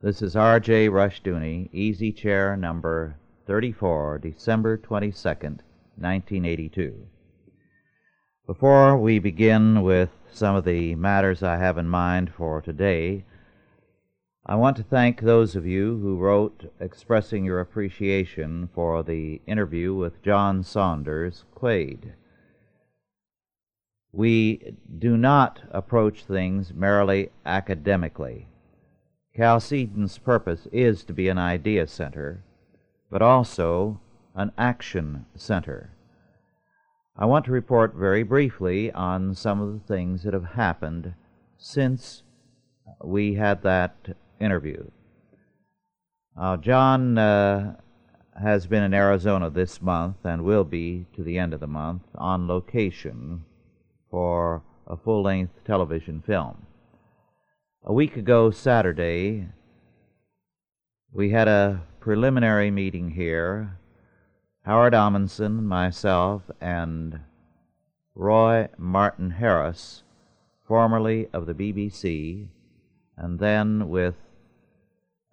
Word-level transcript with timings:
This 0.00 0.22
is 0.22 0.36
R.J. 0.36 0.90
Rushdoony, 0.90 1.70
Easy 1.72 2.12
Chair 2.12 2.56
number 2.56 3.16
34, 3.48 4.20
December 4.20 4.78
22nd, 4.78 5.58
1982. 5.96 7.08
Before 8.46 8.96
we 8.96 9.18
begin 9.18 9.82
with 9.82 10.10
some 10.30 10.54
of 10.54 10.64
the 10.64 10.94
matters 10.94 11.42
I 11.42 11.56
have 11.56 11.76
in 11.78 11.88
mind 11.88 12.30
for 12.32 12.62
today, 12.62 13.24
I 14.46 14.54
want 14.54 14.76
to 14.76 14.84
thank 14.84 15.20
those 15.20 15.56
of 15.56 15.66
you 15.66 15.98
who 15.98 16.16
wrote 16.16 16.72
expressing 16.78 17.44
your 17.44 17.58
appreciation 17.58 18.68
for 18.72 19.02
the 19.02 19.42
interview 19.48 19.94
with 19.94 20.22
John 20.22 20.62
Saunders 20.62 21.44
Quaid. 21.56 22.12
We 24.12 24.76
do 24.96 25.16
not 25.16 25.58
approach 25.72 26.22
things 26.22 26.72
merely 26.72 27.30
academically. 27.44 28.46
Chalcedon's 29.38 30.18
purpose 30.18 30.66
is 30.72 31.04
to 31.04 31.12
be 31.12 31.28
an 31.28 31.38
idea 31.38 31.86
center, 31.86 32.42
but 33.08 33.22
also 33.22 34.00
an 34.34 34.50
action 34.58 35.26
center. 35.36 35.92
I 37.16 37.24
want 37.24 37.44
to 37.44 37.52
report 37.52 37.94
very 37.94 38.24
briefly 38.24 38.90
on 38.90 39.36
some 39.36 39.60
of 39.60 39.72
the 39.74 39.86
things 39.86 40.24
that 40.24 40.34
have 40.34 40.56
happened 40.56 41.14
since 41.56 42.24
we 43.04 43.34
had 43.34 43.62
that 43.62 44.16
interview. 44.40 44.90
Uh, 46.36 46.56
John 46.56 47.16
uh, 47.16 47.76
has 48.42 48.66
been 48.66 48.82
in 48.82 48.92
Arizona 48.92 49.50
this 49.50 49.80
month 49.80 50.16
and 50.24 50.42
will 50.42 50.64
be 50.64 51.06
to 51.14 51.22
the 51.22 51.38
end 51.38 51.54
of 51.54 51.60
the 51.60 51.68
month 51.68 52.02
on 52.16 52.48
location 52.48 53.44
for 54.10 54.64
a 54.88 54.96
full 54.96 55.22
length 55.22 55.64
television 55.64 56.22
film. 56.26 56.66
A 57.84 57.92
week 57.92 58.16
ago, 58.16 58.50
Saturday, 58.50 59.48
we 61.12 61.30
had 61.30 61.48
a 61.48 61.82
preliminary 62.00 62.70
meeting 62.70 63.10
here. 63.10 63.78
Howard 64.64 64.94
Amundsen, 64.94 65.64
myself, 65.64 66.42
and 66.60 67.20
Roy 68.14 68.68
Martin 68.76 69.30
Harris, 69.30 70.02
formerly 70.66 71.28
of 71.32 71.46
the 71.46 71.54
BBC, 71.54 72.48
and 73.16 73.38
then 73.38 73.88
with 73.88 74.16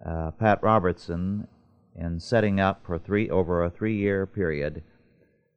uh, 0.04 0.30
Pat 0.30 0.62
Robertson 0.62 1.48
in 1.96 2.20
setting 2.20 2.60
up 2.60 2.86
for 2.86 2.96
three 2.96 3.28
over 3.28 3.64
a 3.64 3.70
three-year 3.70 4.26
period 4.26 4.82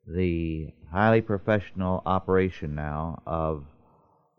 the 0.07 0.73
highly 0.91 1.21
professional 1.21 2.01
operation 2.05 2.73
now 2.73 3.21
of 3.27 3.65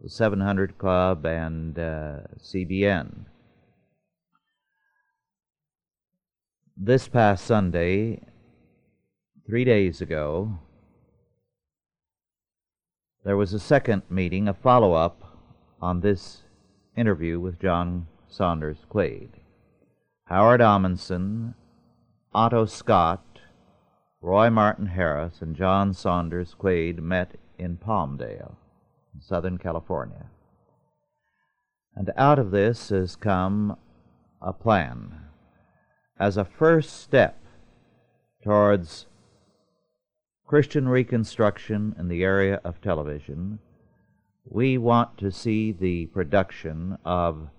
the 0.02 0.08
700 0.08 0.78
Club 0.78 1.26
and 1.26 1.78
uh, 1.78 2.20
CBN. 2.38 3.26
This 6.76 7.08
past 7.08 7.44
Sunday, 7.44 8.22
three 9.46 9.64
days 9.64 10.00
ago, 10.00 10.58
there 13.24 13.36
was 13.36 13.52
a 13.52 13.60
second 13.60 14.02
meeting, 14.08 14.48
a 14.48 14.54
follow 14.54 14.94
up 14.94 15.22
on 15.82 16.00
this 16.00 16.44
interview 16.96 17.38
with 17.38 17.60
John 17.60 18.06
Saunders 18.28 18.86
Quaid. 18.90 19.28
Howard 20.24 20.62
Amundsen, 20.62 21.54
Otto 22.32 22.64
Scott, 22.64 23.40
Roy 24.22 24.48
Martin 24.48 24.86
Harris, 24.86 25.42
and 25.42 25.54
John 25.54 25.92
Saunders 25.92 26.54
Quaid 26.58 27.00
met 27.00 27.36
in 27.58 27.76
Palmdale. 27.76 28.54
Southern 29.20 29.58
California. 29.58 30.26
And 31.94 32.12
out 32.16 32.38
of 32.38 32.50
this 32.50 32.88
has 32.88 33.16
come 33.16 33.76
a 34.40 34.52
plan. 34.52 35.26
As 36.18 36.36
a 36.36 36.44
first 36.44 37.00
step 37.00 37.38
towards 38.42 39.06
Christian 40.46 40.88
reconstruction 40.88 41.94
in 41.98 42.08
the 42.08 42.24
area 42.24 42.60
of 42.64 42.80
television, 42.80 43.58
we 44.44 44.78
want 44.78 45.18
to 45.18 45.30
see 45.30 45.72
the 45.72 46.06
production 46.06 46.98
of 47.04 47.50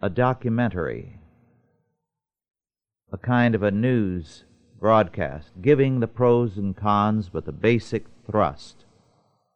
a 0.00 0.10
documentary, 0.10 1.18
a 3.12 3.18
kind 3.18 3.54
of 3.54 3.62
a 3.62 3.70
news 3.70 4.44
broadcast, 4.78 5.52
giving 5.62 6.00
the 6.00 6.08
pros 6.08 6.58
and 6.58 6.76
cons, 6.76 7.28
but 7.28 7.44
the 7.44 7.52
basic 7.52 8.06
thrust 8.26 8.84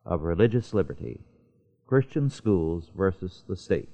of 0.06 0.22
religious 0.22 0.72
liberty, 0.72 1.20
Christian 1.86 2.30
schools 2.30 2.90
versus 2.96 3.42
the 3.48 3.56
state. 3.56 3.90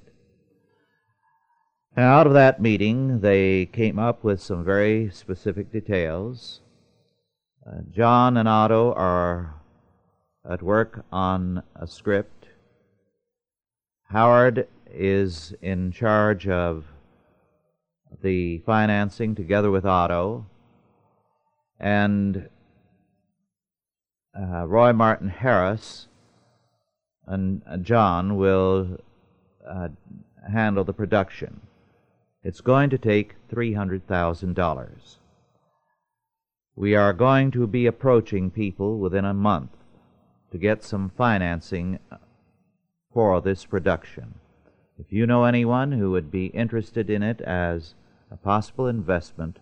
And 1.97 2.05
out 2.05 2.27
of 2.27 2.33
that 2.35 2.61
meeting, 2.61 3.21
they 3.21 3.67
came 3.67 3.99
up 3.99 4.23
with 4.23 4.41
some 4.41 4.65
very 4.65 5.11
specific 5.11 5.73
details. 5.73 6.61
Uh, 7.67 7.81
John 7.91 8.37
and 8.37 8.49
Otto 8.49 8.93
are 8.95 9.61
at 10.49 10.63
work 10.63 11.05
on 11.13 11.63
a 11.75 11.87
script. 11.87 12.49
Howard 14.09 14.69
is 14.91 15.55
in 15.63 15.93
charge 15.93 16.49
of 16.49 16.85
the 18.23 18.59
financing 18.67 19.35
together 19.35 19.71
with 19.71 19.85
Otto. 19.85 20.47
And 21.79 22.49
uh, 24.39 24.67
Roy 24.67 24.93
Martin 24.93 25.29
Harris 25.29 26.09
and 27.27 27.63
uh, 27.69 27.77
John 27.77 28.37
will 28.37 28.99
uh, 29.69 29.89
handle 30.51 30.85
the 30.85 30.93
production. 30.93 31.61
It's 32.43 32.61
going 32.61 32.91
to 32.91 32.99
take 32.99 33.35
$300,000. 33.53 35.17
We 36.75 36.95
are 36.97 37.13
going 37.13 37.51
to 37.53 37.67
be 37.67 37.87
approaching 37.87 38.51
people 38.51 38.99
within 38.99 39.25
a 39.25 39.35
month 39.35 39.71
to 40.51 40.59
get 40.59 40.83
some 40.83 41.13
financing 41.17 41.99
for 43.13 43.41
this 43.41 43.65
production. 43.65 44.35
If 44.99 45.13
you 45.13 45.27
know 45.27 45.45
anyone 45.45 45.93
who 45.93 46.11
would 46.11 46.31
be 46.31 46.47
interested 46.47 47.11
in 47.11 47.23
it 47.23 47.41
as 47.43 47.95
a 48.31 48.37
possible 48.37 48.87
investment, 48.87 49.59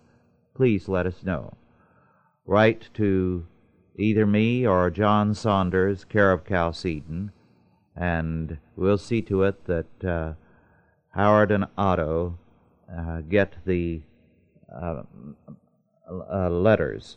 please 0.55 0.89
let 0.89 1.07
us 1.07 1.23
know. 1.23 1.55
Write 2.47 2.89
to 2.95 3.47
either 3.97 4.27
me 4.27 4.67
or 4.67 4.91
John 4.91 5.35
Saunders, 5.35 6.05
care 6.05 6.33
of 6.33 6.47
Chalcedon, 6.47 7.33
and 7.97 8.59
we'll 8.77 8.99
see 8.99 9.23
to 9.23 9.43
it 9.43 9.65
that 9.67 10.05
uh, 10.05 10.33
Howard 11.11 11.51
and 11.51 11.67
Otto 11.77 12.39
uh, 12.91 13.21
get 13.23 13.57
the 13.65 14.03
uh, 14.73 15.03
uh, 16.11 16.51
letters. 16.51 17.17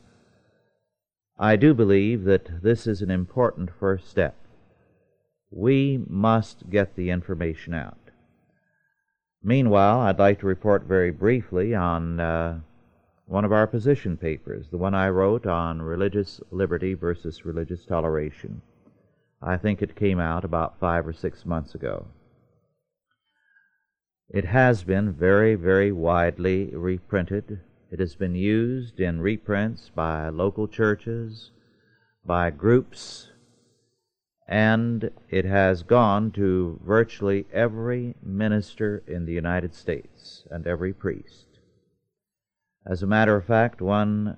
I 1.40 1.56
do 1.56 1.74
believe 1.74 2.24
that 2.26 2.62
this 2.62 2.86
is 2.86 3.02
an 3.02 3.10
important 3.10 3.70
first 3.80 4.08
step. 4.10 4.36
We 5.50 6.04
must 6.08 6.70
get 6.70 6.96
the 6.96 7.10
information 7.10 7.74
out. 7.74 7.98
Meanwhile, 9.44 10.00
I'd 10.00 10.20
like 10.20 10.40
to 10.40 10.48
report 10.48 10.84
very 10.84 11.12
briefly 11.12 11.76
on 11.76 12.20
uh, 12.20 12.60
one 13.26 13.46
of 13.46 13.52
our 13.52 13.68
position 13.68 14.18
papers, 14.18 14.68
the 14.70 14.78
one 14.78 14.94
I 14.94 15.10
wrote 15.10 15.46
on 15.46 15.82
religious 15.82 16.42
liberty 16.52 16.94
versus 16.94 17.46
religious 17.46 17.86
toleration. 17.86 18.62
I 19.42 19.58
think 19.58 19.82
it 19.82 19.96
came 19.96 20.20
out 20.20 20.44
about 20.44 20.80
five 20.80 21.08
or 21.08 21.14
six 21.14 21.46
months 21.46 21.76
ago. 21.76 22.08
It 24.30 24.46
has 24.46 24.84
been 24.84 25.14
very, 25.14 25.56
very 25.56 25.92
widely 25.92 26.72
reprinted. 26.76 27.60
It 27.92 28.00
has 28.00 28.16
been 28.16 28.36
used 28.36 29.00
in 29.00 29.22
reprints 29.22 29.92
by 29.94 30.30
local 30.30 30.68
churches, 30.68 31.52
by 32.26 32.50
groups, 32.50 33.30
and 34.48 35.12
it 35.30 35.46
has 35.46 35.84
gone 35.84 36.32
to 36.32 36.80
virtually 36.84 37.46
every 37.54 38.16
minister 38.24 39.04
in 39.08 39.26
the 39.26 39.34
United 39.34 39.76
States 39.76 40.44
and 40.50 40.66
every 40.66 40.94
priest. 40.94 41.53
As 42.86 43.02
a 43.02 43.08
matter 43.08 43.36
of 43.36 43.46
fact, 43.46 43.82
one 43.82 44.38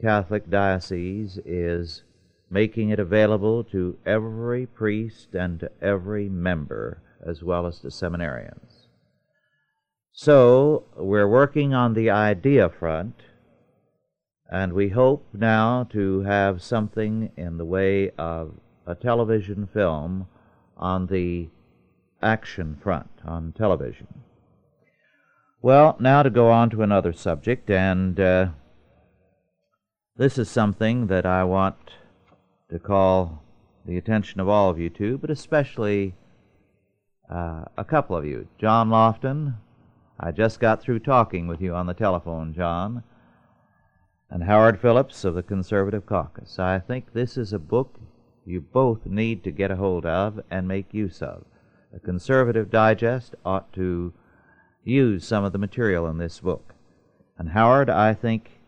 Catholic 0.00 0.50
diocese 0.50 1.38
is 1.44 2.02
making 2.50 2.90
it 2.90 2.98
available 2.98 3.64
to 3.64 3.96
every 4.04 4.66
priest 4.66 5.34
and 5.34 5.60
to 5.60 5.70
every 5.80 6.28
member, 6.28 7.02
as 7.24 7.42
well 7.42 7.66
as 7.66 7.80
to 7.80 7.88
seminarians. 7.88 8.86
So, 10.12 10.84
we're 10.96 11.28
working 11.28 11.72
on 11.72 11.94
the 11.94 12.10
idea 12.10 12.68
front, 12.68 13.22
and 14.50 14.74
we 14.74 14.90
hope 14.90 15.26
now 15.32 15.84
to 15.84 16.20
have 16.20 16.62
something 16.62 17.32
in 17.36 17.56
the 17.56 17.64
way 17.64 18.10
of 18.18 18.60
a 18.86 18.94
television 18.94 19.66
film 19.66 20.26
on 20.76 21.06
the 21.06 21.48
action 22.20 22.76
front 22.76 23.10
on 23.24 23.52
television. 23.52 24.22
Well, 25.64 25.94
now 26.00 26.24
to 26.24 26.30
go 26.30 26.50
on 26.50 26.70
to 26.70 26.82
another 26.82 27.12
subject, 27.12 27.70
and 27.70 28.18
uh, 28.18 28.48
this 30.16 30.36
is 30.36 30.50
something 30.50 31.06
that 31.06 31.24
I 31.24 31.44
want 31.44 31.76
to 32.68 32.80
call 32.80 33.44
the 33.86 33.96
attention 33.96 34.40
of 34.40 34.48
all 34.48 34.70
of 34.70 34.80
you 34.80 34.90
to, 34.90 35.18
but 35.18 35.30
especially 35.30 36.16
uh, 37.32 37.66
a 37.76 37.84
couple 37.84 38.16
of 38.16 38.26
you. 38.26 38.48
John 38.58 38.90
Lofton, 38.90 39.54
I 40.18 40.32
just 40.32 40.58
got 40.58 40.82
through 40.82 40.98
talking 40.98 41.46
with 41.46 41.60
you 41.60 41.76
on 41.76 41.86
the 41.86 41.94
telephone, 41.94 42.52
John, 42.52 43.04
and 44.30 44.42
Howard 44.42 44.80
Phillips 44.80 45.22
of 45.22 45.34
the 45.34 45.44
Conservative 45.44 46.04
Caucus. 46.04 46.58
I 46.58 46.80
think 46.80 47.12
this 47.12 47.36
is 47.36 47.52
a 47.52 47.60
book 47.60 48.00
you 48.44 48.60
both 48.60 49.06
need 49.06 49.44
to 49.44 49.52
get 49.52 49.70
a 49.70 49.76
hold 49.76 50.06
of 50.06 50.40
and 50.50 50.66
make 50.66 50.92
use 50.92 51.22
of. 51.22 51.44
A 51.94 52.00
Conservative 52.00 52.68
Digest 52.68 53.36
ought 53.44 53.72
to 53.74 54.12
use 54.84 55.26
some 55.26 55.44
of 55.44 55.52
the 55.52 55.58
material 55.58 56.06
in 56.06 56.18
this 56.18 56.40
book. 56.40 56.74
And 57.38 57.50
Howard, 57.50 57.90
I 57.90 58.14
think 58.14 58.60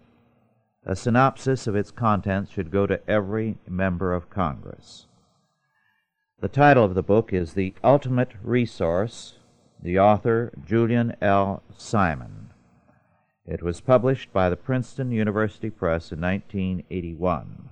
a 0.84 0.94
synopsis 0.94 1.66
of 1.66 1.76
its 1.76 1.90
contents 1.90 2.52
should 2.52 2.70
go 2.70 2.86
to 2.86 3.00
every 3.08 3.58
member 3.68 4.12
of 4.12 4.30
Congress. 4.30 5.06
The 6.40 6.48
title 6.48 6.84
of 6.84 6.94
the 6.94 7.02
book 7.02 7.32
is 7.32 7.54
The 7.54 7.74
Ultimate 7.82 8.32
Resource, 8.42 9.34
the 9.82 9.98
author 9.98 10.52
Julian 10.66 11.16
L. 11.20 11.62
Simon. 11.76 12.50
It 13.46 13.62
was 13.62 13.80
published 13.80 14.32
by 14.32 14.48
the 14.50 14.56
Princeton 14.56 15.10
University 15.10 15.70
Press 15.70 16.12
in 16.12 16.20
1981. 16.20 17.68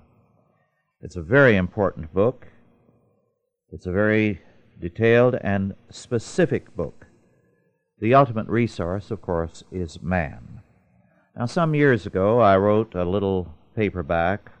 It's 1.01 1.15
a 1.15 1.21
very 1.21 1.55
important 1.55 2.13
book. 2.13 2.47
It's 3.71 3.85
a 3.85 3.91
very 3.91 4.41
detailed 4.79 5.35
and 5.41 5.75
specific 5.89 6.75
book. 6.75 7.07
The 7.99 8.13
ultimate 8.13 8.47
resource, 8.47 9.11
of 9.11 9.21
course, 9.21 9.63
is 9.71 10.01
man. 10.01 10.61
Now, 11.37 11.45
some 11.45 11.73
years 11.73 12.05
ago, 12.05 12.39
I 12.39 12.57
wrote 12.57 12.95
a 12.95 13.05
little 13.05 13.53
paperback 13.75 14.51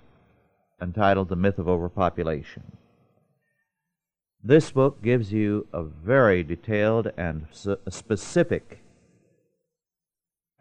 entitled 0.81 1.29
The 1.29 1.35
Myth 1.35 1.59
of 1.59 1.67
Overpopulation. 1.67 2.77
This 4.43 4.71
book 4.71 5.01
gives 5.01 5.31
you 5.31 5.67
a 5.71 5.83
very 5.83 6.43
detailed 6.43 7.11
and 7.17 7.47
specific 7.89 8.79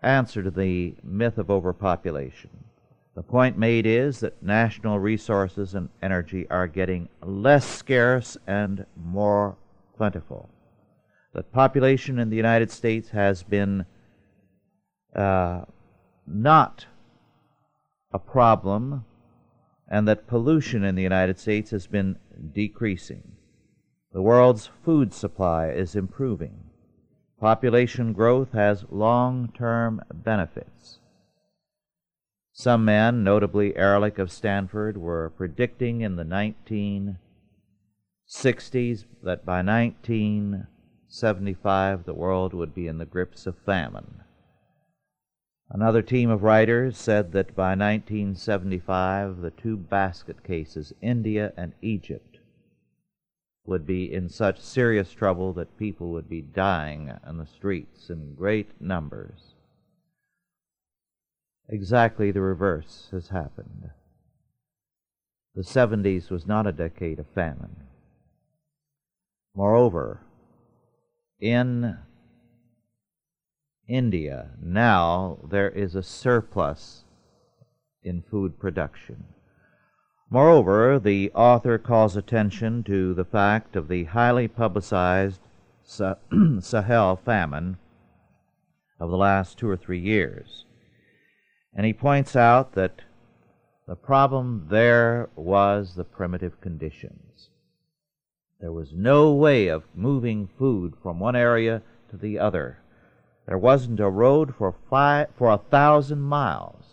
answer 0.03 0.43
to 0.43 0.51
the 0.51 0.95
myth 1.03 1.39
of 1.39 1.51
overpopulation. 1.51 2.51
The 3.15 3.23
point 3.23 3.59
made 3.59 3.87
is 3.87 4.21
that 4.21 4.43
national 4.43 4.99
resources 4.99 5.75
and 5.75 5.89
energy 6.03 6.49
are 6.51 6.67
getting 6.67 7.09
less 7.23 7.67
scarce 7.67 8.37
and 8.47 8.87
more 8.97 9.57
plentiful. 9.97 10.49
That 11.35 11.53
population 11.53 12.19
in 12.19 12.31
the 12.31 12.37
United 12.37 12.71
States 12.71 13.11
has 13.11 13.43
been 13.43 13.85
uh, 15.17 15.63
not 16.27 16.87
a 18.13 18.19
problem, 18.19 19.05
and 19.89 20.07
that 20.09 20.27
pollution 20.27 20.85
in 20.85 20.95
the 20.95 21.03
United 21.03 21.39
States 21.39 21.71
has 21.71 21.87
been 21.87 22.19
decreasing. 22.53 23.33
The 24.13 24.21
world's 24.21 24.69
food 24.85 25.15
supply 25.15 25.69
is 25.69 25.97
improving. 25.97 26.65
Population 27.41 28.13
growth 28.13 28.53
has 28.53 28.85
long 28.91 29.51
term 29.57 30.03
benefits. 30.13 30.99
Some 32.53 32.85
men, 32.85 33.25
notably 33.25 33.75
Ehrlich 33.75 34.19
of 34.19 34.31
Stanford, 34.31 34.99
were 34.99 35.31
predicting 35.31 36.03
in 36.03 36.17
the 36.17 36.25
1960s 36.25 37.17
that 39.23 39.47
by 39.47 39.63
1975 41.13 42.05
the 42.07 42.15
world 42.15 42.55
would 42.55 42.75
be 42.75 42.87
in 42.87 42.97
the 42.97 43.05
grips 43.05 43.47
of 43.47 43.55
famine. 43.67 44.23
Another 45.69 46.01
team 46.01 46.31
of 46.31 46.43
writers 46.43 46.97
said 46.97 47.33
that 47.33 47.55
by 47.55 47.75
1975 47.75 49.43
the 49.43 49.51
two 49.51 49.77
basket 49.77 50.43
cases, 50.43 50.95
India 51.03 51.53
and 51.55 51.75
Egypt, 51.83 52.39
would 53.67 53.87
be 53.87 54.11
in 54.11 54.31
such 54.31 54.59
serious 54.59 55.13
trouble 55.13 55.53
that 55.53 55.77
people 55.79 56.11
would 56.13 56.31
be 56.31 56.41
dying 56.41 57.13
on 57.27 57.37
the 57.37 57.47
streets 57.47 58.09
in 58.09 58.35
great 58.35 58.81
numbers. 58.81 59.55
Exactly 61.69 62.31
the 62.31 62.41
reverse 62.41 63.09
has 63.13 63.29
happened. 63.29 63.91
The 65.55 65.63
70s 65.63 66.31
was 66.31 66.47
not 66.47 66.67
a 66.67 66.73
decade 66.73 67.19
of 67.19 67.27
famine. 67.29 67.77
Moreover, 69.55 70.23
in 71.43 71.99
India, 73.89 74.51
now 74.63 75.41
there 75.51 75.69
is 75.69 75.97
a 75.97 76.03
surplus 76.03 77.03
in 78.05 78.23
food 78.23 78.61
production. 78.61 79.25
Moreover, 80.31 81.01
the 81.01 81.33
author 81.35 81.79
calls 81.79 82.17
attention 82.17 82.85
to 82.85 83.13
the 83.13 83.25
fact 83.25 83.75
of 83.75 83.89
the 83.89 84.05
highly 84.05 84.47
publicized 84.47 85.41
Sahel 85.83 87.17
famine 87.17 87.77
of 89.01 89.11
the 89.11 89.17
last 89.17 89.59
two 89.59 89.69
or 89.69 89.77
three 89.77 89.99
years. 89.99 90.65
And 91.75 91.85
he 91.85 91.93
points 91.93 92.37
out 92.37 92.73
that 92.75 93.03
the 93.89 93.97
problem 93.97 94.69
there 94.71 95.29
was 95.35 95.97
the 95.97 96.05
primitive 96.05 96.61
conditions. 96.61 97.51
There 98.63 98.73
was 98.73 98.93
no 98.95 99.33
way 99.33 99.67
of 99.67 99.89
moving 99.93 100.49
food 100.57 100.95
from 101.03 101.19
one 101.19 101.35
area 101.35 101.83
to 102.11 102.17
the 102.17 102.39
other. 102.39 102.79
There 103.45 103.59
wasn't 103.59 103.99
a 103.99 104.09
road 104.09 104.55
for 104.55 104.77
five, 104.89 105.31
for 105.37 105.51
a 105.51 105.59
thousand 105.59 106.21
miles. 106.21 106.85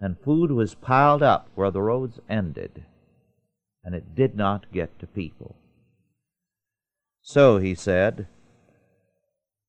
And 0.00 0.18
food 0.18 0.50
was 0.50 0.74
piled 0.74 1.22
up 1.22 1.50
where 1.54 1.70
the 1.70 1.82
roads 1.82 2.20
ended, 2.26 2.86
and 3.84 3.94
it 3.94 4.14
did 4.14 4.34
not 4.34 4.72
get 4.72 4.98
to 5.00 5.06
people. 5.06 5.56
So, 7.20 7.58
he 7.58 7.74
said, 7.74 8.26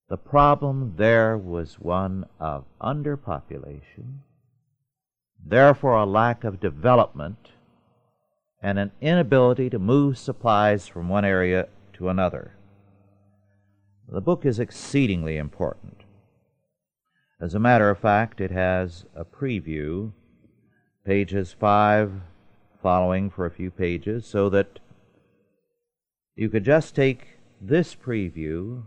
the 0.07 0.15
problem 0.17 0.93
there 0.95 1.37
was 1.37 1.81
one 1.81 2.25
of 2.39 2.63
underpopulation, 2.81 4.19
therefore 5.45 5.97
a 5.97 6.05
lack 6.05 6.45
of 6.45 6.61
development, 6.61 7.49
and 8.61 8.77
an 8.77 8.91
inability 9.01 9.69
to 9.69 9.79
move 9.79 10.17
supplies 10.17 10.87
from 10.87 11.09
one 11.09 11.25
area 11.25 11.67
to 11.93 12.09
another. 12.09 12.55
The 14.07 14.21
book 14.21 14.45
is 14.45 14.59
exceedingly 14.59 15.37
important. 15.37 16.03
As 17.39 17.55
a 17.55 17.59
matter 17.59 17.89
of 17.89 17.97
fact, 17.97 18.39
it 18.39 18.51
has 18.51 19.05
a 19.15 19.25
preview, 19.25 20.11
pages 21.05 21.55
5 21.59 22.21
following 22.81 23.29
for 23.29 23.45
a 23.45 23.51
few 23.51 23.71
pages, 23.71 24.25
so 24.25 24.49
that 24.49 24.79
you 26.35 26.49
could 26.49 26.63
just 26.63 26.95
take 26.95 27.39
this 27.59 27.95
preview 27.95 28.83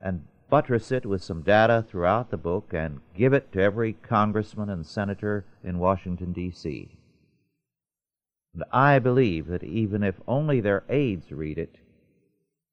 and 0.00 0.24
buttress 0.48 0.92
it 0.92 1.04
with 1.04 1.22
some 1.22 1.42
data 1.42 1.84
throughout 1.88 2.30
the 2.30 2.36
book 2.36 2.72
and 2.72 3.00
give 3.14 3.32
it 3.32 3.50
to 3.52 3.60
every 3.60 3.94
congressman 3.94 4.70
and 4.70 4.86
senator 4.86 5.44
in 5.62 5.78
Washington, 5.78 6.32
D.C. 6.32 6.98
And 8.54 8.64
I 8.72 9.00
believe 9.00 9.48
that 9.48 9.64
even 9.64 10.02
if 10.02 10.20
only 10.26 10.60
their 10.60 10.84
aides 10.88 11.32
read 11.32 11.58
it, 11.58 11.76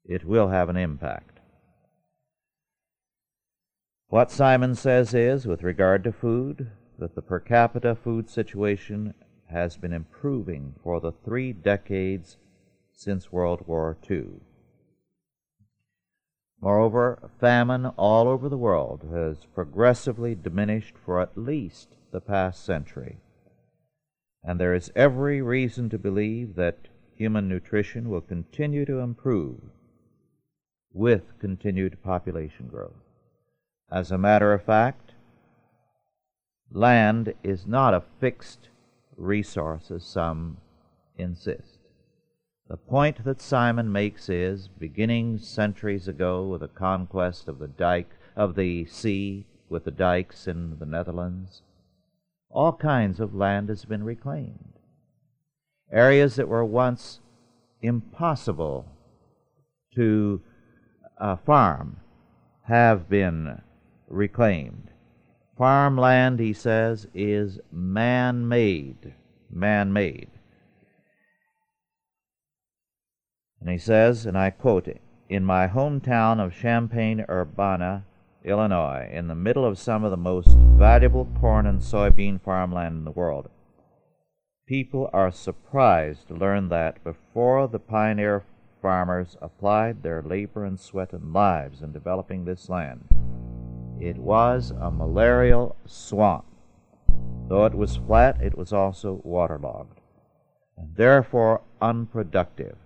it 0.06 0.24
will 0.24 0.50
have 0.50 0.70
an 0.70 0.78
impact. 0.78 1.40
What 4.08 4.30
Simon 4.30 4.76
says 4.76 5.14
is, 5.14 5.48
with 5.48 5.64
regard 5.64 6.04
to 6.04 6.12
food, 6.12 6.70
that 7.00 7.16
the 7.16 7.22
per 7.22 7.40
capita 7.40 7.96
food 7.96 8.30
situation 8.30 9.14
has 9.50 9.78
been 9.78 9.94
improving 9.94 10.76
for 10.84 11.00
the 11.00 11.12
three 11.12 11.54
decades 11.54 12.38
since 12.92 13.32
World 13.32 13.66
War 13.68 13.98
II. 14.10 14.42
Moreover, 16.62 17.32
famine 17.40 17.88
all 17.98 18.28
over 18.28 18.48
the 18.48 18.58
world 18.58 19.08
has 19.12 19.46
progressively 19.56 20.36
diminished 20.36 20.96
for 21.04 21.20
at 21.20 21.38
least 21.38 21.96
the 22.12 22.22
past 22.22 22.64
century, 22.64 23.18
and 24.44 24.60
there 24.60 24.74
is 24.74 24.92
every 24.96 25.42
reason 25.42 25.90
to 25.90 25.98
believe 25.98 26.56
that 26.56 26.88
human 27.16 27.48
nutrition 27.48 28.10
will 28.10 28.22
continue 28.22 28.86
to 28.86 29.00
improve 29.00 29.60
with 30.94 31.38
continued 31.40 32.02
population 32.04 32.68
growth. 32.68 33.04
As 33.92 34.12
a 34.12 34.18
matter 34.18 34.54
of 34.54 34.64
fact, 34.64 35.12
land 36.72 37.34
is 37.44 37.68
not 37.68 37.94
a 37.94 38.04
fixed 38.20 38.70
resource 39.18 39.92
as 39.92 40.04
some 40.04 40.58
insist. 41.18 41.80
The 42.68 42.78
point 42.78 43.24
that 43.26 43.42
Simon 43.42 43.92
makes 43.92 44.30
is, 44.30 44.68
beginning 44.68 45.40
centuries 45.40 46.08
ago 46.08 46.48
with 46.48 46.62
the 46.62 46.70
conquest 46.70 47.48
of 47.48 47.60
the 47.60 47.68
dike 47.68 48.12
of 48.36 48.56
the 48.56 48.86
sea 48.86 49.46
with 49.70 49.84
the 49.84 49.92
dikes 49.92 50.48
in 50.48 50.80
the 50.80 50.86
Netherlands, 50.86 51.62
all 52.52 52.74
kinds 52.74 53.20
of 53.20 53.34
land 53.34 53.70
has 53.70 53.86
been 53.86 54.04
reclaimed. 54.04 54.74
Areas 55.92 56.36
that 56.36 56.48
were 56.48 56.66
once 56.66 57.20
impossible 57.82 58.86
to 59.96 60.42
uh, 61.18 61.36
farm 61.36 61.98
have 62.64 63.10
been 63.10 63.62
reclaimed. 64.08 64.90
Farmland, 65.58 66.40
he 66.40 66.54
says, 66.54 67.08
is 67.14 67.60
man 67.72 68.48
made. 68.48 69.14
Man 69.50 69.92
made. 69.92 70.30
And 73.60 73.70
he 73.70 73.78
says, 73.78 74.26
and 74.26 74.38
I 74.38 74.50
quote, 74.50 74.88
in 75.30 75.46
my 75.46 75.68
hometown 75.68 76.44
of 76.44 76.56
Champaign 76.56 77.24
Urbana, 77.30 78.06
Illinois, 78.44 79.08
in 79.12 79.28
the 79.28 79.36
middle 79.36 79.66
of 79.66 79.78
some 79.78 80.04
of 80.04 80.12
the 80.12 80.18
most 80.18 80.58
valuable 80.58 81.28
corn 81.40 81.68
and 81.68 81.80
soybean 81.80 82.42
farmland 82.42 82.98
in 82.98 83.06
the 83.06 83.12
world. 83.12 83.50
People 84.66 85.10
are 85.14 85.32
surprised 85.32 86.28
to 86.28 86.34
learn 86.34 86.70
that 86.70 87.04
before 87.04 87.68
the 87.68 87.80
pioneer 87.80 88.44
farmers 88.82 89.38
applied 89.42 90.02
their 90.02 90.22
labor 90.22 90.66
and 90.66 90.80
sweat 90.80 91.14
and 91.14 91.34
lives 91.34 91.82
in 91.82 91.92
developing 91.92 92.46
this 92.46 92.68
land, 92.70 93.08
it 94.00 94.18
was 94.18 94.72
a 94.72 94.90
malarial 94.90 95.76
swamp. 95.86 96.46
Though 97.48 97.66
it 97.66 97.76
was 97.76 97.98
flat, 97.98 98.42
it 98.42 98.58
was 98.58 98.74
also 98.74 99.22
waterlogged, 99.24 100.00
and 100.76 100.96
therefore 100.96 101.62
unproductive. 101.82 102.78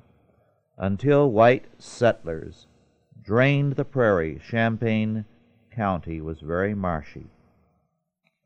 Until 0.78 1.32
white 1.32 1.66
settlers 1.78 2.68
drained 3.24 3.78
the 3.78 3.86
prairie, 3.86 4.42
Champaign 4.44 5.24
County 5.76 6.22
was 6.22 6.40
very 6.40 6.74
marshy. 6.74 7.28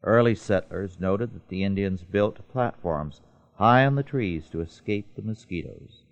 Early 0.04 0.34
settlers 0.34 1.00
noted 1.00 1.34
that 1.34 1.48
the 1.50 1.64
Indians 1.64 2.04
built 2.04 2.48
platforms 2.50 3.22
high 3.56 3.86
on 3.86 3.96
the 3.96 4.04
trees 4.04 4.50
to 4.50 4.62
escape 4.62 5.14
the 5.16 5.22
mosquitoes. 5.22 6.04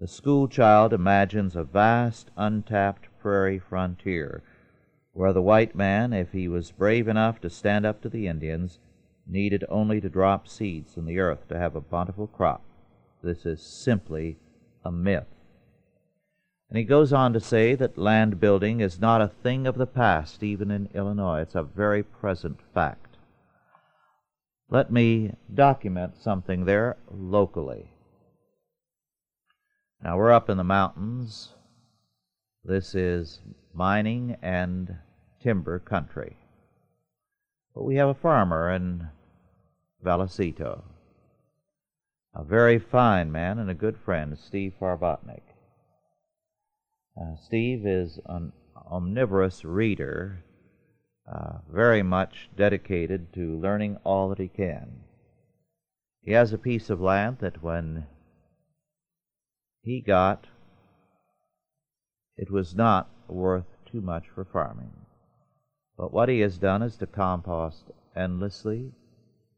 The 0.00 0.08
school 0.08 0.48
child 0.48 0.92
imagines 0.92 1.56
a 1.56 1.64
vast, 1.64 2.30
untapped 2.36 3.08
prairie 3.20 3.58
frontier 3.58 4.42
where 5.12 5.32
the 5.32 5.42
white 5.42 5.74
man, 5.74 6.12
if 6.12 6.32
he 6.32 6.46
was 6.46 6.70
brave 6.70 7.08
enough 7.08 7.40
to 7.40 7.50
stand 7.50 7.84
up 7.84 8.00
to 8.02 8.08
the 8.08 8.26
Indians, 8.26 8.78
needed 9.26 9.64
only 9.68 10.00
to 10.00 10.08
drop 10.08 10.46
seeds 10.46 10.96
in 10.96 11.04
the 11.04 11.18
earth 11.18 11.48
to 11.48 11.58
have 11.58 11.74
a 11.74 11.80
bountiful 11.80 12.26
crop. 12.26 12.62
This 13.22 13.44
is 13.44 13.62
simply 13.62 14.38
a 14.84 14.92
myth. 14.92 15.35
And 16.68 16.78
he 16.78 16.84
goes 16.84 17.12
on 17.12 17.32
to 17.32 17.40
say 17.40 17.74
that 17.76 17.96
land 17.96 18.40
building 18.40 18.80
is 18.80 19.00
not 19.00 19.22
a 19.22 19.28
thing 19.28 19.66
of 19.66 19.78
the 19.78 19.86
past, 19.86 20.42
even 20.42 20.70
in 20.70 20.88
Illinois. 20.94 21.40
It's 21.42 21.54
a 21.54 21.62
very 21.62 22.02
present 22.02 22.58
fact. 22.74 23.16
Let 24.68 24.90
me 24.90 25.32
document 25.52 26.16
something 26.16 26.64
there 26.64 26.96
locally. 27.08 27.92
Now 30.02 30.16
we're 30.16 30.32
up 30.32 30.50
in 30.50 30.56
the 30.56 30.64
mountains. 30.64 31.50
This 32.64 32.94
is 32.94 33.40
mining 33.72 34.36
and 34.42 34.96
timber 35.40 35.78
country. 35.78 36.36
But 37.74 37.84
we 37.84 37.94
have 37.96 38.08
a 38.08 38.14
farmer 38.14 38.70
in 38.70 39.08
Vallecito, 40.04 40.82
a 42.34 42.42
very 42.42 42.78
fine 42.78 43.30
man 43.30 43.58
and 43.58 43.70
a 43.70 43.74
good 43.74 43.96
friend, 43.96 44.36
Steve 44.36 44.74
Farbotnik. 44.80 45.42
Uh, 47.20 47.34
Steve 47.36 47.86
is 47.86 48.20
an 48.26 48.52
omnivorous 48.90 49.64
reader, 49.64 50.44
uh, 51.26 51.58
very 51.72 52.02
much 52.02 52.50
dedicated 52.56 53.32
to 53.32 53.58
learning 53.58 53.96
all 54.04 54.28
that 54.28 54.38
he 54.38 54.48
can. 54.48 55.00
He 56.22 56.32
has 56.32 56.52
a 56.52 56.58
piece 56.58 56.90
of 56.90 57.00
land 57.00 57.38
that 57.40 57.62
when 57.62 58.06
he 59.82 60.00
got, 60.00 60.46
it 62.36 62.50
was 62.50 62.74
not 62.74 63.08
worth 63.28 63.66
too 63.90 64.00
much 64.00 64.28
for 64.28 64.44
farming. 64.44 64.92
But 65.96 66.12
what 66.12 66.28
he 66.28 66.40
has 66.40 66.58
done 66.58 66.82
is 66.82 66.96
to 66.98 67.06
compost 67.06 67.84
endlessly. 68.14 68.92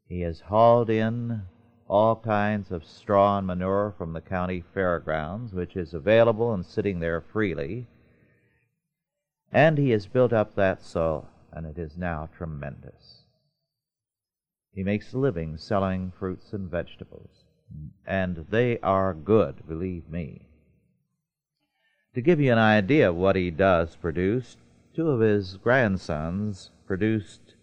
He 0.06 0.20
has 0.20 0.40
hauled 0.40 0.90
in 0.90 1.42
all 1.88 2.16
kinds 2.16 2.70
of 2.70 2.84
straw 2.84 3.38
and 3.38 3.46
manure 3.46 3.94
from 3.96 4.12
the 4.12 4.20
county 4.20 4.62
fairgrounds, 4.74 5.54
which 5.54 5.74
is 5.74 5.94
available 5.94 6.52
and 6.52 6.64
sitting 6.64 7.00
there 7.00 7.20
freely. 7.20 7.86
And 9.50 9.78
he 9.78 9.90
has 9.90 10.06
built 10.06 10.32
up 10.32 10.54
that 10.54 10.82
soil, 10.82 11.28
and 11.50 11.66
it 11.66 11.78
is 11.78 11.96
now 11.96 12.28
tremendous. 12.36 13.22
He 14.74 14.82
makes 14.82 15.14
a 15.14 15.18
living 15.18 15.56
selling 15.56 16.12
fruits 16.18 16.52
and 16.52 16.70
vegetables, 16.70 17.44
and 18.06 18.44
they 18.50 18.78
are 18.80 19.14
good, 19.14 19.66
believe 19.66 20.08
me. 20.10 20.42
To 22.14 22.20
give 22.20 22.38
you 22.38 22.52
an 22.52 22.58
idea 22.58 23.08
of 23.08 23.16
what 23.16 23.36
he 23.36 23.50
does 23.50 23.96
produce, 23.96 24.58
two 24.94 25.08
of 25.08 25.20
his 25.20 25.56
grandsons 25.56 26.70
produced 26.86 27.54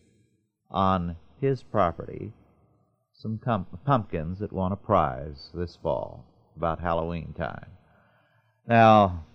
on 0.71 1.17
his 1.39 1.61
property 1.61 2.33
some 3.25 3.65
pumpkins 3.85 4.37
that 4.37 4.53
won 4.53 4.71
a 4.71 4.75
prize 4.75 5.49
this 5.55 5.75
fall, 5.81 6.23
about 6.55 6.79
Halloween 6.79 7.33
time. 7.35 7.71
Now, 8.67 9.25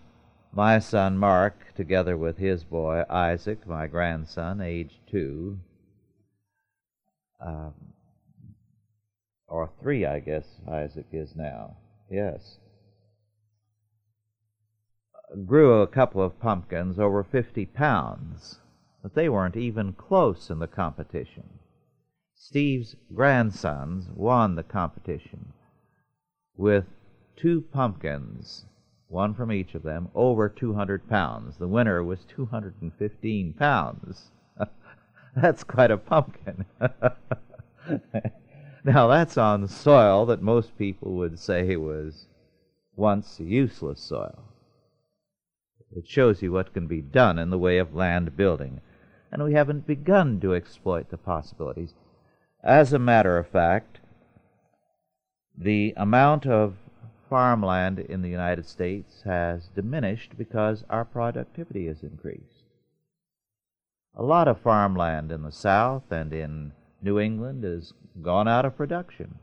my 0.52 0.78
son 0.78 1.18
Mark, 1.18 1.74
together 1.74 2.16
with 2.16 2.38
his 2.38 2.62
boy 2.62 3.02
Isaac, 3.10 3.66
my 3.66 3.88
grandson, 3.88 4.60
age 4.60 5.00
two, 5.10 5.58
um, 7.44 7.74
or 9.48 9.68
three, 9.82 10.06
I 10.06 10.20
guess 10.20 10.46
Isaac 10.70 11.06
is 11.10 11.34
now, 11.34 11.76
yes, 12.08 12.58
grew 15.46 15.80
a 15.82 15.88
couple 15.88 16.22
of 16.22 16.38
pumpkins 16.38 17.00
over 17.00 17.24
50 17.24 17.66
pounds, 17.66 18.60
but 19.02 19.16
they 19.16 19.28
weren't 19.28 19.56
even 19.56 19.94
close 19.94 20.48
in 20.48 20.60
the 20.60 20.68
competition. 20.68 21.59
Steve's 22.42 22.96
grandsons 23.14 24.08
won 24.08 24.54
the 24.54 24.62
competition 24.62 25.52
with 26.56 26.86
two 27.36 27.60
pumpkins, 27.60 28.64
one 29.08 29.34
from 29.34 29.52
each 29.52 29.74
of 29.74 29.82
them, 29.82 30.08
over 30.14 30.48
200 30.48 31.06
pounds. 31.06 31.58
The 31.58 31.68
winner 31.68 32.02
was 32.02 32.24
215 32.24 33.52
pounds. 33.52 34.30
that's 35.36 35.62
quite 35.62 35.90
a 35.90 35.98
pumpkin. 35.98 36.64
now, 38.84 39.06
that's 39.06 39.36
on 39.36 39.68
soil 39.68 40.24
that 40.24 40.40
most 40.40 40.78
people 40.78 41.12
would 41.16 41.38
say 41.38 41.76
was 41.76 42.26
once 42.96 43.38
useless 43.38 44.00
soil. 44.00 44.44
It 45.94 46.08
shows 46.08 46.40
you 46.40 46.52
what 46.52 46.72
can 46.72 46.86
be 46.86 47.02
done 47.02 47.38
in 47.38 47.50
the 47.50 47.58
way 47.58 47.76
of 47.76 47.94
land 47.94 48.34
building. 48.34 48.80
And 49.30 49.44
we 49.44 49.52
haven't 49.52 49.86
begun 49.86 50.40
to 50.40 50.54
exploit 50.54 51.10
the 51.10 51.18
possibilities. 51.18 51.92
As 52.62 52.92
a 52.92 52.98
matter 52.98 53.38
of 53.38 53.48
fact, 53.48 54.00
the 55.56 55.94
amount 55.96 56.46
of 56.46 56.76
farmland 57.28 57.98
in 57.98 58.20
the 58.20 58.28
United 58.28 58.66
States 58.66 59.22
has 59.24 59.68
diminished 59.68 60.36
because 60.36 60.84
our 60.90 61.04
productivity 61.04 61.86
has 61.86 62.02
increased. 62.02 62.64
A 64.14 64.22
lot 64.22 64.48
of 64.48 64.60
farmland 64.60 65.32
in 65.32 65.42
the 65.42 65.52
South 65.52 66.10
and 66.10 66.34
in 66.34 66.72
New 67.00 67.18
England 67.18 67.64
has 67.64 67.94
gone 68.20 68.48
out 68.48 68.66
of 68.66 68.76
production. 68.76 69.38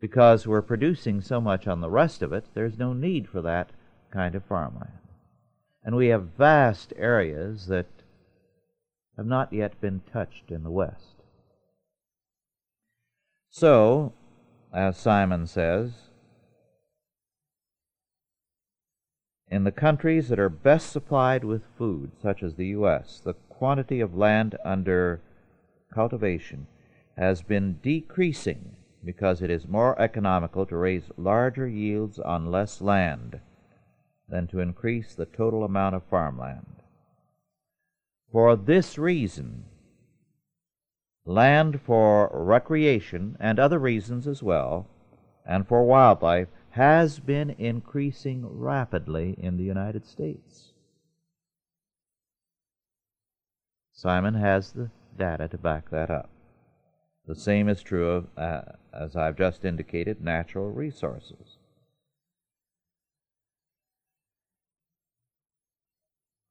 Because 0.00 0.46
we're 0.46 0.62
producing 0.62 1.22
so 1.22 1.40
much 1.40 1.66
on 1.66 1.80
the 1.80 1.90
rest 1.90 2.20
of 2.20 2.32
it, 2.32 2.44
there's 2.52 2.78
no 2.78 2.92
need 2.92 3.28
for 3.28 3.40
that 3.40 3.70
kind 4.10 4.34
of 4.34 4.44
farmland. 4.44 4.98
And 5.82 5.96
we 5.96 6.08
have 6.08 6.36
vast 6.36 6.92
areas 6.96 7.68
that 7.68 7.86
have 9.16 9.26
not 9.26 9.52
yet 9.52 9.80
been 9.80 10.02
touched 10.12 10.50
in 10.50 10.62
the 10.62 10.70
West. 10.70 11.19
So, 13.50 14.12
as 14.72 14.96
Simon 14.96 15.48
says, 15.48 15.92
in 19.48 19.64
the 19.64 19.72
countries 19.72 20.28
that 20.28 20.38
are 20.38 20.48
best 20.48 20.92
supplied 20.92 21.42
with 21.42 21.62
food, 21.76 22.12
such 22.22 22.44
as 22.44 22.54
the 22.54 22.68
U.S., 22.68 23.20
the 23.22 23.34
quantity 23.34 24.00
of 24.00 24.16
land 24.16 24.56
under 24.64 25.20
cultivation 25.92 26.68
has 27.16 27.42
been 27.42 27.80
decreasing 27.82 28.76
because 29.04 29.42
it 29.42 29.50
is 29.50 29.66
more 29.66 30.00
economical 30.00 30.64
to 30.66 30.76
raise 30.76 31.10
larger 31.16 31.66
yields 31.66 32.20
on 32.20 32.52
less 32.52 32.80
land 32.80 33.40
than 34.28 34.46
to 34.46 34.60
increase 34.60 35.14
the 35.14 35.26
total 35.26 35.64
amount 35.64 35.96
of 35.96 36.04
farmland. 36.04 36.82
For 38.30 38.54
this 38.54 38.96
reason, 38.96 39.64
Land 41.26 41.80
for 41.80 42.30
recreation 42.32 43.36
and 43.38 43.58
other 43.58 43.78
reasons 43.78 44.26
as 44.26 44.42
well, 44.42 44.88
and 45.44 45.66
for 45.66 45.84
wildlife, 45.84 46.48
has 46.70 47.18
been 47.20 47.50
increasing 47.50 48.46
rapidly 48.46 49.34
in 49.38 49.56
the 49.56 49.64
United 49.64 50.06
States. 50.06 50.72
Simon 53.92 54.34
has 54.34 54.72
the 54.72 54.90
data 55.18 55.46
to 55.48 55.58
back 55.58 55.90
that 55.90 56.10
up. 56.10 56.30
The 57.26 57.34
same 57.34 57.68
is 57.68 57.82
true 57.82 58.10
of, 58.10 58.26
uh, 58.36 58.62
as 58.92 59.14
I've 59.14 59.36
just 59.36 59.64
indicated, 59.64 60.22
natural 60.22 60.70
resources. 60.70 61.58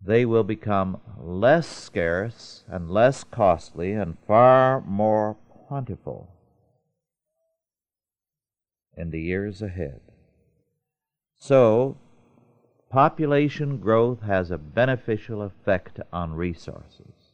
They 0.02 0.26
will 0.26 0.44
become 0.44 1.00
less 1.18 1.68
scarce 1.68 2.64
and 2.68 2.90
less 2.90 3.24
costly 3.24 3.92
and 3.94 4.18
far 4.26 4.82
more 4.82 5.36
plentiful 5.68 6.30
in 8.96 9.12
the 9.12 9.22
years 9.22 9.62
ahead. 9.62 10.02
So, 11.38 11.98
population 12.90 13.78
growth 13.78 14.22
has 14.22 14.52
a 14.52 14.58
beneficial 14.58 15.42
effect 15.42 16.00
on 16.12 16.34
resources. 16.34 17.34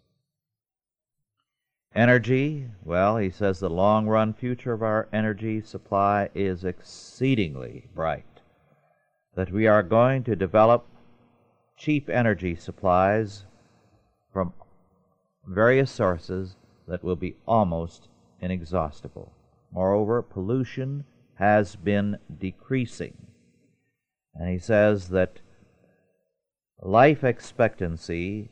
Energy, 1.95 2.67
well, 2.83 3.17
he 3.17 3.29
says 3.29 3.59
the 3.59 3.69
long 3.69 4.05
run 4.05 4.33
future 4.33 4.73
of 4.73 4.83
our 4.83 5.07
energy 5.13 5.61
supply 5.61 6.29
is 6.35 6.65
exceedingly 6.65 7.87
bright. 7.95 8.41
That 9.35 9.51
we 9.51 9.65
are 9.65 9.81
going 9.81 10.23
to 10.25 10.35
develop 10.35 10.85
cheap 11.77 12.09
energy 12.09 12.55
supplies 12.55 13.45
from 14.31 14.53
various 15.47 15.91
sources 15.91 16.55
that 16.87 17.03
will 17.03 17.15
be 17.15 17.35
almost 17.47 18.07
inexhaustible. 18.41 19.31
Moreover, 19.71 20.21
pollution 20.21 21.05
has 21.35 21.75
been 21.75 22.17
decreasing. 22.39 23.27
And 24.33 24.49
he 24.49 24.59
says 24.59 25.09
that 25.09 25.39
life 26.81 27.23
expectancy 27.23 28.51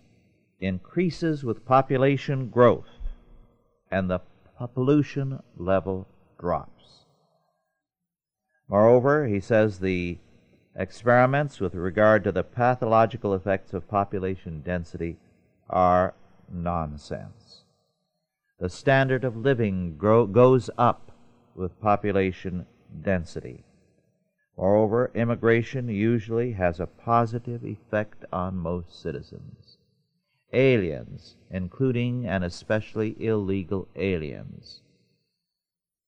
increases 0.59 1.43
with 1.43 1.65
population 1.65 2.49
growth 2.49 2.87
and 3.91 4.09
the 4.09 4.19
pollution 4.73 5.39
level 5.57 6.07
drops. 6.39 7.05
Moreover, 8.67 9.27
he 9.27 9.39
says 9.39 9.79
the 9.79 10.17
experiments 10.75 11.59
with 11.59 11.75
regard 11.75 12.23
to 12.23 12.31
the 12.31 12.43
pathological 12.43 13.33
effects 13.33 13.73
of 13.73 13.87
population 13.87 14.61
density 14.61 15.17
are 15.69 16.13
nonsense. 16.51 17.63
The 18.59 18.69
standard 18.69 19.23
of 19.23 19.35
living 19.35 19.97
grow, 19.97 20.25
goes 20.25 20.69
up 20.77 21.11
with 21.55 21.79
population 21.81 22.65
density. 23.01 23.63
Moreover, 24.57 25.11
immigration 25.15 25.89
usually 25.89 26.53
has 26.53 26.79
a 26.79 26.87
positive 26.87 27.65
effect 27.65 28.23
on 28.31 28.55
most 28.55 29.01
citizens. 29.01 29.77
Aliens, 30.53 31.35
including 31.49 32.27
and 32.27 32.43
especially 32.43 33.15
illegal 33.19 33.87
aliens, 33.95 34.81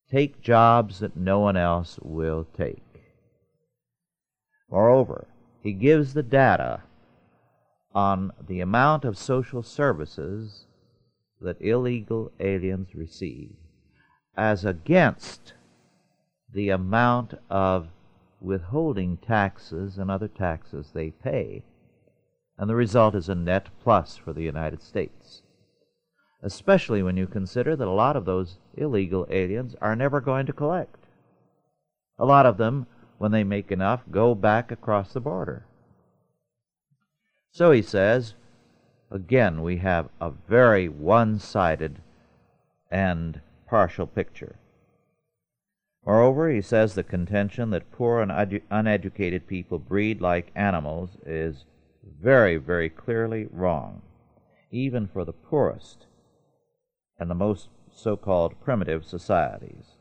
take 0.09 0.41
jobs 0.41 0.99
that 0.99 1.17
no 1.17 1.39
one 1.39 1.57
else 1.57 1.97
will 2.03 2.45
take. 2.55 2.84
Moreover, 4.69 5.27
he 5.61 5.73
gives 5.73 6.13
the 6.13 6.23
data 6.23 6.83
on 7.93 8.31
the 8.45 8.61
amount 8.61 9.05
of 9.05 9.17
social 9.17 9.63
services 9.63 10.65
that 11.39 11.61
illegal 11.61 12.31
aliens 12.39 12.93
receive 12.93 13.55
as 14.37 14.65
against 14.65 15.53
the 16.53 16.69
amount 16.69 17.33
of 17.49 17.87
withholding 18.41 19.17
taxes 19.17 19.97
and 19.97 20.11
other 20.11 20.27
taxes 20.27 20.91
they 20.93 21.11
pay. 21.11 21.63
And 22.57 22.69
the 22.69 22.75
result 22.75 23.15
is 23.15 23.29
a 23.29 23.35
net 23.35 23.69
plus 23.83 24.15
for 24.17 24.33
the 24.33 24.43
United 24.43 24.81
States. 24.81 25.41
Especially 26.41 27.01
when 27.01 27.17
you 27.17 27.27
consider 27.27 27.75
that 27.75 27.87
a 27.87 27.91
lot 27.91 28.15
of 28.15 28.25
those 28.25 28.57
illegal 28.75 29.25
aliens 29.29 29.75
are 29.81 29.95
never 29.95 30.21
going 30.21 30.45
to 30.45 30.53
collect. 30.53 31.07
A 32.17 32.25
lot 32.25 32.45
of 32.45 32.57
them, 32.57 32.87
when 33.17 33.31
they 33.31 33.43
make 33.43 33.71
enough, 33.71 34.03
go 34.11 34.35
back 34.35 34.71
across 34.71 35.13
the 35.13 35.19
border. 35.19 35.65
So 37.51 37.71
he 37.71 37.81
says, 37.81 38.33
again, 39.09 39.61
we 39.61 39.77
have 39.77 40.09
a 40.19 40.31
very 40.31 40.89
one 40.89 41.39
sided 41.39 42.01
and 42.91 43.39
partial 43.67 44.07
picture. 44.07 44.57
Moreover, 46.05 46.49
he 46.49 46.61
says 46.61 46.93
the 46.93 47.03
contention 47.03 47.71
that 47.71 47.91
poor 47.91 48.21
and 48.21 48.61
uneducated 48.69 49.47
people 49.47 49.79
breed 49.79 50.21
like 50.21 50.51
animals 50.55 51.17
is 51.25 51.65
very, 52.21 52.57
very 52.57 52.89
clearly 52.89 53.47
wrong, 53.51 54.01
even 54.69 55.07
for 55.07 55.25
the 55.25 55.33
poorest 55.33 56.05
and 57.17 57.29
the 57.29 57.35
most 57.35 57.69
so 57.91 58.15
called 58.17 58.59
primitive 58.61 59.05
societies. 59.05 59.94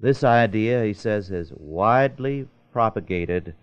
This 0.00 0.24
idea, 0.24 0.84
he 0.84 0.94
says, 0.94 1.30
is 1.30 1.52
widely 1.54 2.48
propagated 2.72 3.54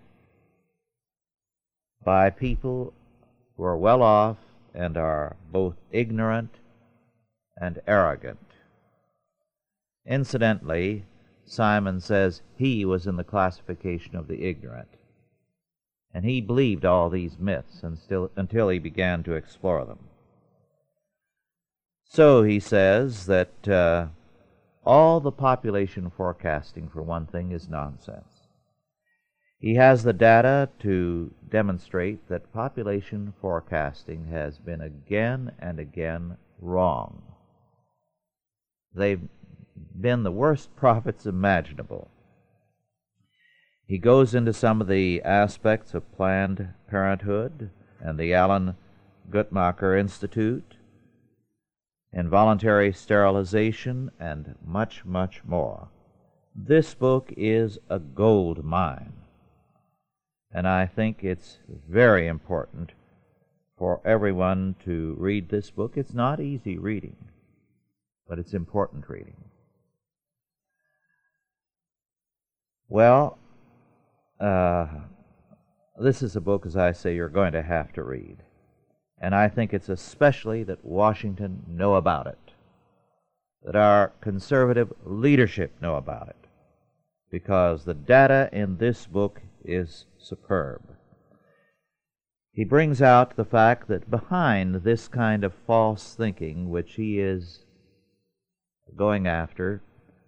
by 2.04 2.30
people 2.30 2.94
who 3.56 3.64
are 3.64 3.76
well 3.76 4.02
off 4.02 4.36
and 4.72 4.96
are 4.96 5.36
both 5.50 5.74
ignorant 5.90 6.54
and 7.60 7.80
arrogant. 7.88 8.38
Incidentally, 10.06 11.04
Simon 11.44 12.00
says 12.00 12.42
he 12.56 12.84
was 12.84 13.06
in 13.06 13.16
the 13.16 13.24
classification 13.24 14.14
of 14.14 14.28
the 14.28 14.44
ignorant. 14.44 14.88
And 16.14 16.24
he 16.24 16.40
believed 16.40 16.84
all 16.84 17.10
these 17.10 17.38
myths 17.38 17.82
until, 17.82 18.30
until 18.36 18.68
he 18.68 18.78
began 18.78 19.24
to 19.24 19.32
explore 19.32 19.84
them. 19.84 19.98
So 22.04 22.44
he 22.44 22.60
says 22.60 23.26
that 23.26 23.68
uh, 23.68 24.06
all 24.88 25.20
the 25.20 25.30
population 25.30 26.10
forecasting, 26.16 26.88
for 26.88 27.02
one 27.02 27.26
thing, 27.26 27.52
is 27.52 27.68
nonsense. 27.68 28.46
He 29.58 29.74
has 29.74 30.02
the 30.02 30.14
data 30.14 30.70
to 30.78 31.30
demonstrate 31.46 32.26
that 32.28 32.54
population 32.54 33.34
forecasting 33.38 34.28
has 34.30 34.58
been 34.58 34.80
again 34.80 35.52
and 35.58 35.78
again 35.78 36.38
wrong. 36.58 37.20
They've 38.94 39.20
been 40.00 40.22
the 40.22 40.32
worst 40.32 40.74
prophets 40.76 41.26
imaginable. 41.26 42.08
He 43.86 43.98
goes 43.98 44.34
into 44.34 44.54
some 44.54 44.80
of 44.80 44.88
the 44.88 45.20
aspects 45.22 45.92
of 45.92 46.16
Planned 46.16 46.72
Parenthood 46.88 47.68
and 48.00 48.18
the 48.18 48.32
Alan 48.32 48.74
Guttmacher 49.30 50.00
Institute, 50.00 50.77
involuntary 52.12 52.92
sterilization, 52.92 54.10
and 54.18 54.54
much, 54.64 55.04
much 55.04 55.42
more. 55.44 55.88
This 56.54 56.94
book 56.94 57.32
is 57.36 57.78
a 57.88 57.98
gold 57.98 58.64
mine 58.64 59.12
and 60.52 60.66
I 60.66 60.86
think 60.86 61.22
it's 61.22 61.58
very 61.88 62.26
important 62.26 62.92
for 63.76 64.00
everyone 64.04 64.76
to 64.84 65.14
read 65.18 65.48
this 65.48 65.70
book. 65.70 65.96
It's 65.96 66.14
not 66.14 66.40
easy 66.40 66.78
reading, 66.78 67.16
but 68.26 68.38
it's 68.38 68.54
important 68.54 69.08
reading. 69.08 69.36
Well, 72.88 73.38
uh, 74.40 74.86
this 76.00 76.22
is 76.22 76.34
a 76.34 76.40
book, 76.40 76.64
as 76.64 76.76
I 76.76 76.92
say, 76.92 77.14
you're 77.14 77.28
going 77.28 77.52
to 77.52 77.62
have 77.62 77.92
to 77.92 78.02
read. 78.02 78.38
And 79.20 79.34
I 79.34 79.48
think 79.48 79.74
it's 79.74 79.88
especially 79.88 80.62
that 80.64 80.84
Washington 80.84 81.64
know 81.68 81.94
about 81.94 82.26
it, 82.26 82.38
that 83.64 83.74
our 83.74 84.12
conservative 84.20 84.92
leadership 85.04 85.72
know 85.82 85.96
about 85.96 86.28
it, 86.28 86.48
because 87.30 87.84
the 87.84 87.94
data 87.94 88.48
in 88.52 88.78
this 88.78 89.06
book 89.06 89.42
is 89.64 90.06
superb. 90.18 90.82
He 92.52 92.64
brings 92.64 93.02
out 93.02 93.36
the 93.36 93.44
fact 93.44 93.88
that 93.88 94.10
behind 94.10 94.76
this 94.76 95.08
kind 95.08 95.44
of 95.44 95.52
false 95.66 96.14
thinking, 96.14 96.70
which 96.70 96.94
he 96.94 97.18
is 97.18 97.64
going 98.96 99.26
after, 99.26 99.82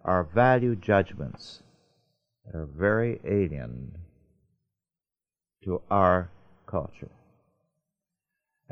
are 0.05 0.25
value 0.25 0.77
judgments 0.77 1.63
that 2.45 2.59
are 2.59 2.67
very 2.67 3.21
alien 3.25 3.99
to 5.65 5.83
our 5.91 6.31
culture. 6.67 7.11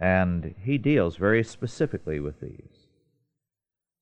And 0.01 0.55
he 0.63 0.79
deals 0.79 1.17
very 1.17 1.43
specifically 1.43 2.21
with 2.21 2.41
these. 2.41 2.87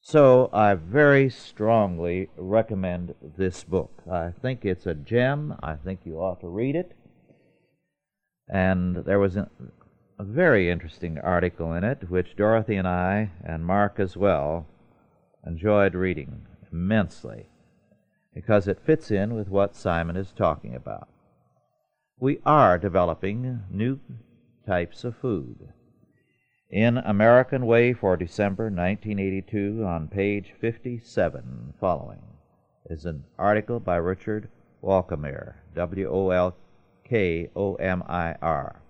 So 0.00 0.50
I 0.52 0.74
very 0.74 1.28
strongly 1.30 2.28
recommend 2.36 3.14
this 3.36 3.64
book. 3.64 4.02
I 4.08 4.30
think 4.30 4.64
it's 4.64 4.86
a 4.86 4.94
gem. 4.94 5.56
I 5.62 5.74
think 5.74 6.00
you 6.04 6.18
ought 6.18 6.40
to 6.42 6.48
read 6.48 6.76
it. 6.76 6.92
And 8.48 9.04
there 9.04 9.18
was 9.18 9.36
a, 9.36 9.48
very 10.20 10.70
interesting 10.70 11.18
article 11.18 11.72
in 11.72 11.82
it, 11.82 12.08
which 12.08 12.36
Dorothy 12.36 12.76
and 12.76 12.86
I, 12.86 13.32
and 13.44 13.66
Mark 13.66 13.98
as 13.98 14.16
well, 14.16 14.66
enjoyed 15.44 15.94
reading 15.94 16.46
immensely 16.72 17.48
because 18.32 18.68
it 18.68 18.86
fits 18.86 19.10
in 19.10 19.34
with 19.34 19.48
what 19.48 19.74
Simon 19.74 20.16
is 20.16 20.30
talking 20.30 20.74
about. 20.74 21.08
We 22.18 22.38
are 22.46 22.78
developing 22.78 23.64
new 23.70 23.98
types 24.66 25.04
of 25.04 25.16
food. 25.16 25.72
In 26.70 26.98
American 26.98 27.64
Way 27.64 27.92
for 27.92 28.16
December 28.16 28.64
1982, 28.64 29.84
on 29.84 30.08
page 30.08 30.52
57 30.60 31.74
following, 31.78 32.24
is 32.90 33.04
an 33.06 33.22
article 33.38 33.78
by 33.78 33.94
Richard 33.96 34.48
Wolkomir, 34.82 35.54
W 35.76 36.10
O 36.10 36.30
L 36.30 36.56
K 37.04 37.50
O 37.54 37.76
M 37.76 38.02
I 38.08 38.34
R. 38.42 38.82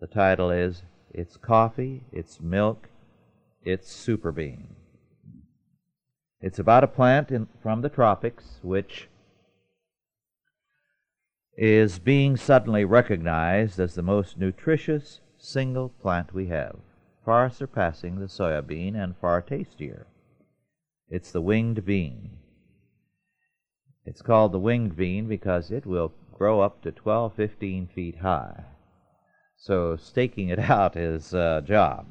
The 0.00 0.06
title 0.06 0.50
is 0.50 0.82
It's 1.14 1.38
Coffee, 1.38 2.02
It's 2.12 2.42
Milk, 2.42 2.90
It's 3.62 3.90
Super 3.90 4.30
Bean. 4.30 4.76
It's 6.42 6.58
about 6.58 6.84
a 6.84 6.88
plant 6.88 7.30
in, 7.30 7.48
from 7.62 7.80
the 7.80 7.88
tropics 7.88 8.60
which 8.60 9.08
is 11.56 11.98
being 11.98 12.36
suddenly 12.36 12.84
recognized 12.84 13.80
as 13.80 13.94
the 13.94 14.02
most 14.02 14.36
nutritious 14.36 15.20
single 15.38 15.88
plant 15.88 16.32
we 16.32 16.46
have, 16.46 16.76
far 17.24 17.50
surpassing 17.50 18.18
the 18.18 18.26
soya 18.26 18.66
bean 18.66 18.96
and 18.96 19.16
far 19.16 19.42
tastier. 19.42 20.06
It's 21.08 21.30
the 21.30 21.40
winged 21.40 21.84
bean. 21.84 22.38
It's 24.04 24.22
called 24.22 24.52
the 24.52 24.58
winged 24.58 24.96
bean 24.96 25.28
because 25.28 25.70
it 25.70 25.86
will 25.86 26.12
grow 26.32 26.60
up 26.60 26.82
to 26.82 26.92
12, 26.92 27.34
15 27.34 27.88
feet 27.88 28.16
high. 28.18 28.64
So 29.56 29.96
staking 29.96 30.48
it 30.48 30.58
out 30.70 30.96
is 30.96 31.32
a 31.32 31.62
job. 31.64 32.06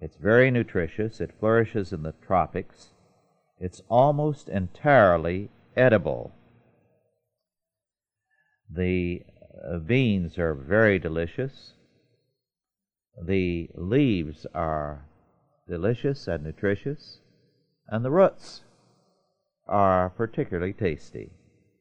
It's 0.00 0.16
very 0.16 0.50
nutritious. 0.50 1.20
It 1.20 1.38
flourishes 1.38 1.92
in 1.92 2.02
the 2.02 2.14
tropics. 2.26 2.90
It's 3.58 3.82
almost 3.88 4.48
entirely 4.48 5.50
edible. 5.76 6.32
The 8.70 9.22
uh, 9.62 9.78
beans 9.78 10.38
are 10.38 10.54
very 10.54 10.98
delicious. 10.98 11.74
The 13.22 13.68
leaves 13.74 14.46
are 14.54 15.04
delicious 15.68 16.26
and 16.26 16.44
nutritious. 16.44 17.18
And 17.88 18.04
the 18.04 18.10
roots 18.10 18.62
are 19.66 20.10
particularly 20.10 20.72
tasty. 20.72 21.30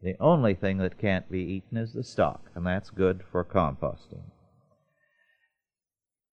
The 0.02 0.15
only 0.19 0.54
thing 0.54 0.78
that 0.78 0.97
can't 0.97 1.30
be 1.30 1.41
eaten 1.41 1.78
is 1.78 1.93
the 1.93 2.04
stalk, 2.04 2.49
and 2.56 2.65
that's 2.65 2.89
good 2.89 3.23
for 3.32 3.43
composting. 3.43 4.32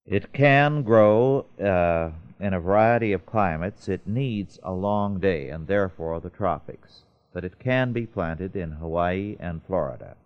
It 0.04 0.32
can 0.32 0.82
grow 0.82 1.46
uh, 1.60 2.12
in 2.38 2.54
a 2.54 2.60
variety 2.60 3.12
of 3.12 3.26
climates. 3.26 3.88
It 3.88 4.06
needs 4.06 4.60
a 4.62 4.72
long 4.72 5.18
day, 5.18 5.48
and 5.48 5.66
therefore 5.66 6.20
the 6.20 6.30
tropics, 6.30 7.02
but 7.32 7.44
it 7.44 7.58
can 7.58 7.92
be 7.92 8.06
planted 8.06 8.54
in 8.54 8.72
Hawaii 8.72 9.36
and 9.40 9.62
Florida. 9.64 10.16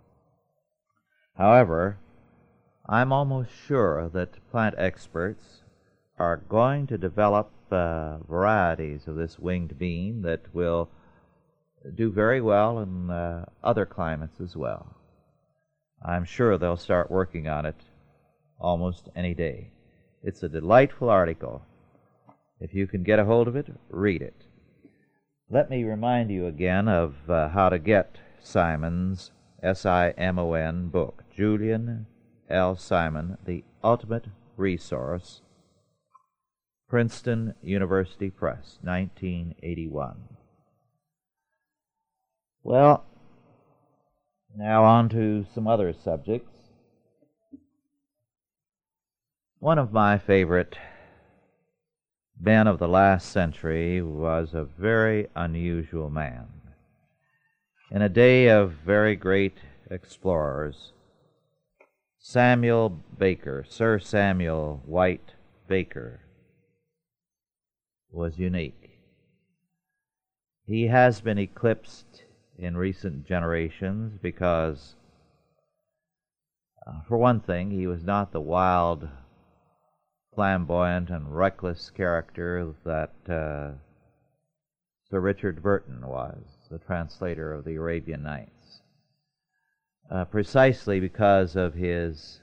However, 1.36 1.96
I'm 2.92 3.12
almost 3.12 3.50
sure 3.68 4.10
that 4.14 4.50
plant 4.50 4.74
experts 4.76 5.62
are 6.18 6.38
going 6.48 6.88
to 6.88 6.98
develop 6.98 7.52
uh, 7.70 8.18
varieties 8.28 9.06
of 9.06 9.14
this 9.14 9.38
winged 9.38 9.78
bean 9.78 10.22
that 10.22 10.52
will 10.52 10.90
do 11.94 12.10
very 12.10 12.40
well 12.40 12.80
in 12.80 13.08
uh, 13.08 13.44
other 13.62 13.86
climates 13.86 14.40
as 14.40 14.56
well. 14.56 14.96
I'm 16.04 16.24
sure 16.24 16.58
they'll 16.58 16.76
start 16.76 17.12
working 17.12 17.46
on 17.46 17.64
it 17.64 17.76
almost 18.58 19.08
any 19.14 19.34
day. 19.34 19.70
It's 20.24 20.42
a 20.42 20.48
delightful 20.48 21.08
article. 21.08 21.62
If 22.58 22.74
you 22.74 22.88
can 22.88 23.04
get 23.04 23.20
a 23.20 23.24
hold 23.24 23.46
of 23.46 23.54
it, 23.54 23.68
read 23.88 24.20
it. 24.20 24.42
Let 25.48 25.70
me 25.70 25.84
remind 25.84 26.32
you 26.32 26.48
again 26.48 26.88
of 26.88 27.14
uh, 27.30 27.50
how 27.50 27.68
to 27.68 27.78
get 27.78 28.18
Simon's 28.40 29.30
S 29.62 29.86
I 29.86 30.10
M 30.18 30.40
O 30.40 30.54
N 30.54 30.88
book, 30.88 31.22
Julian 31.32 32.06
L. 32.50 32.76
Simon, 32.76 33.38
The 33.44 33.64
Ultimate 33.82 34.26
Resource, 34.56 35.40
Princeton 36.88 37.54
University 37.62 38.30
Press, 38.30 38.78
1981. 38.82 40.16
Well, 42.62 43.04
now 44.56 44.84
on 44.84 45.08
to 45.10 45.46
some 45.54 45.68
other 45.68 45.92
subjects. 45.92 46.58
One 49.60 49.78
of 49.78 49.92
my 49.92 50.18
favorite 50.18 50.76
men 52.40 52.66
of 52.66 52.78
the 52.78 52.88
last 52.88 53.30
century 53.30 54.02
was 54.02 54.54
a 54.54 54.64
very 54.64 55.28
unusual 55.36 56.10
man. 56.10 56.48
In 57.90 58.02
a 58.02 58.08
day 58.08 58.48
of 58.48 58.72
very 58.72 59.14
great 59.14 59.58
explorers, 59.90 60.92
Samuel 62.22 62.90
Baker, 63.18 63.64
Sir 63.66 63.98
Samuel 63.98 64.82
White 64.84 65.32
Baker, 65.66 66.20
was 68.10 68.38
unique. 68.38 69.00
He 70.66 70.88
has 70.88 71.22
been 71.22 71.38
eclipsed 71.38 72.24
in 72.58 72.76
recent 72.76 73.26
generations 73.26 74.18
because, 74.20 74.96
uh, 76.86 77.00
for 77.08 77.16
one 77.16 77.40
thing, 77.40 77.70
he 77.70 77.86
was 77.86 78.04
not 78.04 78.32
the 78.32 78.40
wild 78.40 79.08
flamboyant 80.34 81.08
and 81.08 81.34
reckless 81.34 81.88
character 81.88 82.74
that 82.84 83.14
uh, 83.30 83.78
Sir 85.08 85.20
Richard 85.20 85.62
Burton 85.62 86.06
was, 86.06 86.44
the 86.70 86.78
translator 86.78 87.54
of 87.54 87.64
the 87.64 87.76
Arabian 87.76 88.22
Nights, 88.22 88.59
uh, 90.10 90.24
precisely 90.24 91.00
because 91.00 91.56
of 91.56 91.74
his 91.74 92.40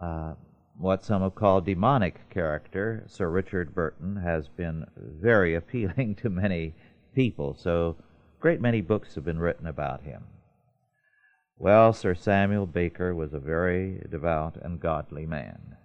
uh, 0.00 0.34
what 0.78 1.04
some 1.04 1.20
have 1.20 1.34
called 1.34 1.66
demonic 1.66 2.30
character. 2.30 3.04
Sir 3.06 3.28
Richard 3.28 3.74
Burton 3.74 4.16
has 4.16 4.48
been 4.48 4.86
very 4.96 5.54
appealing 5.56 6.14
to 6.16 6.30
many 6.30 6.74
people, 7.14 7.54
so 7.54 7.96
great 8.38 8.60
many 8.60 8.80
books 8.80 9.14
have 9.14 9.24
been 9.24 9.38
written 9.38 9.66
about 9.66 10.02
him. 10.02 10.24
Well, 11.58 11.92
Sir 11.92 12.14
Samuel 12.14 12.66
Baker 12.66 13.14
was 13.14 13.34
a 13.34 13.38
very 13.38 14.02
devout 14.10 14.56
and 14.62 14.80
godly 14.80 15.26
man. 15.26 15.76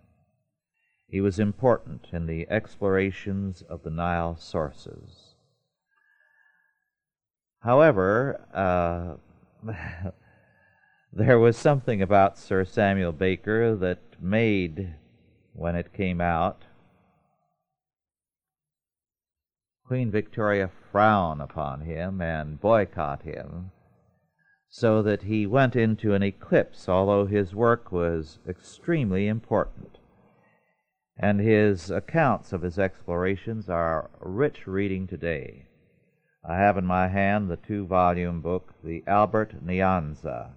He 1.10 1.20
was 1.20 1.38
important 1.38 2.08
in 2.14 2.26
the 2.26 2.48
explorations 2.50 3.62
of 3.64 3.84
the 3.84 3.90
Nile 3.90 4.38
sources. 4.38 5.36
However, 7.60 8.42
uh, 8.54 9.18
there 11.14 11.40
was 11.40 11.58
something 11.58 12.02
about 12.02 12.38
Sir 12.38 12.66
Samuel 12.66 13.12
Baker 13.12 13.76
that 13.76 14.00
made, 14.20 14.96
when 15.54 15.76
it 15.76 15.94
came 15.94 16.22
out, 16.22 16.66
Queen 19.88 20.10
Victoria 20.10 20.70
frown 20.92 21.40
upon 21.40 21.82
him 21.82 22.22
and 22.22 22.60
boycott 22.60 23.22
him, 23.22 23.72
so 24.68 25.02
that 25.04 25.24
he 25.24 25.46
went 25.46 25.76
into 25.76 26.14
an 26.14 26.24
eclipse, 26.24 26.90
although 26.90 27.26
his 27.26 27.54
work 27.54 27.92
was 27.92 28.40
extremely 28.48 29.28
important 29.28 30.00
and 31.18 31.40
his 31.40 31.90
accounts 31.90 32.52
of 32.52 32.62
his 32.62 32.78
explorations 32.78 33.70
are 33.70 34.10
rich 34.20 34.68
reading 34.68 35.08
today. 35.08 35.66
I 36.48 36.58
have 36.58 36.78
in 36.78 36.86
my 36.86 37.08
hand 37.08 37.50
the 37.50 37.58
two 37.58 37.86
volume 37.86 38.42
book, 38.42 38.74
The 38.84 39.04
Albert 39.08 39.66
Nyanza 39.66 40.52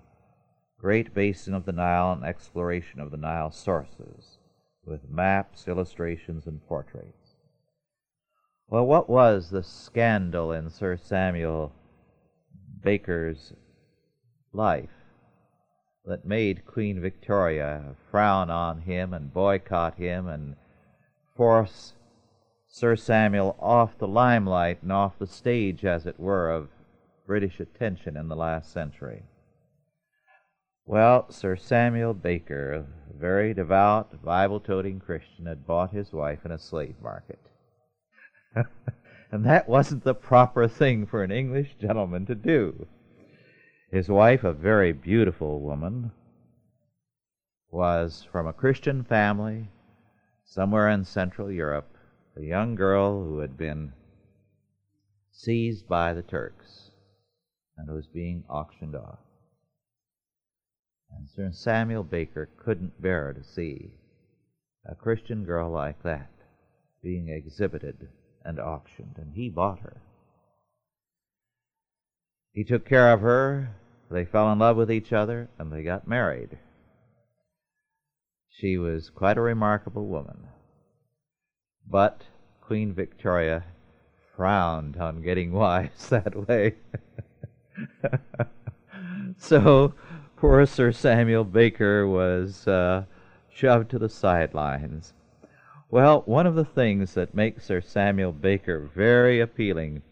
Great 0.78 1.14
Basin 1.14 1.54
of 1.54 1.64
the 1.64 1.72
Nile 1.72 2.12
and 2.12 2.24
Exploration 2.24 3.00
of 3.00 3.10
the 3.10 3.16
Nile 3.16 3.50
Sources, 3.50 4.38
with 4.84 5.10
maps, 5.10 5.66
illustrations, 5.66 6.46
and 6.46 6.64
portraits. 6.66 7.36
Well, 8.68 8.86
what 8.86 9.08
was 9.08 9.50
the 9.50 9.62
scandal 9.62 10.52
in 10.52 10.70
Sir 10.70 10.96
Samuel 10.96 11.72
Baker's 12.82 13.54
life? 14.52 14.90
that 16.08 16.24
made 16.24 16.64
Queen 16.64 17.00
Victoria 17.00 17.94
frown 18.10 18.48
on 18.48 18.80
him 18.80 19.12
and 19.12 19.32
boycott 19.32 19.96
him 19.96 20.26
and 20.26 20.56
force 21.36 21.92
Sir 22.78 22.94
Samuel 22.94 23.56
off 23.58 23.98
the 23.98 24.06
limelight 24.06 24.82
and 24.82 24.92
off 24.92 25.18
the 25.18 25.26
stage, 25.26 25.84
as 25.84 26.06
it 26.06 26.20
were, 26.20 26.48
of 26.48 26.68
British 27.26 27.58
attention 27.58 28.16
in 28.16 28.28
the 28.28 28.36
last 28.36 28.72
century. 28.72 29.24
Well, 30.86 31.28
Sir 31.28 31.56
Samuel 31.56 32.14
Baker, 32.14 32.72
a 32.72 32.84
very 33.12 33.52
devout, 33.52 34.22
Bible 34.22 34.60
toting 34.60 35.00
Christian, 35.00 35.46
had 35.46 35.66
bought 35.66 35.90
his 35.90 36.12
wife 36.12 36.44
in 36.44 36.52
a 36.52 36.58
slave 36.58 36.94
market. 37.02 37.40
and 39.32 39.44
that 39.44 39.68
wasn't 39.68 40.04
the 40.04 40.14
proper 40.14 40.68
thing 40.68 41.04
for 41.04 41.24
an 41.24 41.32
English 41.32 41.74
gentleman 41.80 42.26
to 42.26 42.36
do. 42.36 42.86
His 43.90 44.08
wife, 44.08 44.44
a 44.44 44.52
very 44.52 44.92
beautiful 44.92 45.58
woman, 45.60 46.12
was 47.72 48.24
from 48.30 48.46
a 48.46 48.52
Christian 48.52 49.02
family 49.02 49.66
somewhere 50.44 50.88
in 50.88 51.04
Central 51.04 51.50
Europe, 51.50 51.97
a 52.38 52.44
young 52.44 52.76
girl 52.76 53.24
who 53.24 53.40
had 53.40 53.56
been 53.56 53.92
seized 55.32 55.88
by 55.88 56.14
the 56.14 56.22
Turks 56.22 56.90
and 57.76 57.90
was 57.90 58.06
being 58.06 58.44
auctioned 58.48 58.94
off. 58.94 59.18
And 61.10 61.28
Sir 61.28 61.50
Samuel 61.52 62.04
Baker 62.04 62.48
couldn't 62.56 63.02
bear 63.02 63.32
to 63.32 63.42
see 63.42 63.92
a 64.84 64.94
Christian 64.94 65.44
girl 65.44 65.70
like 65.70 66.02
that 66.02 66.30
being 67.02 67.28
exhibited 67.28 68.08
and 68.44 68.60
auctioned, 68.60 69.16
and 69.16 69.32
he 69.34 69.48
bought 69.48 69.80
her. 69.80 70.00
He 72.52 72.64
took 72.64 72.84
care 72.84 73.12
of 73.12 73.20
her. 73.20 73.76
They 74.10 74.24
fell 74.24 74.52
in 74.52 74.58
love 74.58 74.76
with 74.76 74.90
each 74.90 75.12
other 75.12 75.48
and 75.58 75.72
they 75.72 75.82
got 75.82 76.06
married. 76.06 76.58
She 78.48 78.76
was 78.78 79.10
quite 79.10 79.38
a 79.38 79.42
remarkable 79.42 80.06
woman. 80.06 80.48
But 81.90 82.22
Queen 82.60 82.92
Victoria 82.92 83.64
frowned 84.36 84.96
on 84.98 85.22
getting 85.22 85.52
wives 85.52 86.08
that 86.10 86.48
way. 86.48 86.74
so 89.38 89.94
poor 90.36 90.66
Sir 90.66 90.92
Samuel 90.92 91.44
Baker 91.44 92.06
was 92.06 92.66
uh, 92.68 93.04
shoved 93.48 93.90
to 93.90 93.98
the 93.98 94.08
sidelines. 94.08 95.14
Well, 95.90 96.22
one 96.26 96.46
of 96.46 96.54
the 96.54 96.64
things 96.64 97.14
that 97.14 97.34
makes 97.34 97.64
Sir 97.64 97.80
Samuel 97.80 98.32
Baker 98.32 98.90
very 98.94 99.40
appealing 99.40 100.02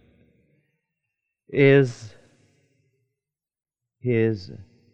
is 1.48 2.14
his 4.00 4.52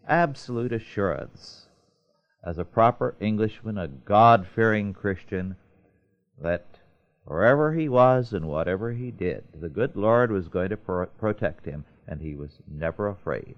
absolute 0.08 0.72
assurance 0.72 1.68
as 2.44 2.58
a 2.58 2.64
proper 2.64 3.14
Englishman, 3.20 3.78
a 3.78 3.86
God 3.86 4.46
fearing 4.52 4.92
Christian, 4.92 5.54
that 6.42 6.71
wherever 7.24 7.72
he 7.74 7.88
was 7.88 8.32
and 8.32 8.46
whatever 8.46 8.92
he 8.92 9.10
did, 9.10 9.44
the 9.54 9.68
good 9.68 9.96
Lord 9.96 10.30
was 10.30 10.48
going 10.48 10.70
to 10.70 10.76
pro- 10.76 11.06
protect 11.06 11.66
him, 11.66 11.84
and 12.06 12.20
he 12.20 12.34
was 12.34 12.60
never 12.66 13.08
afraid. 13.08 13.56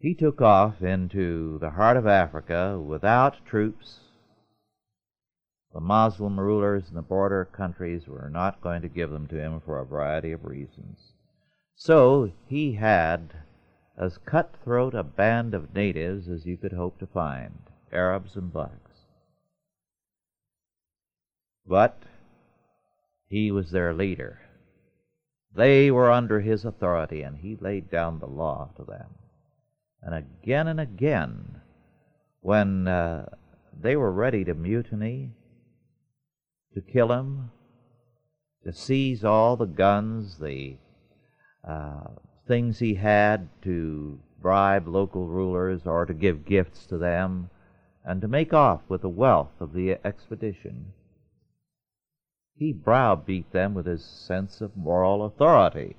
He 0.00 0.14
took 0.14 0.40
off 0.40 0.80
into 0.82 1.58
the 1.58 1.70
heart 1.70 1.96
of 1.96 2.06
Africa 2.06 2.78
without 2.78 3.44
troops. 3.44 4.00
The 5.72 5.80
Moslem 5.80 6.38
rulers 6.38 6.88
in 6.88 6.94
the 6.94 7.02
border 7.02 7.44
countries 7.44 8.06
were 8.06 8.30
not 8.30 8.60
going 8.60 8.82
to 8.82 8.88
give 8.88 9.10
them 9.10 9.26
to 9.26 9.40
him 9.40 9.60
for 9.60 9.78
a 9.78 9.84
variety 9.84 10.32
of 10.32 10.44
reasons. 10.44 11.12
So 11.74 12.32
he 12.46 12.74
had 12.74 13.34
as 13.96 14.18
cutthroat 14.18 14.94
a 14.94 15.02
band 15.02 15.54
of 15.54 15.74
natives 15.74 16.28
as 16.28 16.46
you 16.46 16.56
could 16.56 16.72
hope 16.72 16.98
to 17.00 17.06
find 17.06 17.58
Arabs 17.92 18.36
and 18.36 18.52
blacks. 18.52 18.87
But 21.68 22.02
he 23.28 23.50
was 23.50 23.70
their 23.70 23.92
leader. 23.92 24.40
They 25.54 25.90
were 25.90 26.10
under 26.10 26.40
his 26.40 26.64
authority, 26.64 27.22
and 27.22 27.36
he 27.36 27.56
laid 27.56 27.90
down 27.90 28.18
the 28.18 28.26
law 28.26 28.70
to 28.76 28.84
them. 28.84 29.10
And 30.02 30.14
again 30.14 30.66
and 30.68 30.80
again, 30.80 31.60
when 32.40 32.88
uh, 32.88 33.26
they 33.78 33.96
were 33.96 34.12
ready 34.12 34.44
to 34.44 34.54
mutiny, 34.54 35.32
to 36.74 36.80
kill 36.80 37.12
him, 37.12 37.50
to 38.64 38.72
seize 38.72 39.24
all 39.24 39.56
the 39.56 39.66
guns, 39.66 40.38
the 40.38 40.76
uh, 41.64 42.08
things 42.46 42.78
he 42.78 42.94
had, 42.94 43.48
to 43.62 44.18
bribe 44.40 44.88
local 44.88 45.26
rulers 45.26 45.86
or 45.86 46.06
to 46.06 46.14
give 46.14 46.46
gifts 46.46 46.86
to 46.86 46.96
them, 46.96 47.50
and 48.04 48.22
to 48.22 48.28
make 48.28 48.54
off 48.54 48.80
with 48.88 49.02
the 49.02 49.08
wealth 49.08 49.60
of 49.60 49.72
the 49.72 49.98
expedition, 50.06 50.92
he 52.58 52.72
browbeat 52.72 53.52
them 53.52 53.72
with 53.72 53.86
his 53.86 54.04
sense 54.04 54.60
of 54.60 54.76
moral 54.76 55.24
authority. 55.24 55.96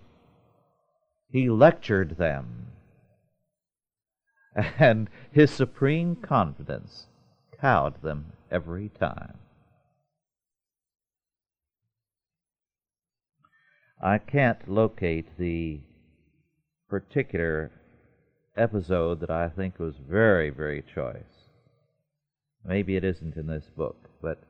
He 1.31 1.49
lectured 1.49 2.17
them 2.17 2.67
and 4.77 5.09
his 5.31 5.51
supreme 5.51 6.15
confidence 6.15 7.07
cowed 7.61 8.01
them 8.01 8.33
every 8.51 8.89
time. 8.89 9.37
I 14.01 14.17
can't 14.17 14.67
locate 14.67 15.37
the 15.37 15.81
particular 16.89 17.71
episode 18.55 19.19
that 19.19 19.29
I 19.29 19.49
think 19.49 19.77
was 19.77 19.95
very, 19.97 20.49
very 20.49 20.83
choice. 20.93 21.49
Maybe 22.65 22.95
it 22.95 23.03
isn't 23.03 23.35
in 23.35 23.47
this 23.47 23.69
book, 23.75 24.09
but 24.21 24.41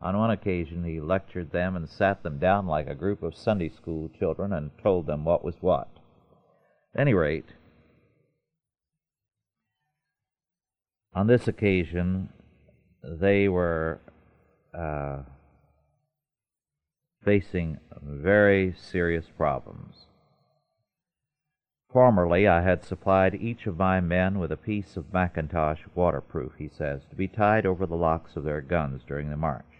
on 0.00 0.16
one 0.16 0.30
occasion 0.30 0.84
he 0.84 1.00
lectured 1.00 1.50
them 1.50 1.74
and 1.76 1.88
sat 1.88 2.22
them 2.22 2.38
down 2.38 2.66
like 2.66 2.86
a 2.86 2.94
group 2.94 3.22
of 3.22 3.34
Sunday 3.34 3.68
school 3.68 4.10
children 4.18 4.52
and 4.52 4.70
told 4.82 5.06
them 5.06 5.24
what 5.24 5.44
was 5.44 5.56
what. 5.60 5.88
At 6.94 7.00
any 7.00 7.14
rate, 7.14 7.48
on 11.14 11.26
this 11.26 11.48
occasion, 11.48 12.28
they 13.02 13.48
were 13.48 14.00
uh, 14.74 15.18
facing 17.24 17.78
very 18.02 18.74
serious 18.78 19.26
problems. 19.36 20.06
Formerly, 21.90 22.46
I 22.46 22.60
had 22.60 22.84
supplied 22.84 23.34
each 23.34 23.66
of 23.66 23.78
my 23.78 24.00
men 24.00 24.38
with 24.38 24.52
a 24.52 24.56
piece 24.56 24.98
of 24.98 25.12
mackintosh 25.12 25.80
waterproof, 25.94 26.52
he 26.58 26.68
says, 26.68 27.02
to 27.08 27.16
be 27.16 27.28
tied 27.28 27.64
over 27.64 27.86
the 27.86 27.96
locks 27.96 28.36
of 28.36 28.44
their 28.44 28.60
guns 28.60 29.02
during 29.06 29.30
the 29.30 29.36
march. 29.36 29.75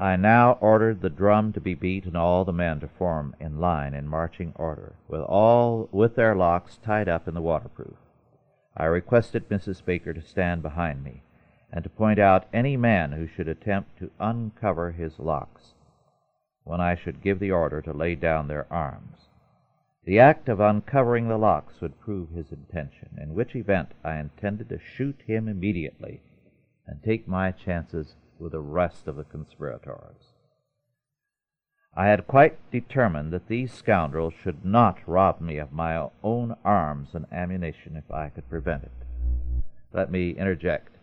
I 0.00 0.16
now 0.16 0.52
ordered 0.62 1.02
the 1.02 1.10
drum 1.10 1.52
to 1.52 1.60
be 1.60 1.74
beat 1.74 2.06
and 2.06 2.16
all 2.16 2.46
the 2.46 2.54
men 2.54 2.80
to 2.80 2.88
form 2.88 3.36
in 3.38 3.60
line 3.60 3.92
in 3.92 4.08
marching 4.08 4.54
order, 4.56 4.94
with 5.08 5.20
all 5.20 5.90
with 5.92 6.14
their 6.14 6.34
locks 6.34 6.78
tied 6.78 7.06
up 7.06 7.28
in 7.28 7.34
the 7.34 7.42
waterproof. 7.42 7.98
I 8.74 8.86
requested 8.86 9.50
Mrs. 9.50 9.84
Baker 9.84 10.14
to 10.14 10.22
stand 10.22 10.62
behind 10.62 11.04
me 11.04 11.22
and 11.70 11.84
to 11.84 11.90
point 11.90 12.18
out 12.18 12.46
any 12.50 12.78
man 12.78 13.12
who 13.12 13.26
should 13.26 13.46
attempt 13.46 13.98
to 13.98 14.10
uncover 14.18 14.90
his 14.90 15.18
locks 15.18 15.74
when 16.64 16.80
I 16.80 16.94
should 16.94 17.20
give 17.20 17.38
the 17.38 17.50
order 17.52 17.82
to 17.82 17.92
lay 17.92 18.14
down 18.14 18.48
their 18.48 18.66
arms. 18.72 19.28
The 20.04 20.18
act 20.18 20.48
of 20.48 20.60
uncovering 20.60 21.28
the 21.28 21.36
locks 21.36 21.78
would 21.82 22.00
prove 22.00 22.30
his 22.30 22.52
intention, 22.52 23.18
in 23.20 23.34
which 23.34 23.54
event 23.54 23.90
I 24.02 24.16
intended 24.16 24.70
to 24.70 24.78
shoot 24.78 25.20
him 25.26 25.46
immediately 25.46 26.22
and 26.86 27.02
take 27.02 27.28
my 27.28 27.52
chances 27.52 28.14
with 28.40 28.52
the 28.52 28.60
rest 28.60 29.06
of 29.06 29.16
the 29.16 29.24
conspirators. 29.24 30.32
I 31.94 32.06
had 32.06 32.26
quite 32.26 32.56
determined 32.70 33.32
that 33.32 33.48
these 33.48 33.72
scoundrels 33.72 34.34
should 34.42 34.64
not 34.64 34.98
rob 35.06 35.40
me 35.40 35.58
of 35.58 35.72
my 35.72 36.08
own 36.22 36.56
arms 36.64 37.14
and 37.14 37.26
ammunition 37.32 37.96
if 37.96 38.10
I 38.12 38.28
could 38.28 38.48
prevent 38.48 38.84
it. 38.84 38.92
Let 39.92 40.10
me 40.10 40.30
interject. 40.30 40.96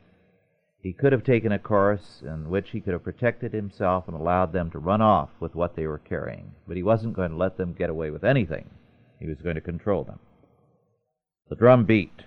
He 0.82 0.94
could 0.94 1.12
have 1.12 1.26
taken 1.26 1.52
a 1.52 1.60
course 1.60 2.22
in 2.26 2.50
which 2.50 2.70
he 2.70 2.80
could 2.80 2.94
have 2.94 3.04
protected 3.04 3.52
himself 3.52 4.08
and 4.08 4.16
allowed 4.16 4.54
them 4.54 4.72
to 4.72 4.80
run 4.80 5.02
off 5.02 5.30
with 5.40 5.56
what 5.56 5.76
they 5.76 5.86
were 5.86 5.98
carrying, 5.98 6.52
but 6.68 6.78
he 6.78 6.84
wasn't 6.84 7.16
going 7.16 7.32
to 7.32 7.38
let 7.38 7.58
them 7.58 7.74
get 7.74 7.90
away 7.90 8.10
with 8.10 8.24
anything. 8.24 8.70
He 9.20 9.28
was 9.28 9.42
going 9.42 9.56
to 9.56 9.62
control 9.62 10.06
them. 10.06 10.20
The 11.50 11.56
drum 11.56 11.84
beat. 11.86 12.24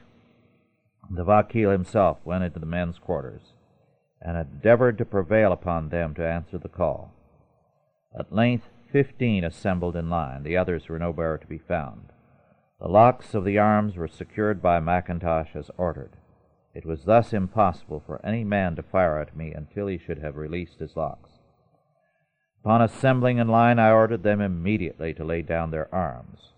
The 1.09 1.25
Vakil 1.25 1.73
himself 1.73 2.19
went 2.25 2.45
into 2.45 2.59
the 2.59 2.67
men's 2.67 2.99
quarters 2.99 3.55
and 4.23 4.37
endeavored 4.37 4.99
to 4.99 5.05
prevail 5.05 5.53
upon 5.53 5.89
them 5.89 6.15
to 6.15 6.27
answer 6.27 6.59
the 6.59 6.69
call. 6.69 7.13
At 8.19 8.33
length 8.33 8.67
fifteen 8.93 9.45
assembled 9.45 9.97
in 9.97 10.11
line. 10.11 10.43
The 10.43 10.57
others 10.57 10.89
were 10.89 10.99
nowhere 10.99 11.39
to 11.39 11.47
be 11.47 11.59
found. 11.59 12.13
The 12.81 12.89
locks 12.89 13.35
of 13.35 13.45
the 13.45 13.59
arms 13.59 13.97
were 13.97 14.09
secured 14.09 14.61
by 14.61 14.81
Mackintosh 14.81 15.55
as 15.55 15.71
ordered. 15.77 16.17
It 16.75 16.87
was 16.87 17.05
thus 17.05 17.33
impossible 17.33 18.03
for 18.05 18.25
any 18.25 18.45
man 18.45 18.77
to 18.77 18.83
fire 18.83 19.19
at 19.19 19.37
me 19.37 19.53
until 19.53 19.87
he 19.87 19.99
should 19.99 20.19
have 20.19 20.37
released 20.37 20.79
his 20.79 20.97
locks. 20.97 21.31
Upon 22.63 22.83
assembling 22.83 23.39
in 23.39 23.49
line, 23.49 23.79
I 23.79 23.91
ordered 23.91 24.23
them 24.23 24.41
immediately 24.41 25.15
to 25.15 25.25
lay 25.25 25.43
down 25.43 25.71
their 25.71 25.93
arms. 25.95 26.53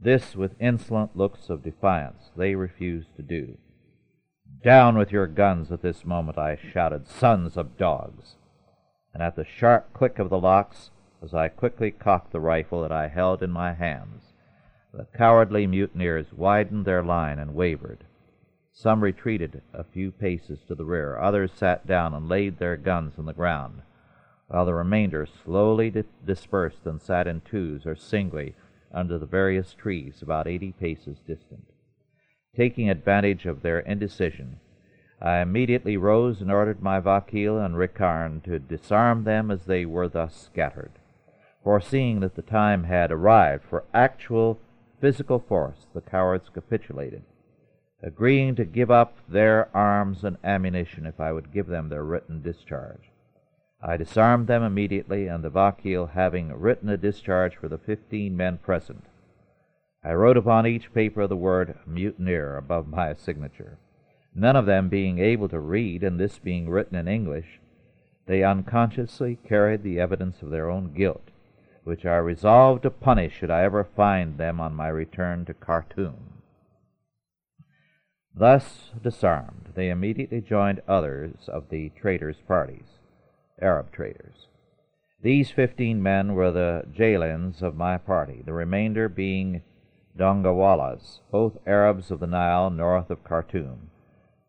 This, 0.00 0.34
with 0.34 0.60
insolent 0.60 1.16
looks 1.16 1.50
of 1.50 1.62
defiance, 1.62 2.30
they 2.36 2.54
refused 2.54 3.14
to 3.16 3.22
do. 3.22 3.58
Down 4.62 4.98
with 4.98 5.10
your 5.10 5.26
guns 5.26 5.72
at 5.72 5.82
this 5.82 6.04
moment, 6.04 6.36
I 6.36 6.56
shouted, 6.56 7.08
sons 7.08 7.56
of 7.56 7.78
dogs 7.78 8.36
and 9.12 9.22
at 9.22 9.36
the 9.36 9.44
sharp 9.44 9.92
click 9.92 10.18
of 10.18 10.30
the 10.30 10.38
locks, 10.38 10.90
as 11.22 11.34
I 11.34 11.48
quickly 11.48 11.90
cocked 11.90 12.32
the 12.32 12.40
rifle 12.40 12.82
that 12.82 12.92
I 12.92 13.08
held 13.08 13.42
in 13.42 13.50
my 13.50 13.72
hands, 13.72 14.32
the 14.92 15.06
cowardly 15.16 15.66
mutineers 15.66 16.32
widened 16.32 16.84
their 16.84 17.02
line 17.02 17.38
and 17.38 17.54
wavered. 17.54 18.04
Some 18.72 19.02
retreated 19.02 19.62
a 19.72 19.84
few 19.84 20.12
paces 20.12 20.60
to 20.68 20.74
the 20.74 20.84
rear, 20.84 21.18
others 21.18 21.50
sat 21.52 21.86
down 21.86 22.14
and 22.14 22.28
laid 22.28 22.58
their 22.58 22.76
guns 22.76 23.14
on 23.18 23.26
the 23.26 23.32
ground, 23.32 23.82
while 24.46 24.64
the 24.64 24.74
remainder 24.74 25.26
slowly 25.26 25.90
di- 25.90 26.04
dispersed 26.24 26.86
and 26.86 27.00
sat 27.00 27.26
in 27.26 27.40
twos 27.40 27.86
or 27.86 27.96
singly 27.96 28.54
under 28.92 29.18
the 29.18 29.26
various 29.26 29.74
trees 29.74 30.22
about 30.22 30.46
eighty 30.46 30.72
paces 30.72 31.18
distant. 31.26 31.69
Taking 32.56 32.90
advantage 32.90 33.46
of 33.46 33.62
their 33.62 33.78
indecision, 33.80 34.58
I 35.20 35.38
immediately 35.38 35.96
rose 35.96 36.40
and 36.40 36.50
ordered 36.50 36.82
my 36.82 37.00
Vakil 37.00 37.64
and 37.64 37.76
Richarn 37.76 38.40
to 38.42 38.58
disarm 38.58 39.24
them 39.24 39.50
as 39.50 39.66
they 39.66 39.86
were 39.86 40.08
thus 40.08 40.34
scattered. 40.34 40.92
Foreseeing 41.62 42.20
that 42.20 42.34
the 42.34 42.42
time 42.42 42.84
had 42.84 43.12
arrived 43.12 43.64
for 43.64 43.84
actual 43.94 44.58
physical 45.00 45.38
force, 45.38 45.86
the 45.94 46.00
cowards 46.00 46.48
capitulated, 46.48 47.22
agreeing 48.02 48.54
to 48.56 48.64
give 48.64 48.90
up 48.90 49.18
their 49.28 49.68
arms 49.74 50.24
and 50.24 50.36
ammunition 50.42 51.06
if 51.06 51.20
I 51.20 51.32
would 51.32 51.52
give 51.52 51.66
them 51.66 51.88
their 51.88 52.04
written 52.04 52.42
discharge. 52.42 53.10
I 53.82 53.96
disarmed 53.96 54.46
them 54.46 54.62
immediately, 54.62 55.26
and 55.26 55.44
the 55.44 55.50
Vakil 55.50 56.10
having 56.12 56.52
written 56.52 56.88
a 56.88 56.96
discharge 56.96 57.56
for 57.56 57.68
the 57.68 57.78
fifteen 57.78 58.36
men 58.36 58.58
present, 58.58 59.04
I 60.02 60.14
wrote 60.14 60.36
upon 60.36 60.66
each 60.66 60.92
paper 60.92 61.26
the 61.26 61.36
word 61.36 61.78
mutineer 61.86 62.56
above 62.56 62.88
my 62.88 63.14
signature. 63.14 63.78
None 64.34 64.56
of 64.56 64.66
them 64.66 64.88
being 64.88 65.18
able 65.18 65.48
to 65.48 65.60
read, 65.60 66.02
and 66.02 66.18
this 66.18 66.38
being 66.38 66.70
written 66.70 66.96
in 66.96 67.08
English, 67.08 67.60
they 68.26 68.42
unconsciously 68.42 69.36
carried 69.46 69.82
the 69.82 70.00
evidence 70.00 70.42
of 70.42 70.50
their 70.50 70.70
own 70.70 70.92
guilt 70.94 71.30
which 71.84 72.04
I 72.04 72.16
resolved 72.16 72.82
to 72.82 72.90
punish 72.90 73.32
should 73.34 73.50
I 73.50 73.62
ever 73.62 73.84
find 73.84 74.38
them 74.38 74.60
on 74.60 74.74
my 74.74 74.88
return 74.88 75.44
to 75.46 75.54
Khartoum. 75.54 76.42
Thus 78.34 78.92
disarmed, 79.02 79.70
they 79.74 79.90
immediately 79.90 80.40
joined 80.40 80.82
others 80.86 81.48
of 81.48 81.68
the 81.68 81.90
traders' 81.90 82.42
parties, 82.46 82.98
Arab 83.60 83.90
traders. 83.92 84.46
These 85.22 85.50
fifteen 85.50 86.02
men 86.02 86.34
were 86.34 86.50
the 86.50 86.84
Jailins 86.92 87.62
of 87.62 87.76
my 87.76 87.98
party, 87.98 88.42
the 88.44 88.52
remainder 88.52 89.08
being 89.08 89.62
Dongawalas, 90.16 91.20
both 91.30 91.58
Arabs 91.66 92.10
of 92.10 92.20
the 92.20 92.26
Nile 92.26 92.70
north 92.70 93.10
of 93.10 93.22
Khartoum. 93.24 93.90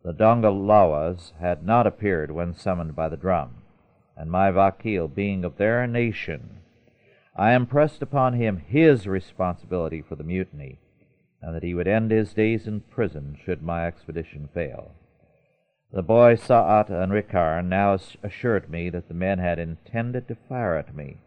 The 0.04 0.14
Dongolawas 0.14 1.34
had 1.40 1.64
not 1.64 1.86
appeared 1.86 2.32
when 2.32 2.54
summoned 2.54 2.96
by 2.96 3.10
the 3.10 3.18
drum, 3.18 3.62
and 4.18 4.32
my 4.32 4.52
vakil 4.52 5.08
being 5.08 5.46
of 5.46 5.58
their 5.58 5.86
nation, 5.86 6.62
I 7.36 7.54
impressed 7.54 8.02
upon 8.02 8.34
him 8.34 8.58
his 8.58 9.08
responsibility 9.08 10.02
for 10.02 10.16
the 10.16 10.24
mutiny, 10.24 10.80
and 11.42 11.56
that 11.56 11.64
he 11.64 11.74
would 11.74 11.88
end 11.88 12.12
his 12.12 12.34
days 12.34 12.68
in 12.68 12.82
prison 12.82 13.38
should 13.42 13.62
my 13.62 13.88
expedition 13.88 14.50
fail. 14.54 14.92
The 15.94 16.02
boy 16.02 16.36
Sa'at 16.36 16.90
and 16.90 17.12
Richarn 17.12 17.70
now 17.70 17.98
assured 18.24 18.70
me 18.70 18.90
that 18.90 19.08
the 19.08 19.14
men 19.14 19.40
had 19.40 19.60
intended 19.60 20.28
to 20.28 20.36
fire 20.36 20.76
at 20.76 20.96
me, 20.96 21.18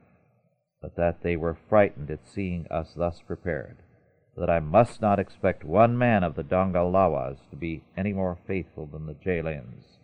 but 0.82 0.96
that 0.96 1.22
they 1.22 1.36
were 1.36 1.56
frightened 1.68 2.10
at 2.10 2.26
seeing 2.26 2.66
us 2.70 2.94
thus 2.94 3.20
prepared, 3.20 3.76
that 4.36 4.50
I 4.50 4.60
must 4.60 5.00
not 5.00 5.18
expect 5.18 5.64
one 5.64 5.96
man 5.96 6.24
of 6.24 6.34
the 6.34 6.42
Dongolawas 6.42 7.38
to 7.50 7.56
be 7.56 7.82
any 7.96 8.12
more 8.12 8.36
faithful 8.46 8.86
than 8.86 9.06
the 9.06 9.14
Jailins. 9.14 9.98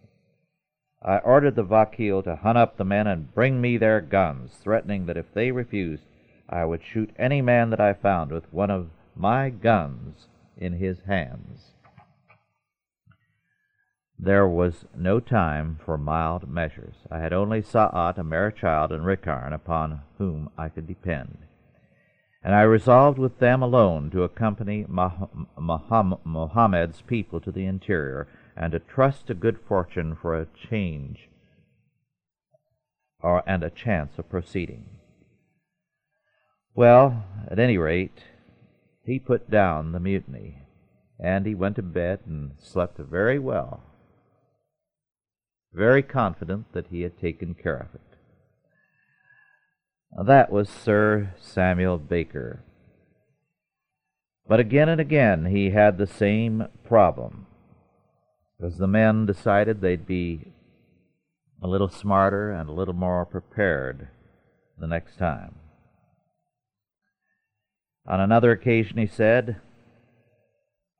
I 1.02 1.18
ordered 1.18 1.56
the 1.56 1.64
Vakil 1.64 2.22
to 2.24 2.36
hunt 2.36 2.58
up 2.58 2.76
the 2.76 2.84
men 2.84 3.06
and 3.06 3.34
bring 3.34 3.60
me 3.60 3.76
their 3.76 4.00
guns, 4.00 4.52
threatening 4.62 5.06
that 5.06 5.16
if 5.16 5.32
they 5.32 5.50
refused, 5.50 6.04
I 6.48 6.64
would 6.64 6.82
shoot 6.84 7.10
any 7.18 7.40
man 7.40 7.70
that 7.70 7.80
I 7.80 7.94
found 7.94 8.32
with 8.32 8.52
one 8.52 8.70
of 8.70 8.90
my 9.16 9.50
guns 9.50 10.28
in 10.56 10.74
his 10.74 11.00
hands. 11.06 11.72
There 14.18 14.46
was 14.46 14.84
no 14.94 15.18
time 15.20 15.78
for 15.82 15.96
mild 15.96 16.46
measures. 16.46 16.96
I 17.10 17.20
had 17.20 17.32
only 17.32 17.62
Sa'at, 17.62 18.18
a 18.18 18.24
mere 18.24 18.50
child, 18.50 18.92
and 18.92 19.06
Richarn, 19.06 19.54
upon 19.54 20.02
whom 20.18 20.50
I 20.58 20.68
could 20.68 20.86
depend. 20.86 21.38
And 22.42 22.54
I 22.54 22.62
resolved 22.62 23.18
with 23.18 23.38
them 23.38 23.62
alone 23.62 24.10
to 24.10 24.22
accompany 24.22 24.86
Mohammed's 24.88 27.02
people 27.02 27.40
to 27.40 27.52
the 27.52 27.66
interior, 27.66 28.28
and 28.56 28.72
to 28.72 28.78
trust 28.78 29.26
to 29.26 29.34
good 29.34 29.60
fortune 29.60 30.16
for 30.16 30.34
a 30.34 30.46
change 30.46 31.28
or, 33.22 33.42
and 33.46 33.62
a 33.62 33.70
chance 33.70 34.18
of 34.18 34.30
proceeding. 34.30 34.86
Well, 36.74 37.24
at 37.50 37.58
any 37.58 37.76
rate, 37.76 38.24
he 39.04 39.18
put 39.18 39.50
down 39.50 39.92
the 39.92 40.00
mutiny, 40.00 40.62
and 41.18 41.44
he 41.44 41.54
went 41.54 41.76
to 41.76 41.82
bed 41.82 42.20
and 42.26 42.52
slept 42.58 42.98
very 42.98 43.38
well 43.38 43.82
very 45.72 46.02
confident 46.02 46.72
that 46.72 46.88
he 46.88 47.02
had 47.02 47.18
taken 47.18 47.54
care 47.54 47.76
of 47.76 47.94
it. 47.94 48.09
Now, 50.16 50.24
that 50.24 50.50
was 50.50 50.68
Sir 50.68 51.34
Samuel 51.40 51.98
Baker. 51.98 52.62
But 54.48 54.58
again 54.58 54.88
and 54.88 55.00
again 55.00 55.46
he 55.46 55.70
had 55.70 55.96
the 55.96 56.06
same 56.06 56.66
problem, 56.82 57.46
because 58.58 58.78
the 58.78 58.88
men 58.88 59.26
decided 59.26 59.80
they'd 59.80 60.06
be 60.06 60.52
a 61.62 61.68
little 61.68 61.88
smarter 61.88 62.50
and 62.50 62.68
a 62.68 62.72
little 62.72 62.94
more 62.94 63.24
prepared 63.24 64.08
the 64.76 64.88
next 64.88 65.18
time. 65.18 65.54
On 68.06 68.18
another 68.18 68.50
occasion 68.50 68.98
he 68.98 69.06
said, 69.06 69.60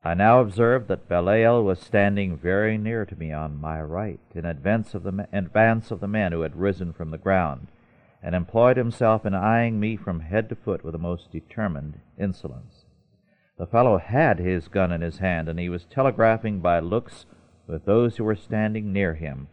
I 0.04 0.14
now 0.14 0.40
observed 0.40 0.86
that 0.88 1.08
Belial 1.08 1.64
was 1.64 1.80
standing 1.80 2.36
very 2.36 2.78
near 2.78 3.04
to 3.04 3.16
me 3.16 3.32
on 3.32 3.60
my 3.60 3.82
right, 3.82 4.20
in 4.34 4.44
advance 4.44 4.94
of 4.94 5.02
the, 5.02 5.26
advance 5.32 5.90
of 5.90 6.00
the 6.00 6.06
men 6.08 6.30
who 6.30 6.42
had 6.42 6.54
risen 6.54 6.92
from 6.92 7.10
the 7.10 7.18
ground, 7.18 7.66
and 8.22 8.34
employed 8.34 8.76
himself 8.76 9.24
in 9.24 9.34
eyeing 9.34 9.80
me 9.80 9.96
from 9.96 10.20
head 10.20 10.48
to 10.48 10.54
foot 10.54 10.84
with 10.84 10.92
the 10.92 10.98
most 10.98 11.30
determined 11.30 11.98
insolence. 12.18 12.84
The 13.56 13.66
fellow 13.66 13.98
had 13.98 14.38
his 14.38 14.68
gun 14.68 14.92
in 14.92 15.00
his 15.00 15.18
hand, 15.18 15.48
and 15.48 15.58
he 15.58 15.68
was 15.68 15.84
telegraphing 15.84 16.60
by 16.60 16.80
looks 16.80 17.26
with 17.66 17.84
those 17.84 18.16
who 18.16 18.24
were 18.24 18.36
standing 18.36 18.92
near 18.92 19.14
him, 19.14 19.48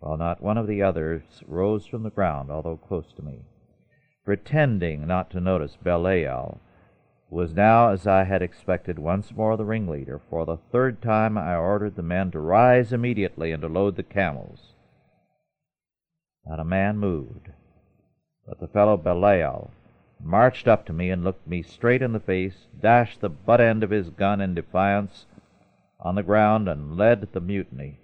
while 0.00 0.16
not 0.16 0.42
one 0.42 0.58
of 0.58 0.66
the 0.66 0.82
others 0.82 1.22
rose 1.46 1.86
from 1.86 2.02
the 2.02 2.10
ground, 2.10 2.50
although 2.50 2.76
close 2.76 3.12
to 3.16 3.22
me. 3.22 3.40
Pretending 4.24 5.06
not 5.06 5.30
to 5.30 5.40
notice 5.40 5.76
Belial, 5.82 6.60
was 7.30 7.54
now, 7.54 7.90
as 7.90 8.06
I 8.06 8.24
had 8.24 8.42
expected, 8.42 8.98
once 8.98 9.32
more 9.34 9.56
the 9.56 9.64
ringleader. 9.64 10.20
For 10.28 10.44
the 10.44 10.56
third 10.56 11.00
time 11.00 11.38
I 11.38 11.54
ordered 11.54 11.94
the 11.94 12.02
men 12.02 12.30
to 12.32 12.40
rise 12.40 12.92
immediately 12.92 13.52
and 13.52 13.62
to 13.62 13.68
load 13.68 13.96
the 13.96 14.02
camels. 14.02 14.74
Not 16.44 16.58
a 16.58 16.64
man 16.64 16.98
moved, 16.98 17.50
but 18.50 18.58
the 18.58 18.66
fellow 18.66 18.96
Belial 18.96 19.70
marched 20.20 20.66
up 20.66 20.84
to 20.84 20.92
me 20.92 21.08
and 21.08 21.22
looked 21.22 21.46
me 21.46 21.62
straight 21.62 22.02
in 22.02 22.12
the 22.12 22.18
face, 22.18 22.66
dashed 22.80 23.20
the 23.20 23.28
butt 23.28 23.60
end 23.60 23.84
of 23.84 23.90
his 23.90 24.10
gun 24.10 24.40
in 24.40 24.56
defiance 24.56 25.24
on 26.00 26.16
the 26.16 26.22
ground, 26.24 26.68
and 26.68 26.96
led 26.96 27.28
the 27.30 27.40
mutiny. 27.40 28.00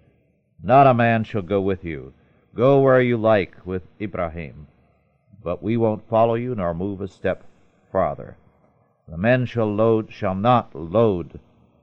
Not 0.62 0.86
a 0.86 0.94
man 0.94 1.24
shall 1.24 1.42
go 1.42 1.60
with 1.60 1.84
you. 1.84 2.14
Go 2.54 2.80
where 2.80 3.00
you 3.00 3.16
like 3.16 3.66
with 3.66 3.82
Ibrahim, 4.00 4.68
but 5.42 5.64
we 5.64 5.76
won't 5.76 6.08
follow 6.08 6.34
you 6.34 6.54
nor 6.54 6.72
move 6.74 7.00
a 7.00 7.08
step 7.08 7.42
farther. 7.90 8.36
The 9.08 9.18
men 9.18 9.46
shall 9.46 9.74
load 9.74 10.12
shall 10.12 10.36
not 10.36 10.76
load 10.76 11.40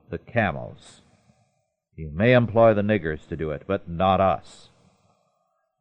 the 0.08 0.18
camels. 0.18 1.02
You 1.96 2.10
may 2.10 2.32
employ 2.32 2.72
the 2.72 2.82
niggers 2.82 3.28
to 3.28 3.36
do 3.36 3.50
it, 3.50 3.64
but 3.66 3.90
not 3.90 4.22
us. 4.22 4.70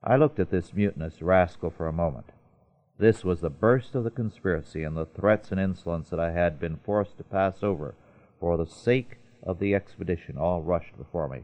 I 0.04 0.18
looked 0.18 0.40
at 0.40 0.52
this 0.52 0.74
mutinous 0.74 1.22
rascal 1.22 1.70
for 1.70 1.88
a 1.88 1.94
moment. 1.94 2.26
This 3.04 3.26
was 3.26 3.42
the 3.42 3.50
burst 3.50 3.96
of 3.96 4.06
the 4.06 4.10
conspiracy, 4.10 4.86
and 4.86 4.96
the 4.96 5.06
threats 5.06 5.52
and 5.52 5.60
insolence 5.60 6.08
that 6.10 6.22
I 6.22 6.32
had 6.32 6.58
been 6.58 6.78
forced 6.86 7.18
to 7.18 7.26
pass 7.26 7.62
over 7.62 7.96
for 8.40 8.56
the 8.56 8.66
sake 8.66 9.18
of 9.44 9.60
the 9.60 9.76
expedition 9.76 10.38
all 10.38 10.62
rushed 10.62 10.98
before 10.98 11.28
me. 11.28 11.44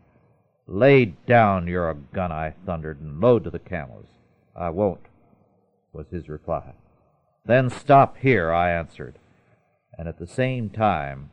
Lay 0.67 1.03
down 1.03 1.67
your 1.67 1.93
gun, 1.93 2.31
I 2.31 2.53
thundered, 2.65 3.01
and 3.01 3.19
load 3.19 3.43
to 3.43 3.49
the 3.49 3.59
camels. 3.59 4.05
I 4.55 4.69
won't, 4.69 5.07
was 5.91 6.07
his 6.11 6.29
reply. 6.29 6.75
Then 7.45 7.69
stop 7.69 8.15
here, 8.15 8.53
I 8.53 8.71
answered 8.71 9.19
and 9.97 10.07
at 10.07 10.17
the 10.17 10.27
same 10.27 10.69
time 10.69 11.29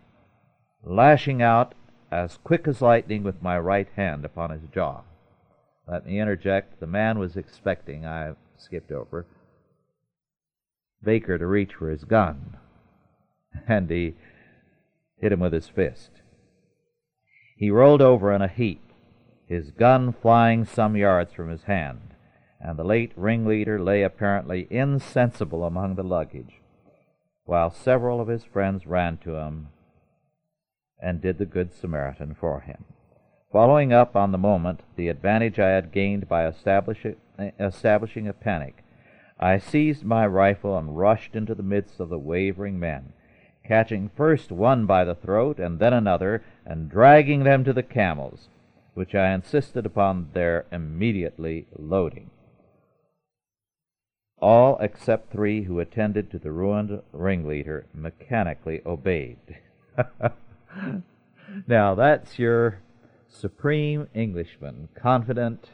lashing 0.82 1.40
out 1.40 1.72
as 2.10 2.36
quick 2.42 2.66
as 2.66 2.82
lightning 2.82 3.22
with 3.22 3.40
my 3.40 3.56
right 3.56 3.88
hand 3.94 4.24
upon 4.24 4.50
his 4.50 4.68
jaw. 4.74 5.02
Let 5.86 6.04
me 6.04 6.18
interject, 6.18 6.80
the 6.80 6.86
man 6.88 7.20
was 7.20 7.36
expecting, 7.36 8.04
I 8.04 8.32
skipped 8.58 8.90
over, 8.90 9.24
Baker 11.02 11.38
to 11.38 11.46
reach 11.46 11.74
for 11.74 11.90
his 11.90 12.04
gun, 12.04 12.56
and 13.68 13.88
he 13.90 14.14
hit 15.18 15.32
him 15.32 15.40
with 15.40 15.52
his 15.52 15.68
fist. 15.68 16.10
He 17.56 17.70
rolled 17.70 18.02
over 18.02 18.32
in 18.32 18.42
a 18.42 18.48
heap, 18.48 18.82
his 19.46 19.70
gun 19.70 20.12
flying 20.12 20.64
some 20.64 20.96
yards 20.96 21.32
from 21.32 21.50
his 21.50 21.62
hand, 21.64 22.14
and 22.60 22.78
the 22.78 22.84
late 22.84 23.12
ringleader 23.16 23.78
lay 23.78 24.02
apparently 24.02 24.66
insensible 24.70 25.64
among 25.64 25.94
the 25.94 26.02
luggage 26.02 26.60
while 27.46 27.70
several 27.70 28.20
of 28.20 28.28
his 28.28 28.44
friends 28.44 28.86
ran 28.86 29.16
to 29.18 29.36
him 29.36 29.68
and 31.00 31.22
did 31.22 31.38
the 31.38 31.46
Good 31.46 31.72
Samaritan 31.72 32.34
for 32.34 32.60
him. 32.60 32.84
Following 33.52 33.92
up 33.92 34.16
on 34.16 34.32
the 34.32 34.38
moment 34.38 34.80
the 34.96 35.08
advantage 35.08 35.58
I 35.58 35.70
had 35.70 35.92
gained 35.92 36.28
by 36.28 36.46
establishing 36.46 38.28
a 38.28 38.32
panic, 38.32 38.82
I 39.38 39.58
seized 39.58 40.04
my 40.04 40.26
rifle 40.26 40.78
and 40.78 40.96
rushed 40.96 41.36
into 41.36 41.54
the 41.54 41.62
midst 41.62 42.00
of 42.00 42.08
the 42.08 42.18
wavering 42.18 42.78
men, 42.78 43.12
catching 43.64 44.08
first 44.08 44.50
one 44.50 44.86
by 44.86 45.04
the 45.04 45.14
throat 45.14 45.58
and 45.58 45.78
then 45.78 45.92
another, 45.92 46.42
and 46.64 46.88
dragging 46.88 47.44
them 47.44 47.62
to 47.64 47.72
the 47.72 47.82
camels, 47.82 48.48
which 48.94 49.14
I 49.14 49.34
insisted 49.34 49.84
upon 49.84 50.30
their 50.32 50.64
immediately 50.72 51.66
loading. 51.76 52.30
All 54.38 54.78
except 54.80 55.32
three 55.32 55.64
who 55.64 55.80
attended 55.80 56.30
to 56.30 56.38
the 56.38 56.52
ruined 56.52 57.02
ringleader 57.12 57.86
mechanically 57.94 58.80
obeyed. 58.86 59.58
now 61.66 61.94
that's 61.94 62.38
your 62.38 62.80
supreme 63.28 64.08
Englishman, 64.14 64.88
confident, 64.94 65.70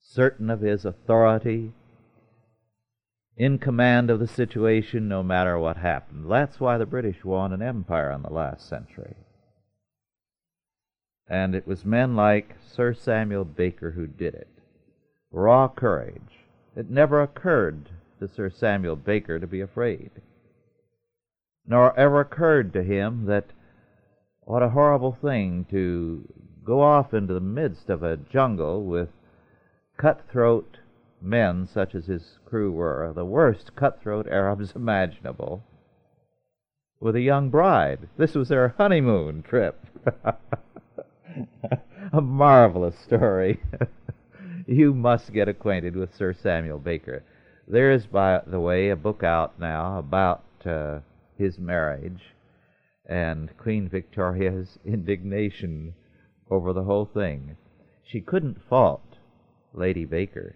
certain 0.00 0.50
of 0.50 0.60
his 0.60 0.84
authority, 0.84 1.72
in 3.36 3.58
command 3.58 4.10
of 4.10 4.20
the 4.20 4.26
situation 4.26 5.08
no 5.08 5.22
matter 5.22 5.58
what 5.58 5.76
happened. 5.78 6.30
That's 6.30 6.60
why 6.60 6.78
the 6.78 6.86
British 6.86 7.24
won 7.24 7.52
an 7.52 7.62
empire 7.62 8.10
in 8.10 8.22
the 8.22 8.32
last 8.32 8.68
century. 8.68 9.16
And 11.28 11.54
it 11.54 11.66
was 11.66 11.84
men 11.84 12.14
like 12.14 12.56
Sir 12.60 12.92
Samuel 12.92 13.44
Baker 13.44 13.92
who 13.92 14.06
did 14.06 14.34
it. 14.34 14.48
Raw 15.30 15.68
courage, 15.68 16.44
it 16.76 16.90
never 16.90 17.22
occurred 17.22 17.88
to 18.20 18.28
Sir 18.28 18.50
Samuel 18.50 18.96
Baker 18.96 19.38
to 19.38 19.46
be 19.46 19.60
afraid. 19.60 20.10
Nor 21.66 21.98
ever 21.98 22.20
occurred 22.20 22.72
to 22.74 22.82
him 22.82 23.24
that 23.26 23.46
what 24.40 24.62
a 24.62 24.70
horrible 24.70 25.16
thing 25.22 25.64
to 25.70 26.28
go 26.64 26.82
off 26.82 27.14
into 27.14 27.32
the 27.32 27.40
midst 27.40 27.88
of 27.88 28.02
a 28.02 28.16
jungle 28.16 28.84
with 28.84 29.08
cutthroat 29.96 30.78
men 31.22 31.66
such 31.66 31.94
as 31.94 32.06
his 32.06 32.38
crew 32.44 32.72
were, 32.72 33.12
the 33.14 33.24
worst 33.24 33.74
cutthroat 33.76 34.26
Arabs 34.26 34.72
imaginable, 34.76 35.62
with 37.00 37.16
a 37.16 37.20
young 37.20 37.50
bride. 37.50 38.08
This 38.16 38.34
was 38.34 38.48
their 38.48 38.74
honeymoon 38.78 39.42
trip. 39.42 39.84
a 42.12 42.20
marvelous 42.20 42.98
story. 42.98 43.60
you 44.66 44.94
must 44.94 45.32
get 45.32 45.48
acquainted 45.48 45.96
with 45.96 46.14
Sir 46.14 46.32
Samuel 46.32 46.78
Baker. 46.78 47.24
There 47.66 47.90
is, 47.90 48.06
by 48.06 48.42
the 48.46 48.60
way, 48.60 48.90
a 48.90 48.96
book 48.96 49.22
out 49.22 49.58
now 49.58 49.98
about 49.98 50.44
uh, 50.64 51.00
his 51.36 51.58
marriage 51.58 52.34
and 53.06 53.56
Queen 53.56 53.88
Victoria's 53.88 54.78
indignation 54.84 55.94
over 56.50 56.72
the 56.72 56.84
whole 56.84 57.06
thing. 57.06 57.56
She 58.04 58.20
couldn't 58.20 58.62
fault 58.68 59.18
Lady 59.72 60.04
Baker. 60.04 60.54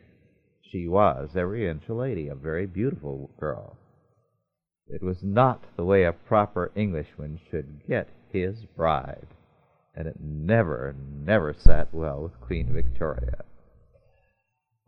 She 0.77 0.89
was 0.89 1.31
every 1.35 1.67
inch 1.67 1.89
a 1.89 1.95
lady, 1.95 2.29
a 2.29 2.35
very 2.35 2.67
beautiful 2.67 3.31
girl. 3.41 3.79
It 4.87 5.03
was 5.03 5.23
not 5.23 5.65
the 5.75 5.87
way 5.87 6.05
a 6.05 6.13
proper 6.13 6.71
Englishman 6.75 7.41
should 7.51 7.87
get 7.89 8.11
his 8.31 8.67
bride, 8.77 9.29
and 9.95 10.07
it 10.07 10.21
never, 10.21 10.95
never 11.25 11.55
sat 11.55 11.95
well 11.95 12.21
with 12.25 12.39
Queen 12.43 12.75
Victoria. 12.75 13.43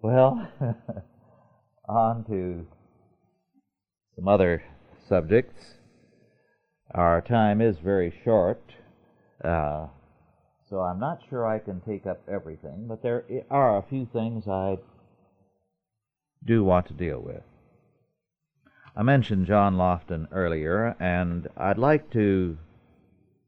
Well, 0.03 0.47
on 1.89 2.25
to 2.25 2.67
some 4.15 4.29
other 4.29 4.63
subjects. 5.09 5.77
Our 6.95 7.23
time 7.23 7.63
is 7.63 7.79
very 7.79 8.13
short, 8.25 8.61
uh, 9.43 9.87
so 10.69 10.81
I'm 10.81 11.01
not 11.01 11.23
sure 11.31 11.47
I 11.47 11.59
can 11.59 11.81
take 11.81 12.05
up 12.05 12.21
everything, 12.29 12.85
but 12.87 13.03
there 13.03 13.25
are 13.51 13.79
a 13.79 13.89
few 13.89 14.05
things 14.13 14.47
I 14.47 14.77
do 16.45 16.65
want 16.65 16.87
to 16.87 16.95
deal 16.95 17.21
with. 17.21 17.43
I 18.97 19.03
mentioned 19.03 19.47
John 19.47 19.77
Lofton 19.77 20.27
earlier, 20.33 20.97
and 20.99 21.49
I'd 21.57 21.79
like 21.79 22.11
to 22.13 22.59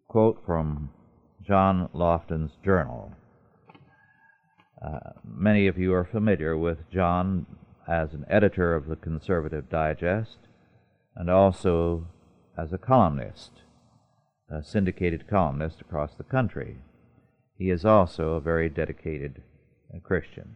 quote 0.06 0.42
from 0.44 0.90
John 1.42 1.88
Lofton's 1.94 2.52
journal. 2.64 3.12
Uh, 4.80 5.10
many 5.24 5.66
of 5.66 5.76
you 5.76 5.92
are 5.92 6.04
familiar 6.04 6.56
with 6.56 6.90
John 6.90 7.46
as 7.88 8.14
an 8.14 8.24
editor 8.28 8.74
of 8.74 8.86
the 8.86 8.96
Conservative 8.96 9.68
Digest 9.68 10.38
and 11.16 11.28
also 11.28 12.06
as 12.56 12.72
a 12.72 12.78
columnist, 12.78 13.62
a 14.48 14.62
syndicated 14.62 15.28
columnist 15.28 15.80
across 15.80 16.14
the 16.14 16.24
country. 16.24 16.78
He 17.58 17.70
is 17.70 17.84
also 17.84 18.34
a 18.34 18.40
very 18.40 18.68
dedicated 18.68 19.42
uh, 19.94 19.98
Christian. 19.98 20.54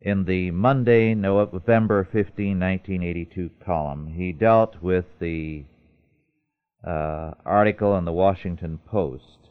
In 0.00 0.24
the 0.24 0.50
Monday, 0.50 1.14
November 1.14 2.04
15, 2.04 2.60
1982 2.60 3.50
column, 3.64 4.08
he 4.08 4.32
dealt 4.32 4.82
with 4.82 5.06
the 5.18 5.64
uh, 6.86 7.32
article 7.46 7.96
in 7.96 8.04
the 8.04 8.12
Washington 8.12 8.78
Post 8.86 9.48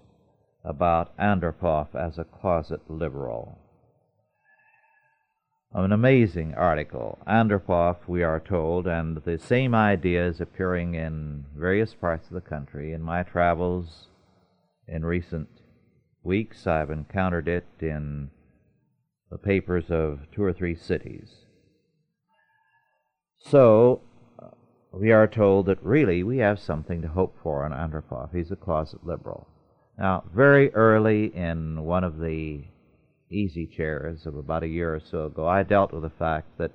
about 0.63 1.17
Andropov 1.17 1.95
as 1.95 2.17
a 2.17 2.23
closet 2.23 2.81
liberal. 2.87 3.57
An 5.73 5.91
amazing 5.91 6.53
article. 6.53 7.17
Andropov, 7.27 7.97
we 8.07 8.21
are 8.21 8.39
told, 8.39 8.85
and 8.85 9.17
the 9.17 9.39
same 9.39 9.73
idea 9.73 10.27
is 10.27 10.39
appearing 10.39 10.93
in 10.93 11.45
various 11.55 11.95
parts 11.95 12.27
of 12.27 12.35
the 12.35 12.41
country. 12.41 12.93
In 12.93 13.01
my 13.01 13.23
travels 13.23 14.07
in 14.87 15.03
recent 15.03 15.49
weeks, 16.21 16.67
I've 16.67 16.91
encountered 16.91 17.47
it 17.47 17.65
in 17.79 18.29
the 19.34 19.39
papers 19.39 19.86
of 19.89 20.19
two 20.31 20.43
or 20.43 20.53
three 20.53 20.75
cities. 20.75 21.27
So, 23.39 24.01
uh, 24.39 24.49
we 24.93 25.11
are 25.11 25.25
told 25.27 25.65
that 25.65 25.84
really 25.84 26.21
we 26.21 26.38
have 26.38 26.59
something 26.59 27.01
to 27.01 27.07
hope 27.07 27.36
for 27.41 27.65
in 27.65 27.71
Andropov. 27.71 28.29
He's 28.31 28.51
a 28.51 28.55
closet 28.55 29.03
liberal. 29.03 29.47
Now, 29.97 30.23
very 30.31 30.71
early 30.75 31.36
in 31.36 31.84
one 31.84 32.03
of 32.03 32.19
the 32.19 32.65
easy 33.31 33.65
chairs 33.65 34.27
of 34.27 34.36
about 34.36 34.61
a 34.61 34.67
year 34.67 34.93
or 34.93 34.99
so 34.99 35.25
ago, 35.25 35.47
I 35.47 35.63
dealt 35.63 35.91
with 35.93 36.03
the 36.03 36.11
fact 36.11 36.59
that 36.59 36.73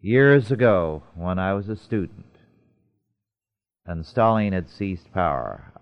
years 0.00 0.50
ago, 0.50 1.04
when 1.14 1.38
I 1.38 1.52
was 1.52 1.68
a 1.68 1.76
student 1.76 2.38
and 3.86 4.04
Stalin 4.04 4.52
had 4.52 4.68
seized 4.68 5.12
power, 5.12 5.72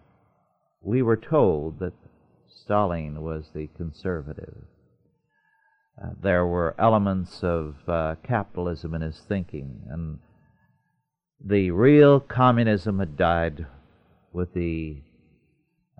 we 0.82 1.00
were 1.00 1.16
told 1.16 1.78
that 1.78 1.94
Stalin 2.46 3.22
was 3.22 3.50
the 3.54 3.68
conservative. 3.78 4.64
Uh, 6.00 6.10
there 6.22 6.46
were 6.46 6.74
elements 6.78 7.42
of 7.42 7.76
uh, 7.88 8.14
capitalism 8.22 8.94
in 8.94 9.02
his 9.02 9.20
thinking, 9.28 9.82
and 9.90 10.18
the 11.44 11.70
real 11.70 12.20
communism 12.20 12.98
had 12.98 13.16
died 13.16 13.66
with 14.32 14.54
the 14.54 14.96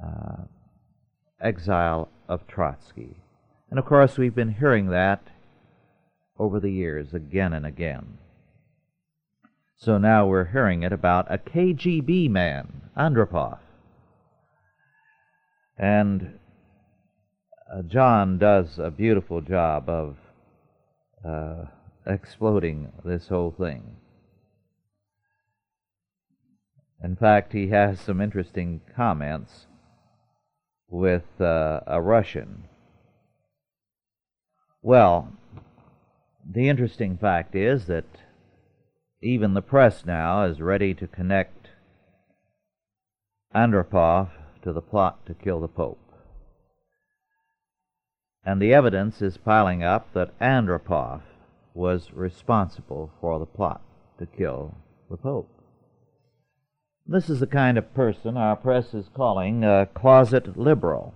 uh, 0.05 0.43
exile 1.41 2.09
of 2.29 2.47
Trotsky. 2.47 3.17
And 3.71 3.79
of 3.79 3.87
course, 3.87 4.17
we've 4.17 4.35
been 4.35 4.55
hearing 4.55 4.91
that 4.91 5.23
over 6.39 6.61
the 6.61 6.71
years 6.71 7.13
again 7.13 7.53
and 7.53 7.67
again. 7.67 8.19
So 9.77 9.99
now 9.99 10.27
we're 10.27 10.47
hearing 10.47 10.83
it 10.83 10.93
about 10.93 11.33
a 11.33 11.39
KGB 11.39 12.31
man, 12.31 12.91
Andropov. 12.97 13.59
And 15.77 16.39
uh, 17.73 17.83
John 17.83 18.39
does 18.39 18.79
a 18.79 18.91
beautiful 18.91 19.41
job 19.41 19.89
of 19.89 20.17
uh, 21.25 21.65
exploding 22.07 22.93
this 23.05 23.29
whole 23.29 23.51
thing. 23.51 23.97
In 27.03 27.15
fact, 27.15 27.53
he 27.53 27.69
has 27.69 28.01
some 28.01 28.21
interesting 28.21 28.81
comments 28.97 29.67
with 30.89 31.41
uh, 31.41 31.81
a 31.87 32.01
Russian. 32.01 32.65
Well, 34.83 35.33
the 36.45 36.69
interesting 36.69 37.19
fact 37.19 37.55
is 37.55 37.87
that 37.87 38.07
even 39.21 39.55
the 39.55 39.63
press 39.63 40.07
now 40.07 40.45
is 40.45 40.61
ready 40.61 40.95
to 40.95 41.07
connect 41.07 41.69
Andropov 43.55 44.31
to 44.63 44.73
the 44.73 44.81
plot 44.81 45.27
to 45.27 45.35
kill 45.35 45.61
the 45.61 45.69
Pope. 45.69 46.08
And 48.45 48.63
the 48.63 48.73
evidence 48.73 49.21
is 49.21 49.37
piling 49.37 49.83
up 49.83 50.13
that 50.15 50.39
Andropov 50.39 51.23
was 51.75 52.13
responsible 52.13 53.11
for 53.21 53.39
the 53.39 53.47
plot 53.47 53.83
to 54.19 54.27
kill 54.27 54.77
the 55.11 55.17
Pope. 55.17 55.51
This 57.07 57.31
is 57.31 57.41
the 57.41 57.47
kind 57.47 57.79
of 57.79 57.95
person 57.95 58.37
our 58.37 58.57
press 58.57 58.93
is 58.93 59.09
calling 59.15 59.65
a 59.65 59.87
closet 59.87 60.59
liberal. 60.59 61.15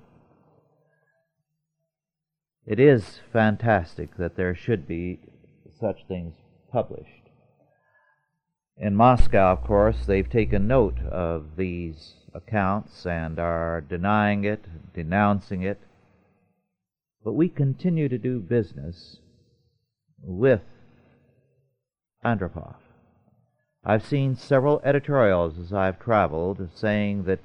It 2.64 2.78
is 2.78 3.20
fantastic 3.32 4.16
that 4.16 4.36
there 4.36 4.54
should 4.54 4.86
be 4.86 5.20
such 5.78 6.06
things 6.06 6.34
published. 6.70 7.28
In 8.78 8.96
Moscow, 8.96 9.52
of 9.52 9.62
course, 9.64 10.06
they've 10.06 10.28
taken 10.28 10.66
note 10.66 10.98
of 11.10 11.56
these 11.56 12.14
accounts 12.34 13.04
and 13.04 13.38
are 13.38 13.80
denying 13.80 14.44
it, 14.44 14.64
denouncing 14.94 15.62
it. 15.62 15.80
But 17.24 17.34
we 17.34 17.48
continue 17.48 18.08
to 18.08 18.18
do 18.18 18.40
business 18.40 19.18
with 20.22 20.62
Andropov. 22.24 22.76
I've 23.84 24.06
seen 24.06 24.36
several 24.36 24.80
editorials 24.84 25.58
as 25.58 25.72
I've 25.72 25.98
traveled 25.98 26.68
saying 26.74 27.24
that 27.24 27.40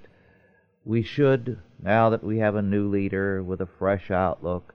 we 0.85 1.01
should, 1.03 1.59
now 1.81 2.09
that 2.09 2.23
we 2.23 2.37
have 2.37 2.55
a 2.55 2.61
new 2.61 2.87
leader 2.89 3.43
with 3.43 3.59
a 3.59 3.67
fresh 3.79 4.09
outlook, 4.11 4.73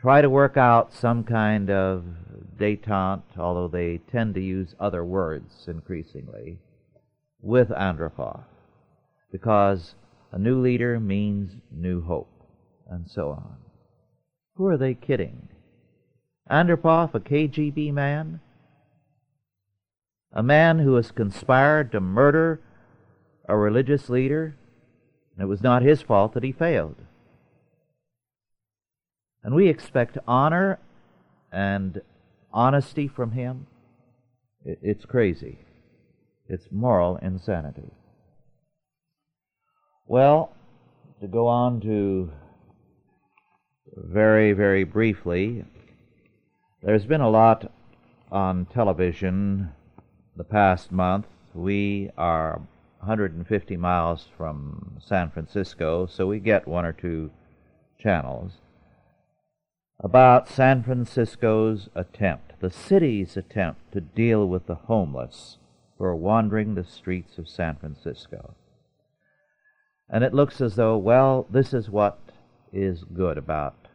try 0.00 0.20
to 0.20 0.28
work 0.28 0.56
out 0.56 0.92
some 0.92 1.24
kind 1.24 1.70
of 1.70 2.04
detente, 2.58 3.38
although 3.38 3.68
they 3.68 3.98
tend 4.10 4.34
to 4.34 4.40
use 4.40 4.74
other 4.78 5.04
words 5.04 5.66
increasingly, 5.66 6.58
with 7.40 7.68
Andropov, 7.68 8.42
because 9.32 9.94
a 10.32 10.38
new 10.38 10.60
leader 10.60 11.00
means 11.00 11.52
new 11.70 12.02
hope, 12.02 12.30
and 12.88 13.08
so 13.08 13.30
on. 13.30 13.56
Who 14.60 14.66
are 14.66 14.76
they 14.76 14.92
kidding? 14.92 15.48
Andropov, 16.50 17.14
a 17.14 17.20
KGB 17.20 17.94
man? 17.94 18.40
a 20.34 20.42
man 20.42 20.80
who 20.80 20.96
has 20.96 21.10
conspired 21.10 21.90
to 21.92 21.98
murder 21.98 22.60
a 23.48 23.56
religious 23.56 24.10
leader, 24.10 24.54
and 25.32 25.42
it 25.42 25.46
was 25.46 25.62
not 25.62 25.80
his 25.80 26.02
fault 26.02 26.34
that 26.34 26.44
he 26.44 26.52
failed. 26.52 26.96
And 29.42 29.54
we 29.54 29.66
expect 29.66 30.18
honor 30.28 30.78
and 31.50 32.02
honesty 32.52 33.08
from 33.08 33.32
him, 33.32 33.66
it's 34.62 35.06
crazy. 35.06 35.60
It's 36.50 36.66
moral 36.70 37.16
insanity. 37.16 37.92
Well, 40.06 40.52
to 41.22 41.26
go 41.26 41.46
on 41.46 41.80
to 41.80 42.30
very, 43.96 44.52
very 44.52 44.84
briefly, 44.84 45.64
there's 46.82 47.06
been 47.06 47.20
a 47.20 47.30
lot 47.30 47.70
on 48.30 48.66
television 48.66 49.70
the 50.36 50.44
past 50.44 50.92
month. 50.92 51.26
We 51.54 52.10
are 52.16 52.62
150 53.00 53.76
miles 53.76 54.28
from 54.36 54.98
San 55.04 55.30
Francisco, 55.30 56.06
so 56.06 56.26
we 56.26 56.38
get 56.38 56.68
one 56.68 56.84
or 56.84 56.92
two 56.92 57.30
channels 57.98 58.52
about 60.02 60.48
San 60.48 60.82
Francisco's 60.82 61.90
attempt, 61.94 62.54
the 62.60 62.70
city's 62.70 63.36
attempt 63.36 63.92
to 63.92 64.00
deal 64.00 64.46
with 64.46 64.66
the 64.66 64.74
homeless 64.74 65.58
who 65.98 66.04
are 66.04 66.16
wandering 66.16 66.74
the 66.74 66.84
streets 66.84 67.36
of 67.36 67.48
San 67.48 67.76
Francisco. 67.76 68.54
And 70.08 70.24
it 70.24 70.32
looks 70.32 70.60
as 70.60 70.76
though, 70.76 70.96
well, 70.96 71.46
this 71.50 71.74
is 71.74 71.90
what 71.90 72.18
is 72.72 73.04
good 73.04 73.38
about 73.38 73.88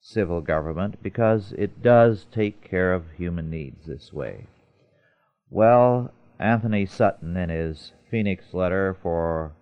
civil 0.00 0.40
government 0.40 1.02
because 1.02 1.52
it 1.58 1.82
does 1.82 2.26
take 2.32 2.68
care 2.68 2.92
of 2.92 3.12
human 3.16 3.50
needs 3.50 3.86
this 3.86 4.12
way. 4.12 4.46
Well, 5.50 6.12
Anthony 6.38 6.86
Sutton, 6.86 7.36
in 7.36 7.50
his 7.50 7.92
Phoenix 8.10 8.54
letter 8.54 8.96
for 9.02 9.52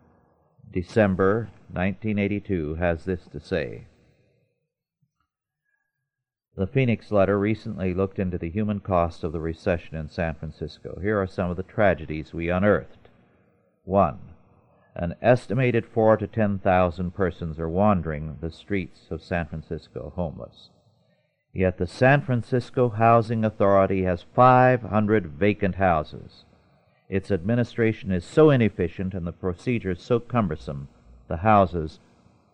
December 0.72 1.50
1982, 1.72 2.76
has 2.76 3.04
this 3.04 3.26
to 3.32 3.40
say. 3.40 3.86
The 6.56 6.66
Phoenix 6.66 7.10
letter 7.12 7.38
recently 7.38 7.94
looked 7.94 8.18
into 8.18 8.38
the 8.38 8.50
human 8.50 8.80
cost 8.80 9.22
of 9.22 9.32
the 9.32 9.40
recession 9.40 9.96
in 9.96 10.08
San 10.08 10.34
Francisco. 10.34 10.98
Here 11.00 11.20
are 11.20 11.26
some 11.26 11.50
of 11.50 11.56
the 11.56 11.62
tragedies 11.62 12.34
we 12.34 12.48
unearthed. 12.48 13.08
1. 13.84 14.18
An 15.00 15.14
estimated 15.22 15.86
4 15.86 16.16
to 16.16 16.26
10,000 16.26 17.12
persons 17.12 17.60
are 17.60 17.68
wandering 17.68 18.36
the 18.40 18.50
streets 18.50 19.06
of 19.12 19.22
San 19.22 19.46
Francisco 19.46 20.12
homeless. 20.16 20.70
Yet 21.52 21.78
the 21.78 21.86
San 21.86 22.20
Francisco 22.22 22.88
Housing 22.88 23.44
Authority 23.44 24.02
has 24.02 24.26
500 24.34 25.26
vacant 25.28 25.76
houses. 25.76 26.44
Its 27.08 27.30
administration 27.30 28.10
is 28.10 28.24
so 28.24 28.50
inefficient 28.50 29.14
and 29.14 29.24
the 29.24 29.32
procedures 29.32 30.02
so 30.02 30.18
cumbersome, 30.18 30.88
the 31.28 31.38
houses 31.38 32.00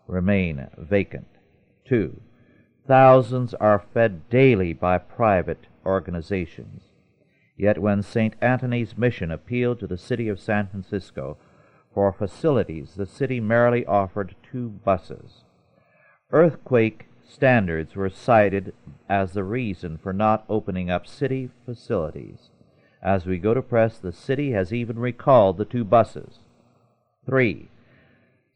remain 0.07 0.69
vacant. 0.77 1.27
Two, 1.87 2.21
thousands 2.87 3.55
are 3.55 3.87
fed 3.95 4.29
daily 4.29 4.75
by 4.75 4.99
private 4.99 5.67
organizations. 5.87 6.83
Yet 7.57 7.79
when 7.79 8.03
St. 8.03 8.35
Anthony's 8.43 8.99
Mission 8.99 9.31
appealed 9.31 9.81
to 9.81 9.87
the 9.87 9.97
city 9.97 10.29
of 10.29 10.39
San 10.39 10.69
Francisco 10.69 11.39
for 11.95 12.13
facilities, 12.13 12.95
the 12.97 13.07
city 13.07 13.41
merely 13.41 13.87
offered 13.87 14.35
two 14.43 14.69
buses. 14.85 15.45
Earthquake 16.33 17.07
standards 17.27 17.95
were 17.95 18.11
cited 18.11 18.75
as 19.09 19.33
the 19.33 19.45
reason 19.45 19.97
for 19.97 20.13
not 20.13 20.45
opening 20.49 20.91
up 20.91 21.07
city 21.07 21.51
facilities. 21.65 22.51
As 23.03 23.27
we 23.27 23.39
go 23.39 23.55
to 23.55 23.63
press, 23.63 23.99
the 23.99 24.13
city 24.13 24.53
has 24.53 24.73
even 24.73 24.99
recalled 24.99 25.59
the 25.59 25.65
two 25.65 25.85
buses. 25.85 26.41
3. 27.27 27.69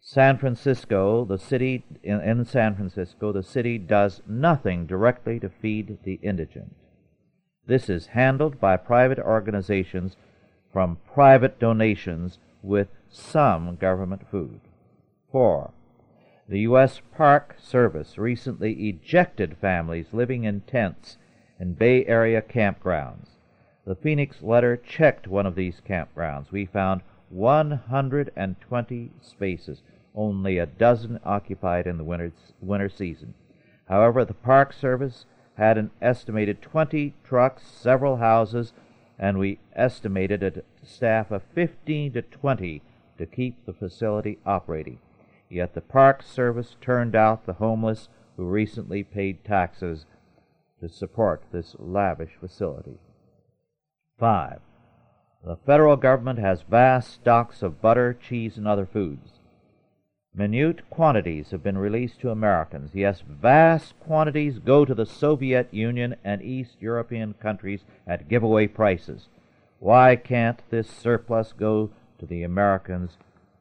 San 0.01 0.39
Francisco, 0.39 1.24
the 1.24 1.39
city 1.39 1.84
in, 2.03 2.20
in, 2.20 2.45
San 2.45 2.74
Francisco, 2.74 3.30
the 3.32 3.43
city 3.43 3.78
does 3.78 4.22
nothing 4.26 4.86
directly 4.86 5.39
to 5.41 5.49
feed 5.49 5.99
the 6.05 6.18
indigent. 6.22 6.74
This 7.66 7.91
is 7.91 8.07
handled 8.07 8.59
by 8.59 8.76
private 8.78 9.18
organizations 9.18 10.16
from 10.72 10.99
private 11.12 11.59
donations 11.59 12.39
with 12.62 12.89
some 13.11 13.77
government 13.77 14.29
food. 14.31 14.61
4. 15.31 15.71
The 16.49 16.61
U.S. 16.61 17.03
Park 17.15 17.57
Service 17.59 18.17
recently 18.17 18.89
ejected 18.89 19.57
families 19.61 20.07
living 20.13 20.45
in 20.45 20.63
tents 20.63 21.19
in 21.61 21.75
Bay 21.75 22.07
Area 22.07 22.41
campgrounds. 22.41 23.29
The 23.85 23.95
Phoenix 23.95 24.43
letter 24.43 24.77
checked 24.77 25.27
one 25.27 25.47
of 25.47 25.55
these 25.55 25.83
campgrounds. 25.87 26.51
We 26.51 26.67
found 26.67 27.03
120 27.31 29.11
spaces 29.21 29.83
only 30.15 30.59
a 30.59 30.67
dozen 30.67 31.21
occupied 31.25 31.87
in 31.87 31.99
the 31.99 32.05
winter, 32.05 32.33
winter 32.61 32.89
season. 32.89 33.35
However, 33.89 34.25
the 34.25 34.35
Park 34.35 34.73
Service 34.73 35.27
had 35.57 35.77
an 35.77 35.91
estimated 36.01 36.63
20 36.63 37.15
trucks, 37.25 37.65
several 37.67 38.17
houses, 38.17 38.73
and 39.19 39.39
we 39.39 39.59
estimated 39.75 40.43
a 40.43 40.63
staff 40.87 41.31
of 41.31 41.43
15 41.55 42.13
to 42.13 42.23
20 42.23 42.83
to 43.19 43.27
keep 43.27 43.64
the 43.64 43.73
facility 43.73 44.39
operating. 44.47 44.99
Yet 45.51 45.75
the 45.75 45.81
Park 45.81 46.23
Service 46.23 46.77
turned 46.81 47.16
out 47.16 47.47
the 47.47 47.55
homeless 47.55 48.09
who 48.37 48.45
recently 48.45 49.03
paid 49.03 49.45
taxes 49.45 50.07
to 50.81 50.89
support 50.89 51.43
this 51.51 51.75
lavish 51.79 52.37
facility. 52.41 52.99
5. 54.19 54.61
The 55.45 55.57
federal 55.57 55.97
government 55.97 56.39
has 56.39 56.62
vast 56.62 57.12
stocks 57.12 57.62
of 57.62 57.81
butter, 57.81 58.12
cheese, 58.14 58.57
and 58.57 58.66
other 58.66 58.87
foods. 58.87 59.41
Minute 60.35 60.89
quantities 60.91 61.51
have 61.51 61.62
been 61.62 61.79
released 61.79 62.21
to 62.21 62.31
Americans. 62.31 62.91
Yes, 62.95 63.23
vast 63.29 63.99
quantities 63.99 64.59
go 64.59 64.85
to 64.85 64.95
the 64.95 65.07
Soviet 65.07 65.73
Union 65.73 66.16
and 66.23 66.43
East 66.43 66.77
European 66.81 67.35
countries 67.35 67.85
at 68.07 68.29
giveaway 68.29 68.66
prices. 68.66 69.29
Why 69.81 70.16
can't 70.16 70.62
this 70.71 70.89
surplus 70.89 71.53
go 71.53 71.91
to 72.19 72.27
the 72.27 72.43
Americans 72.43 73.16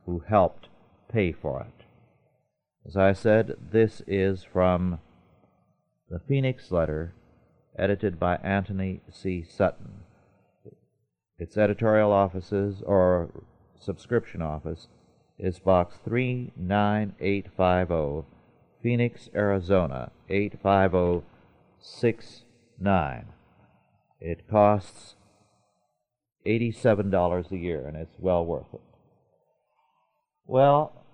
who 0.06 0.24
helped 0.28 0.68
pay 1.12 1.32
for 1.32 1.62
it? 1.62 1.86
As 2.86 2.96
I 2.96 3.14
said, 3.14 3.56
this 3.72 4.04
is 4.08 4.44
from 4.44 5.00
the 6.10 6.20
Phoenix 6.20 6.72
Letter, 6.72 7.14
edited 7.78 8.20
by 8.20 8.38
Anthony 8.38 9.02
C. 9.12 9.44
Sutton. 9.44 10.04
Its 11.38 11.58
editorial 11.58 12.12
offices 12.12 12.82
or 12.86 13.30
subscription 13.78 14.42
office 14.42 14.88
is 15.38 15.60
Box 15.60 15.98
39850, 16.04 18.28
Phoenix, 18.82 19.30
Arizona 19.36 20.12
85069. 20.30 23.26
It 24.20 24.50
costs 24.50 25.17
$87 26.48 27.52
a 27.52 27.58
year, 27.58 27.86
and 27.88 27.98
it's 27.98 28.16
well 28.18 28.46
worth 28.46 28.74
it. 28.74 28.82
Well, 30.46 31.06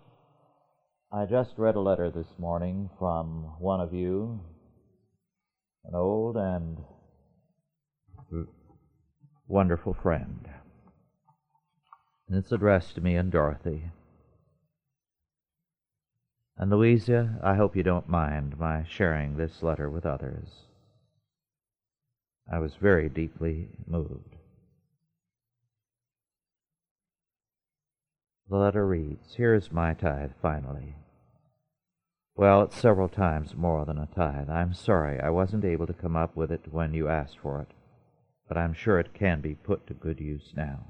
I 1.11 1.25
just 1.25 1.57
read 1.57 1.75
a 1.75 1.79
letter 1.79 2.11
this 2.11 2.37
morning 2.37 2.89
from 2.99 3.55
one 3.59 3.81
of 3.81 3.93
you, 3.93 4.41
an 5.85 5.95
old 5.95 6.37
and 6.37 6.77
wonderful 9.47 9.93
friend. 9.93 10.47
And 12.27 12.37
it's 12.37 12.51
addressed 12.51 12.95
to 12.95 13.01
me 13.01 13.15
and 13.15 13.31
Dorothy. 13.31 13.91
And 16.57 16.69
Louisa, 16.69 17.39
I 17.43 17.55
hope 17.55 17.75
you 17.75 17.83
don't 17.83 18.07
mind 18.07 18.59
my 18.59 18.85
sharing 18.87 19.35
this 19.35 19.63
letter 19.63 19.89
with 19.89 20.05
others. 20.05 20.47
I 22.51 22.59
was 22.59 22.75
very 22.75 23.09
deeply 23.09 23.69
moved. 23.87 24.35
The 28.49 28.57
letter 28.57 28.85
reads 28.85 29.35
Here 29.35 29.53
is 29.53 29.71
my 29.71 29.93
tithe, 29.93 30.31
finally. 30.41 30.95
Well, 32.35 32.63
it's 32.63 32.75
several 32.75 33.09
times 33.09 33.55
more 33.55 33.85
than 33.85 33.97
a 33.97 34.07
tithe. 34.07 34.49
I'm 34.49 34.73
sorry 34.73 35.19
I 35.19 35.29
wasn't 35.29 35.63
able 35.63 35.87
to 35.87 35.93
come 35.93 36.15
up 36.15 36.35
with 36.35 36.51
it 36.51 36.71
when 36.71 36.93
you 36.93 37.07
asked 37.07 37.37
for 37.39 37.61
it, 37.61 37.69
but 38.47 38.57
I'm 38.57 38.73
sure 38.73 38.99
it 38.99 39.13
can 39.13 39.39
be 39.39 39.53
put 39.53 39.85
to 39.87 39.93
good 39.93 40.19
use 40.19 40.51
now. 40.55 40.85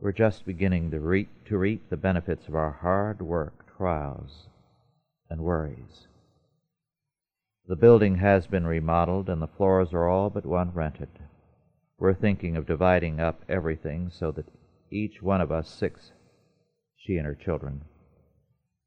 We're 0.00 0.12
just 0.12 0.44
beginning 0.44 0.90
to 0.90 1.00
reap, 1.00 1.44
to 1.44 1.58
reap 1.58 1.88
the 1.88 1.96
benefits 1.96 2.48
of 2.48 2.56
our 2.56 2.72
hard 2.72 3.22
work 3.22 3.64
trials 3.76 4.48
and 5.30 5.42
worries. 5.42 6.08
The 7.68 7.76
building 7.76 8.16
has 8.16 8.46
been 8.46 8.66
remodeled 8.66 9.28
and 9.28 9.40
the 9.40 9.46
floors 9.46 9.92
are 9.92 10.08
all 10.08 10.30
but 10.30 10.44
one 10.44 10.72
rented. 10.72 11.10
We're 11.98 12.14
thinking 12.14 12.56
of 12.56 12.66
dividing 12.66 13.20
up 13.20 13.44
everything 13.48 14.10
so 14.10 14.32
that 14.32 14.46
each 14.92 15.22
one 15.22 15.40
of 15.40 15.50
us, 15.50 15.68
six, 15.68 16.12
she 16.96 17.16
and 17.16 17.26
her 17.26 17.34
children, 17.34 17.82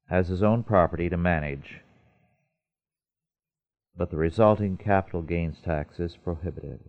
has 0.09 0.27
his 0.27 0.43
own 0.43 0.63
property 0.63 1.09
to 1.09 1.17
manage. 1.17 1.81
But 3.97 4.11
the 4.11 4.17
resulting 4.17 4.77
capital 4.77 5.21
gains 5.21 5.57
tax 5.63 5.99
is 5.99 6.17
prohibitive. 6.17 6.79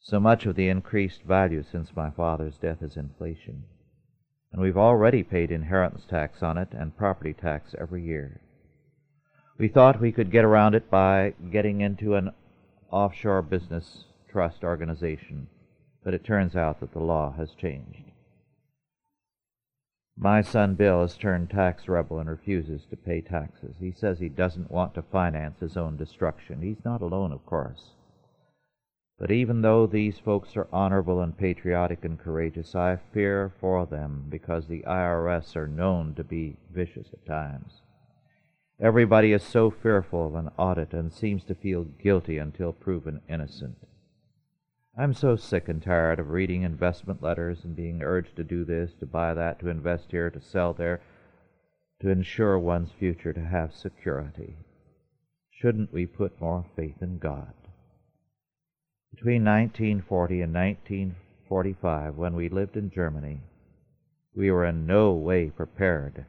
So 0.00 0.20
much 0.20 0.46
of 0.46 0.54
the 0.54 0.68
increased 0.68 1.22
value 1.22 1.62
since 1.62 1.96
my 1.96 2.10
father's 2.10 2.58
death 2.58 2.82
is 2.82 2.96
inflation 2.96 3.64
and 4.56 4.62
we've 4.62 4.78
already 4.78 5.22
paid 5.22 5.50
inheritance 5.50 6.06
tax 6.08 6.42
on 6.42 6.56
it 6.56 6.68
and 6.72 6.96
property 6.96 7.34
tax 7.34 7.74
every 7.78 8.02
year. 8.02 8.40
We 9.58 9.68
thought 9.68 10.00
we 10.00 10.12
could 10.12 10.30
get 10.30 10.46
around 10.46 10.74
it 10.74 10.90
by 10.90 11.34
getting 11.52 11.82
into 11.82 12.14
an 12.14 12.30
offshore 12.90 13.42
business 13.42 14.04
trust 14.30 14.64
organization, 14.64 15.48
but 16.06 16.14
it 16.14 16.22
turns 16.22 16.54
out 16.54 16.78
that 16.78 16.92
the 16.92 17.00
law 17.00 17.34
has 17.36 17.50
changed. 17.60 18.12
My 20.16 20.40
son 20.40 20.76
Bill 20.76 21.00
has 21.00 21.16
turned 21.16 21.50
tax 21.50 21.88
rebel 21.88 22.20
and 22.20 22.30
refuses 22.30 22.82
to 22.90 22.96
pay 22.96 23.20
taxes. 23.20 23.74
He 23.80 23.90
says 23.90 24.20
he 24.20 24.28
doesn't 24.28 24.70
want 24.70 24.94
to 24.94 25.02
finance 25.02 25.58
his 25.58 25.76
own 25.76 25.96
destruction. 25.96 26.62
He's 26.62 26.84
not 26.84 27.02
alone, 27.02 27.32
of 27.32 27.44
course. 27.44 27.96
But 29.18 29.32
even 29.32 29.62
though 29.62 29.88
these 29.88 30.16
folks 30.20 30.56
are 30.56 30.68
honorable 30.72 31.20
and 31.20 31.36
patriotic 31.36 32.04
and 32.04 32.16
courageous, 32.16 32.76
I 32.76 33.00
fear 33.12 33.52
for 33.60 33.84
them 33.84 34.26
because 34.28 34.68
the 34.68 34.84
IRS 34.86 35.56
are 35.56 35.66
known 35.66 36.14
to 36.14 36.22
be 36.22 36.56
vicious 36.72 37.08
at 37.12 37.26
times. 37.26 37.80
Everybody 38.80 39.32
is 39.32 39.42
so 39.42 39.72
fearful 39.72 40.28
of 40.28 40.36
an 40.36 40.50
audit 40.56 40.92
and 40.92 41.12
seems 41.12 41.42
to 41.46 41.56
feel 41.56 41.82
guilty 41.82 42.38
until 42.38 42.72
proven 42.72 43.22
innocent. 43.28 43.76
I'm 44.98 45.12
so 45.12 45.36
sick 45.36 45.68
and 45.68 45.82
tired 45.82 46.18
of 46.18 46.30
reading 46.30 46.62
investment 46.62 47.22
letters 47.22 47.64
and 47.64 47.76
being 47.76 48.02
urged 48.02 48.34
to 48.36 48.44
do 48.44 48.64
this, 48.64 48.94
to 49.00 49.04
buy 49.04 49.34
that, 49.34 49.60
to 49.60 49.68
invest 49.68 50.10
here, 50.10 50.30
to 50.30 50.40
sell 50.40 50.72
there, 50.72 51.02
to 52.00 52.08
ensure 52.08 52.58
one's 52.58 52.92
future, 52.92 53.34
to 53.34 53.44
have 53.44 53.74
security. 53.74 54.56
Shouldn't 55.50 55.92
we 55.92 56.06
put 56.06 56.40
more 56.40 56.64
faith 56.74 57.02
in 57.02 57.18
God? 57.18 57.52
Between 59.14 59.44
1940 59.44 60.40
and 60.40 60.54
1945, 60.54 62.16
when 62.16 62.34
we 62.34 62.48
lived 62.48 62.78
in 62.78 62.90
Germany, 62.90 63.42
we 64.34 64.50
were 64.50 64.64
in 64.64 64.86
no 64.86 65.12
way 65.12 65.50
prepared, 65.50 66.24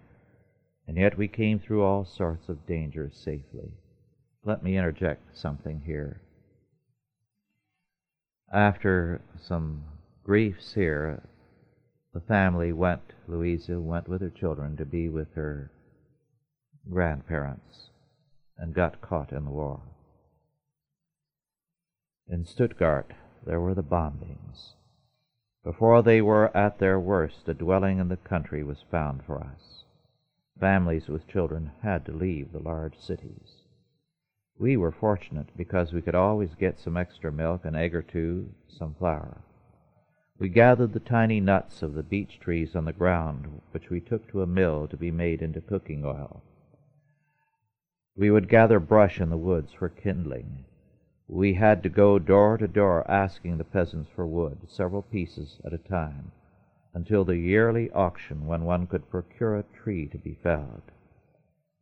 and 0.85 0.97
yet 0.97 1.17
we 1.17 1.29
came 1.29 1.59
through 1.59 1.83
all 1.83 2.03
sorts 2.03 2.49
of 2.49 2.67
dangers 2.67 3.15
safely. 3.15 3.71
Let 4.43 4.61
me 4.61 4.77
interject 4.77 5.37
something 5.37 5.83
here. 5.85 6.19
After 8.51 9.21
some 9.39 9.83
griefs 10.23 10.73
here, 10.73 11.23
the 12.13 12.21
family 12.21 12.71
went, 12.71 13.13
Louisa 13.27 13.79
went 13.79 14.07
with 14.07 14.21
her 14.21 14.29
children 14.29 14.77
to 14.77 14.85
be 14.85 15.09
with 15.09 15.33
her 15.33 15.71
grandparents 16.89 17.89
and 18.57 18.73
got 18.73 19.01
caught 19.01 19.31
in 19.31 19.45
the 19.45 19.51
war. 19.51 19.81
In 22.29 22.45
Stuttgart, 22.45 23.11
there 23.45 23.59
were 23.59 23.73
the 23.73 23.83
bombings. 23.83 24.73
Before 25.63 26.01
they 26.01 26.21
were 26.21 26.55
at 26.55 26.79
their 26.79 26.99
worst, 26.99 27.47
a 27.49 27.53
dwelling 27.53 27.99
in 27.99 28.07
the 28.07 28.17
country 28.17 28.63
was 28.63 28.81
found 28.89 29.23
for 29.25 29.41
us. 29.41 29.83
Families 30.59 31.07
with 31.07 31.27
children 31.27 31.71
had 31.83 32.05
to 32.05 32.11
leave 32.13 32.51
the 32.51 32.59
large 32.59 32.97
cities. 32.97 33.66
We 34.59 34.75
were 34.75 34.91
fortunate 34.91 35.49
because 35.55 35.93
we 35.93 36.01
could 36.01 36.15
always 36.15 36.55
get 36.55 36.79
some 36.79 36.97
extra 36.97 37.31
milk, 37.31 37.63
an 37.63 37.75
egg 37.75 37.93
or 37.93 38.01
two, 38.01 38.49
some 38.67 38.95
flour. 38.95 39.41
We 40.39 40.49
gathered 40.49 40.93
the 40.93 40.99
tiny 40.99 41.39
nuts 41.39 41.81
of 41.81 41.93
the 41.93 42.03
beech 42.03 42.39
trees 42.39 42.75
on 42.75 42.85
the 42.85 42.93
ground, 42.93 43.61
which 43.71 43.89
we 43.89 43.99
took 43.99 44.27
to 44.29 44.41
a 44.41 44.47
mill 44.47 44.87
to 44.87 44.97
be 44.97 45.11
made 45.11 45.41
into 45.41 45.61
cooking 45.61 46.05
oil. 46.05 46.41
We 48.15 48.31
would 48.31 48.49
gather 48.49 48.79
brush 48.79 49.19
in 49.19 49.29
the 49.29 49.37
woods 49.37 49.73
for 49.73 49.89
kindling. 49.89 50.65
We 51.27 51.53
had 51.53 51.83
to 51.83 51.89
go 51.89 52.17
door 52.17 52.57
to 52.57 52.67
door 52.67 53.09
asking 53.09 53.57
the 53.57 53.63
peasants 53.63 54.09
for 54.15 54.25
wood, 54.25 54.57
several 54.67 55.03
pieces 55.03 55.59
at 55.63 55.73
a 55.73 55.77
time, 55.77 56.31
until 56.95 57.23
the 57.23 57.37
yearly 57.37 57.91
auction 57.91 58.47
when 58.47 58.63
one 58.63 58.87
could 58.87 59.09
procure 59.09 59.57
a 59.57 59.63
tree 59.63 60.07
to 60.07 60.17
be 60.17 60.33
felled. 60.41 60.81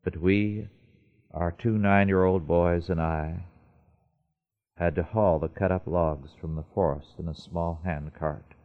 But 0.04 0.18
we, 0.18 0.68
our 1.36 1.52
two 1.52 1.78
nine 1.78 2.08
year 2.08 2.24
old 2.24 2.48
boys, 2.48 2.90
and 2.90 3.00
I, 3.00 3.46
had 4.78 4.96
to 4.96 5.04
haul 5.04 5.38
the 5.38 5.48
cut 5.48 5.72
up 5.72 5.86
logs 5.86 6.32
from 6.42 6.56
the 6.56 6.66
forest 6.74 7.20
in 7.20 7.28
a 7.28 7.36
small 7.36 7.82
hand 7.84 8.14
cart. 8.18 8.56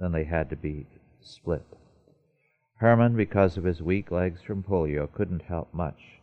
Then 0.00 0.12
they 0.12 0.24
had 0.24 0.48
to 0.48 0.56
be 0.56 0.86
split. 1.20 1.66
Herman, 2.76 3.14
because 3.16 3.58
of 3.58 3.64
his 3.64 3.82
weak 3.82 4.10
legs 4.10 4.40
from 4.40 4.62
polio, 4.62 5.06
couldn't 5.12 5.42
help 5.42 5.74
much 5.74 6.22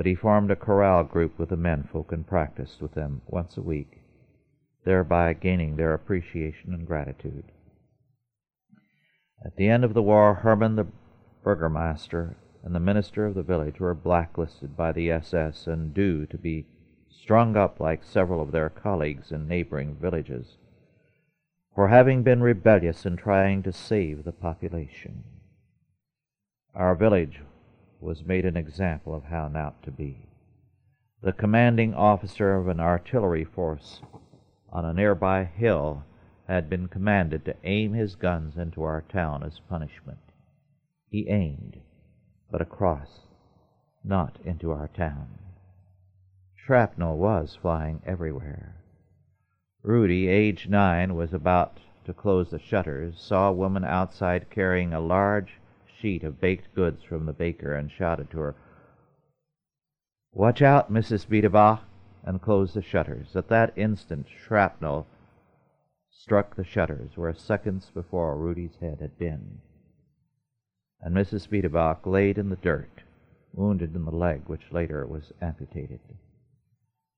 but 0.00 0.06
he 0.06 0.14
formed 0.14 0.50
a 0.50 0.56
chorale 0.56 1.04
group 1.04 1.38
with 1.38 1.50
the 1.50 1.56
menfolk 1.56 2.10
and 2.10 2.26
practiced 2.26 2.80
with 2.80 2.94
them 2.94 3.20
once 3.26 3.56
a 3.56 3.62
week, 3.62 4.00
thereby 4.84 5.32
gaining 5.34 5.76
their 5.76 5.92
appreciation 5.92 6.72
and 6.72 6.86
gratitude. 6.86 7.44
At 9.44 9.56
the 9.56 9.68
end 9.68 9.84
of 9.84 9.92
the 9.94 10.02
war, 10.02 10.36
Herman 10.36 10.76
the 10.76 10.86
burgomaster 11.42 12.36
and 12.62 12.74
the 12.74 12.80
minister 12.80 13.26
of 13.26 13.34
the 13.34 13.42
village 13.42 13.80
were 13.80 13.94
blacklisted 13.94 14.76
by 14.76 14.92
the 14.92 15.10
SS 15.10 15.66
and 15.66 15.94
due 15.94 16.26
to 16.26 16.38
be 16.38 16.66
strung 17.08 17.56
up 17.56 17.80
like 17.80 18.02
several 18.04 18.42
of 18.42 18.52
their 18.52 18.68
colleagues 18.68 19.32
in 19.32 19.48
neighboring 19.48 19.94
villages 19.94 20.56
for 21.74 21.88
having 21.88 22.22
been 22.22 22.42
rebellious 22.42 23.06
in 23.06 23.16
trying 23.16 23.62
to 23.62 23.72
save 23.72 24.24
the 24.24 24.32
population. 24.32 25.24
Our 26.74 26.94
village 26.94 27.40
was 28.00 28.24
made 28.24 28.44
an 28.44 28.56
example 28.56 29.14
of 29.14 29.24
how 29.24 29.48
not 29.48 29.82
to 29.84 29.90
be. 29.90 30.26
The 31.22 31.32
commanding 31.32 31.94
officer 31.94 32.54
of 32.54 32.68
an 32.68 32.80
artillery 32.80 33.44
force 33.44 34.00
on 34.72 34.84
a 34.84 34.94
nearby 34.94 35.44
hill 35.44 36.04
had 36.48 36.68
been 36.68 36.88
commanded 36.88 37.44
to 37.44 37.56
aim 37.62 37.92
his 37.92 38.16
guns 38.16 38.56
into 38.56 38.82
our 38.82 39.02
town 39.02 39.42
as 39.42 39.60
punishment. 39.68 40.18
He 41.08 41.28
aimed, 41.28 41.80
but 42.50 42.60
across, 42.60 43.20
not 44.02 44.38
into 44.44 44.70
our 44.70 44.88
town. 44.88 45.38
Shrapnel 46.54 47.16
was 47.16 47.58
flying 47.60 48.02
everywhere. 48.04 48.76
Rudy, 49.82 50.28
age 50.28 50.68
nine, 50.68 51.14
was 51.14 51.32
about 51.32 51.80
to 52.04 52.12
close 52.12 52.50
the 52.50 52.58
shutters, 52.58 53.20
saw 53.20 53.48
a 53.48 53.52
woman 53.52 53.84
outside 53.84 54.50
carrying 54.50 54.92
a 54.92 55.00
large 55.00 55.60
sheet 55.86 56.24
of 56.24 56.40
baked 56.40 56.74
goods 56.74 57.02
from 57.02 57.26
the 57.26 57.32
baker 57.32 57.74
and 57.74 57.90
shouted 57.90 58.30
to 58.30 58.38
her, 58.38 58.54
Watch 60.32 60.62
out, 60.62 60.92
Mrs. 60.92 61.26
Biederbach, 61.26 61.80
and 62.22 62.40
closed 62.40 62.74
the 62.74 62.82
shutters. 62.82 63.34
At 63.34 63.48
that 63.48 63.72
instant, 63.76 64.26
shrapnel 64.28 65.06
struck 66.10 66.54
the 66.54 66.64
shutters 66.64 67.16
where 67.16 67.32
seconds 67.32 67.90
before 67.92 68.36
Rudy's 68.36 68.76
head 68.80 69.00
had 69.00 69.18
been. 69.18 69.60
And 71.02 71.14
Mrs. 71.14 71.48
Biederbach 71.48 72.06
laid 72.06 72.38
in 72.38 72.50
the 72.50 72.56
dirt, 72.56 73.02
wounded 73.52 73.94
in 73.94 74.04
the 74.04 74.10
leg, 74.10 74.42
which 74.46 74.72
later 74.72 75.06
was 75.06 75.32
amputated. 75.40 76.00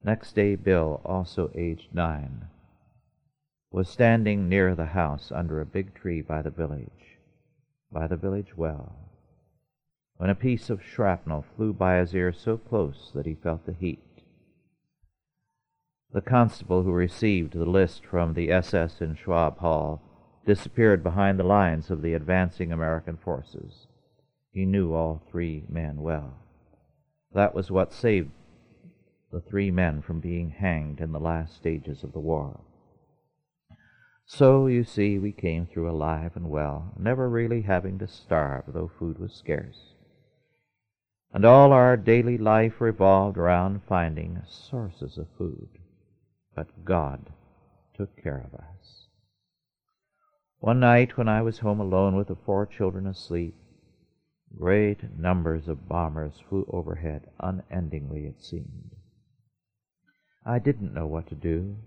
Next 0.05 0.35
day, 0.35 0.57
Bill, 0.57 1.01
also 1.05 1.51
aged 1.55 1.95
nine, 1.95 2.47
was 3.71 3.89
standing 3.89 4.49
near 4.49 4.75
the 4.75 4.87
house 4.87 5.33
under 5.33 5.61
a 5.61 5.67
big 5.67 5.95
tree 5.95 6.21
by 6.21 6.43
the 6.43 6.51
village 6.51 7.03
by 7.93 8.07
the 8.07 8.17
village 8.17 8.57
well, 8.57 8.93
when 10.17 10.31
a 10.31 10.35
piece 10.35 10.71
of 10.71 10.83
shrapnel 10.83 11.45
flew 11.57 11.73
by 11.73 11.99
his 11.99 12.15
ear 12.15 12.33
so 12.33 12.57
close 12.57 13.11
that 13.15 13.27
he 13.27 13.35
felt 13.35 13.67
the 13.67 13.75
heat. 13.75 14.01
The 16.13 16.23
constable 16.23 16.83
who 16.83 16.93
received 16.93 17.53
the 17.53 17.65
list 17.65 18.05
from 18.05 18.35
the 18.35 18.51
SS 18.51 19.01
in 19.01 19.17
Schwab 19.17 19.59
Hall 19.59 20.01
disappeared 20.45 21.03
behind 21.03 21.39
the 21.39 21.45
lines 21.45 21.91
of 21.91 22.03
the 22.03 22.15
advancing 22.15 22.73
American 22.73 23.17
forces. 23.17 23.87
He 24.53 24.65
knew 24.65 24.93
all 24.93 25.23
three 25.31 25.65
men 25.69 26.03
well. 26.03 26.35
That 27.33 27.55
was 27.55 27.71
what 27.71 27.93
saved 27.93 28.31
the 29.33 29.41
three 29.41 29.71
men 29.71 30.03
from 30.03 30.21
being 30.21 30.51
hanged 30.51 31.01
in 31.01 31.13
the 31.13 31.19
last 31.21 31.57
stages 31.57 32.05
of 32.05 32.13
the 32.13 32.21
war. 32.21 32.61
So, 34.27 34.67
you 34.67 34.85
see, 34.85 35.19
we 35.19 35.33
came 35.33 35.67
through 35.67 35.91
alive 35.91 36.33
and 36.37 36.49
well, 36.51 36.93
never 36.99 37.29
really 37.29 37.63
having 37.63 37.99
to 37.99 38.07
starve, 38.07 38.65
though 38.69 38.91
food 38.99 39.19
was 39.19 39.33
scarce. 39.33 39.95
And 41.33 41.45
all 41.45 41.73
our 41.73 41.97
daily 41.97 42.37
life 42.37 42.81
revolved 42.81 43.39
around 43.39 43.83
finding 43.89 44.43
sources 44.47 45.17
of 45.17 45.27
food. 45.39 45.69
But 46.55 46.85
God 46.85 47.31
took 47.97 48.23
care 48.23 48.45
of 48.47 48.55
us. 48.55 49.02
One 50.63 50.79
night 50.79 51.17
when 51.17 51.29
I 51.29 51.43
was 51.43 51.59
home 51.59 51.81
alone 51.81 52.15
with 52.15 52.29
the 52.29 52.37
four 52.37 52.67
children 52.67 53.05
asleep, 53.09 53.57
great 54.57 55.19
numbers 55.19 55.67
of 55.67 55.89
bombers 55.89 56.35
flew 56.49 56.65
overhead, 56.69 57.29
unendingly 57.41 58.27
it 58.27 58.41
seemed. 58.41 58.93
I 60.47 60.61
didn't 60.61 60.95
know 60.95 61.09
what 61.09 61.27
to 61.31 61.35
do. 61.35 61.79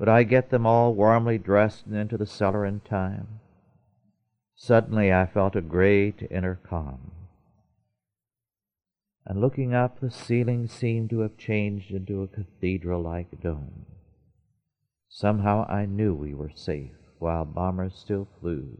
Would 0.00 0.08
I 0.08 0.24
get 0.24 0.50
them 0.50 0.66
all 0.66 0.94
warmly 0.94 1.38
dressed 1.38 1.86
and 1.86 1.94
into 1.94 2.16
the 2.16 2.26
cellar 2.26 2.66
in 2.66 2.80
time? 2.80 3.38
Suddenly 4.56 5.12
I 5.12 5.24
felt 5.24 5.54
a 5.54 5.60
great 5.60 6.26
inner 6.28 6.58
calm. 6.68 7.12
And 9.24 9.40
looking 9.40 9.74
up, 9.74 10.00
the 10.00 10.10
ceiling 10.10 10.66
seemed 10.66 11.10
to 11.10 11.20
have 11.20 11.38
changed 11.38 11.92
into 11.92 12.24
a 12.24 12.26
cathedral 12.26 13.02
like 13.02 13.40
dome. 13.40 13.86
Somehow 15.08 15.68
I 15.68 15.86
knew 15.86 16.16
we 16.16 16.34
were 16.34 16.50
safe 16.52 17.05
while 17.18 17.44
bombers 17.44 17.94
still 17.94 18.28
flew. 18.40 18.78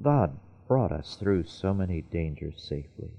God 0.00 0.38
brought 0.66 0.92
us 0.92 1.16
through 1.16 1.44
so 1.44 1.74
many 1.74 2.00
dangers 2.00 2.62
safely. 2.62 3.12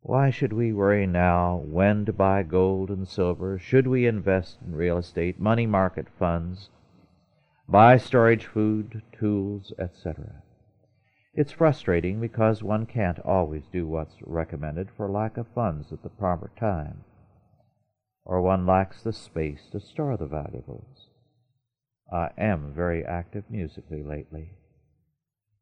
Why 0.00 0.30
should 0.30 0.52
we 0.52 0.72
worry 0.72 1.06
now 1.06 1.56
when 1.56 2.04
to 2.04 2.12
buy 2.12 2.42
gold 2.42 2.90
and 2.90 3.06
silver? 3.06 3.58
Should 3.58 3.86
we 3.86 4.06
invest 4.06 4.58
in 4.62 4.74
real 4.74 4.98
estate, 4.98 5.40
money 5.40 5.66
market 5.66 6.08
funds, 6.18 6.70
buy 7.68 7.96
storage 7.96 8.46
food, 8.46 9.02
tools, 9.12 9.72
etc.? 9.78 10.42
It's 11.34 11.52
frustrating 11.52 12.20
because 12.20 12.62
one 12.62 12.86
can't 12.86 13.18
always 13.20 13.66
do 13.72 13.86
what's 13.86 14.16
recommended 14.22 14.90
for 14.90 15.10
lack 15.10 15.36
of 15.36 15.46
funds 15.48 15.92
at 15.92 16.02
the 16.02 16.08
proper 16.08 16.50
time, 16.58 17.04
or 18.24 18.40
one 18.40 18.66
lacks 18.66 19.02
the 19.02 19.12
space 19.12 19.68
to 19.72 19.80
store 19.80 20.16
the 20.16 20.26
valuables. 20.26 21.07
I 22.10 22.30
am 22.38 22.72
very 22.74 23.04
active 23.04 23.44
musically 23.50 24.02
lately, 24.02 24.50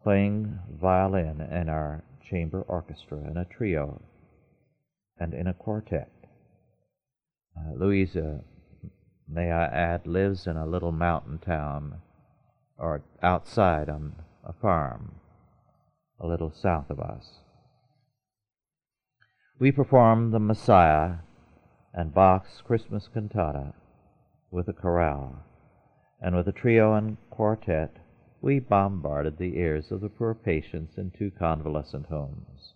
playing 0.02 0.58
violin 0.70 1.40
in 1.40 1.68
our 1.68 2.04
chamber 2.22 2.62
orchestra 2.62 3.18
in 3.18 3.36
a 3.36 3.44
trio 3.44 4.00
and 5.18 5.34
in 5.34 5.46
a 5.46 5.54
quartet. 5.54 6.10
Uh, 7.56 7.74
Louisa, 7.74 8.44
may 9.28 9.50
I 9.50 9.64
add, 9.64 10.06
lives 10.06 10.46
in 10.46 10.56
a 10.56 10.66
little 10.66 10.92
mountain 10.92 11.38
town 11.38 12.00
or 12.78 13.02
outside 13.22 13.88
on 13.88 14.14
a 14.44 14.52
farm 14.52 15.16
a 16.20 16.26
little 16.26 16.50
south 16.50 16.90
of 16.90 17.00
us. 17.00 17.40
We 19.58 19.72
performed 19.72 20.32
the 20.32 20.38
Messiah 20.38 21.16
and 21.92 22.14
Bach's 22.14 22.62
Christmas 22.64 23.08
cantata 23.12 23.72
with 24.50 24.68
a 24.68 24.72
chorale, 24.72 25.45
and 26.20 26.34
with 26.34 26.48
a 26.48 26.52
trio 26.52 26.94
and 26.94 27.16
quartet 27.30 27.96
we 28.40 28.58
bombarded 28.58 29.38
the 29.38 29.58
ears 29.58 29.90
of 29.90 30.00
the 30.00 30.08
poor 30.08 30.34
patients 30.34 30.96
in 30.96 31.10
two 31.10 31.30
convalescent 31.30 32.06
homes. 32.06 32.74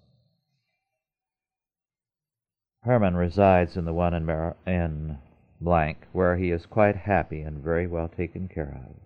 Herman 2.82 3.14
resides 3.14 3.76
in 3.76 3.84
the 3.84 3.92
one 3.92 4.14
in, 4.14 4.24
Mar- 4.24 4.56
in 4.66 5.18
blank, 5.60 6.06
where 6.12 6.36
he 6.36 6.50
is 6.50 6.64
quite 6.64 6.96
happy 6.96 7.42
and 7.42 7.62
very 7.62 7.86
well 7.86 8.08
taken 8.08 8.48
care 8.48 8.82
of. 8.88 8.96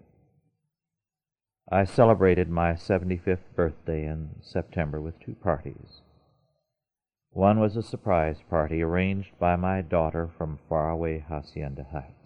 I 1.68 1.85
celebrated 1.85 2.49
my 2.49 2.74
75th 2.74 3.55
birthday 3.57 4.07
in 4.07 4.37
September 4.41 5.01
with 5.01 5.18
two 5.18 5.35
parties. 5.35 6.03
One 7.30 7.59
was 7.59 7.76
a 7.76 7.82
surprise 7.82 8.37
party 8.49 8.80
arranged 8.80 9.37
by 9.41 9.57
my 9.57 9.82
daughter 9.82 10.30
from 10.39 10.61
faraway 10.68 11.24
Hacienda 11.28 11.85
Heights. 11.91 12.24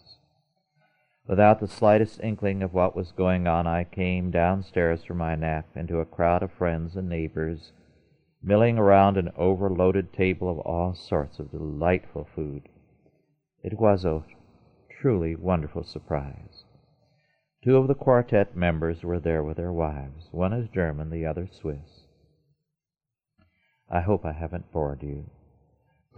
Without 1.28 1.60
the 1.60 1.68
slightest 1.68 2.20
inkling 2.22 2.62
of 2.62 2.72
what 2.72 2.96
was 2.96 3.12
going 3.12 3.46
on, 3.46 3.66
I 3.66 3.84
came 3.84 4.30
downstairs 4.30 5.04
from 5.04 5.18
my 5.18 5.34
nap 5.34 5.66
into 5.76 6.00
a 6.00 6.06
crowd 6.06 6.42
of 6.42 6.50
friends 6.50 6.96
and 6.96 7.06
neighbors 7.06 7.72
milling 8.42 8.78
around 8.78 9.18
an 9.18 9.30
overloaded 9.36 10.10
table 10.14 10.48
of 10.48 10.58
all 10.60 10.94
sorts 10.94 11.38
of 11.38 11.50
delightful 11.50 12.26
food. 12.34 12.70
It 13.62 13.78
was 13.78 14.06
a 14.06 14.24
truly 14.88 15.36
wonderful 15.36 15.84
surprise. 15.84 16.64
Two 17.62 17.76
of 17.76 17.88
the 17.88 17.94
quartet 17.94 18.56
members 18.56 19.02
were 19.02 19.20
there 19.20 19.42
with 19.42 19.58
their 19.58 19.72
wives. 19.72 20.28
One 20.30 20.54
is 20.54 20.70
German, 20.70 21.10
the 21.10 21.26
other 21.26 21.46
Swiss. 21.46 22.06
I 23.90 24.00
hope 24.00 24.24
I 24.24 24.32
haven't 24.32 24.72
bored 24.72 25.02
you. 25.02 25.28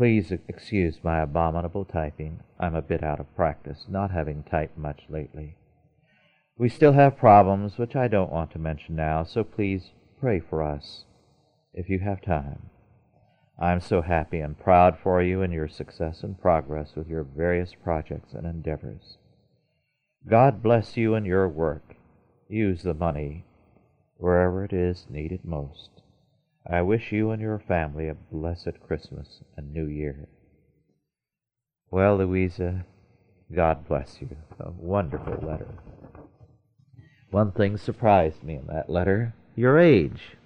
Please 0.00 0.32
excuse 0.48 1.04
my 1.04 1.20
abominable 1.20 1.84
typing. 1.84 2.40
I'm 2.58 2.74
a 2.74 2.80
bit 2.80 3.04
out 3.04 3.20
of 3.20 3.36
practice, 3.36 3.84
not 3.86 4.10
having 4.10 4.42
typed 4.44 4.78
much 4.78 5.02
lately. 5.10 5.56
We 6.56 6.70
still 6.70 6.94
have 6.94 7.18
problems 7.18 7.76
which 7.76 7.94
I 7.94 8.08
don't 8.08 8.32
want 8.32 8.50
to 8.52 8.58
mention 8.58 8.96
now, 8.96 9.24
so 9.24 9.44
please 9.44 9.90
pray 10.18 10.40
for 10.40 10.62
us 10.62 11.04
if 11.74 11.90
you 11.90 11.98
have 11.98 12.22
time. 12.22 12.70
I'm 13.58 13.82
so 13.82 14.00
happy 14.00 14.40
and 14.40 14.58
proud 14.58 14.96
for 14.96 15.22
you 15.22 15.42
and 15.42 15.52
your 15.52 15.68
success 15.68 16.22
and 16.22 16.40
progress 16.40 16.96
with 16.96 17.06
your 17.06 17.24
various 17.24 17.74
projects 17.74 18.32
and 18.32 18.46
endeavors. 18.46 19.18
God 20.26 20.62
bless 20.62 20.96
you 20.96 21.14
and 21.14 21.26
your 21.26 21.46
work. 21.46 21.96
Use 22.48 22.84
the 22.84 22.94
money 22.94 23.44
wherever 24.16 24.64
it 24.64 24.72
is 24.72 25.04
needed 25.10 25.44
most. 25.44 25.99
I 26.66 26.82
wish 26.82 27.12
you 27.12 27.30
and 27.30 27.40
your 27.40 27.58
family 27.58 28.08
a 28.08 28.14
blessed 28.14 28.80
Christmas 28.86 29.40
and 29.56 29.72
New 29.72 29.86
Year. 29.86 30.28
Well, 31.90 32.16
Louisa, 32.16 32.84
God 33.54 33.88
bless 33.88 34.18
you. 34.20 34.28
A 34.58 34.70
wonderful 34.70 35.38
letter. 35.42 35.74
One 37.30 37.52
thing 37.52 37.76
surprised 37.76 38.42
me 38.42 38.56
in 38.56 38.66
that 38.66 38.90
letter 38.90 39.34
your 39.56 39.78
age. 39.78 40.36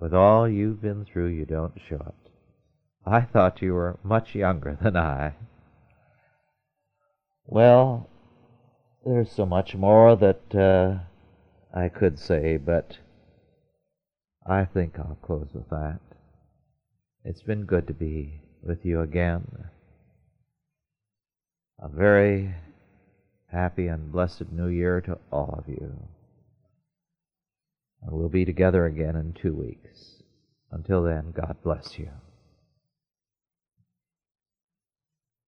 With 0.00 0.14
all 0.14 0.48
you've 0.48 0.80
been 0.80 1.04
through, 1.04 1.28
you 1.28 1.44
don't 1.44 1.80
show 1.88 1.96
it. 1.96 2.30
I 3.04 3.22
thought 3.22 3.62
you 3.62 3.74
were 3.74 3.98
much 4.02 4.34
younger 4.34 4.78
than 4.80 4.96
I. 4.96 5.34
Well, 7.46 8.08
there's 9.04 9.32
so 9.32 9.46
much 9.46 9.74
more 9.74 10.16
that 10.16 10.54
uh, 10.54 10.98
I 11.76 11.88
could 11.88 12.18
say, 12.18 12.56
but 12.56 12.98
I 14.48 14.64
think 14.64 14.98
I'll 14.98 15.18
close 15.20 15.48
with 15.52 15.68
that. 15.68 16.00
It's 17.22 17.42
been 17.42 17.64
good 17.64 17.86
to 17.88 17.92
be 17.92 18.40
with 18.62 18.84
you 18.84 19.02
again. 19.02 19.46
A 21.80 21.88
very 21.88 22.54
happy 23.52 23.88
and 23.88 24.10
blessed 24.10 24.50
New 24.50 24.68
Year 24.68 25.02
to 25.02 25.18
all 25.30 25.54
of 25.58 25.68
you. 25.68 26.08
And 28.02 28.12
we'll 28.12 28.30
be 28.30 28.46
together 28.46 28.86
again 28.86 29.16
in 29.16 29.34
two 29.34 29.52
weeks. 29.52 30.22
Until 30.70 31.02
then, 31.02 31.32
God 31.32 31.56
bless 31.62 31.98
you. 31.98 32.08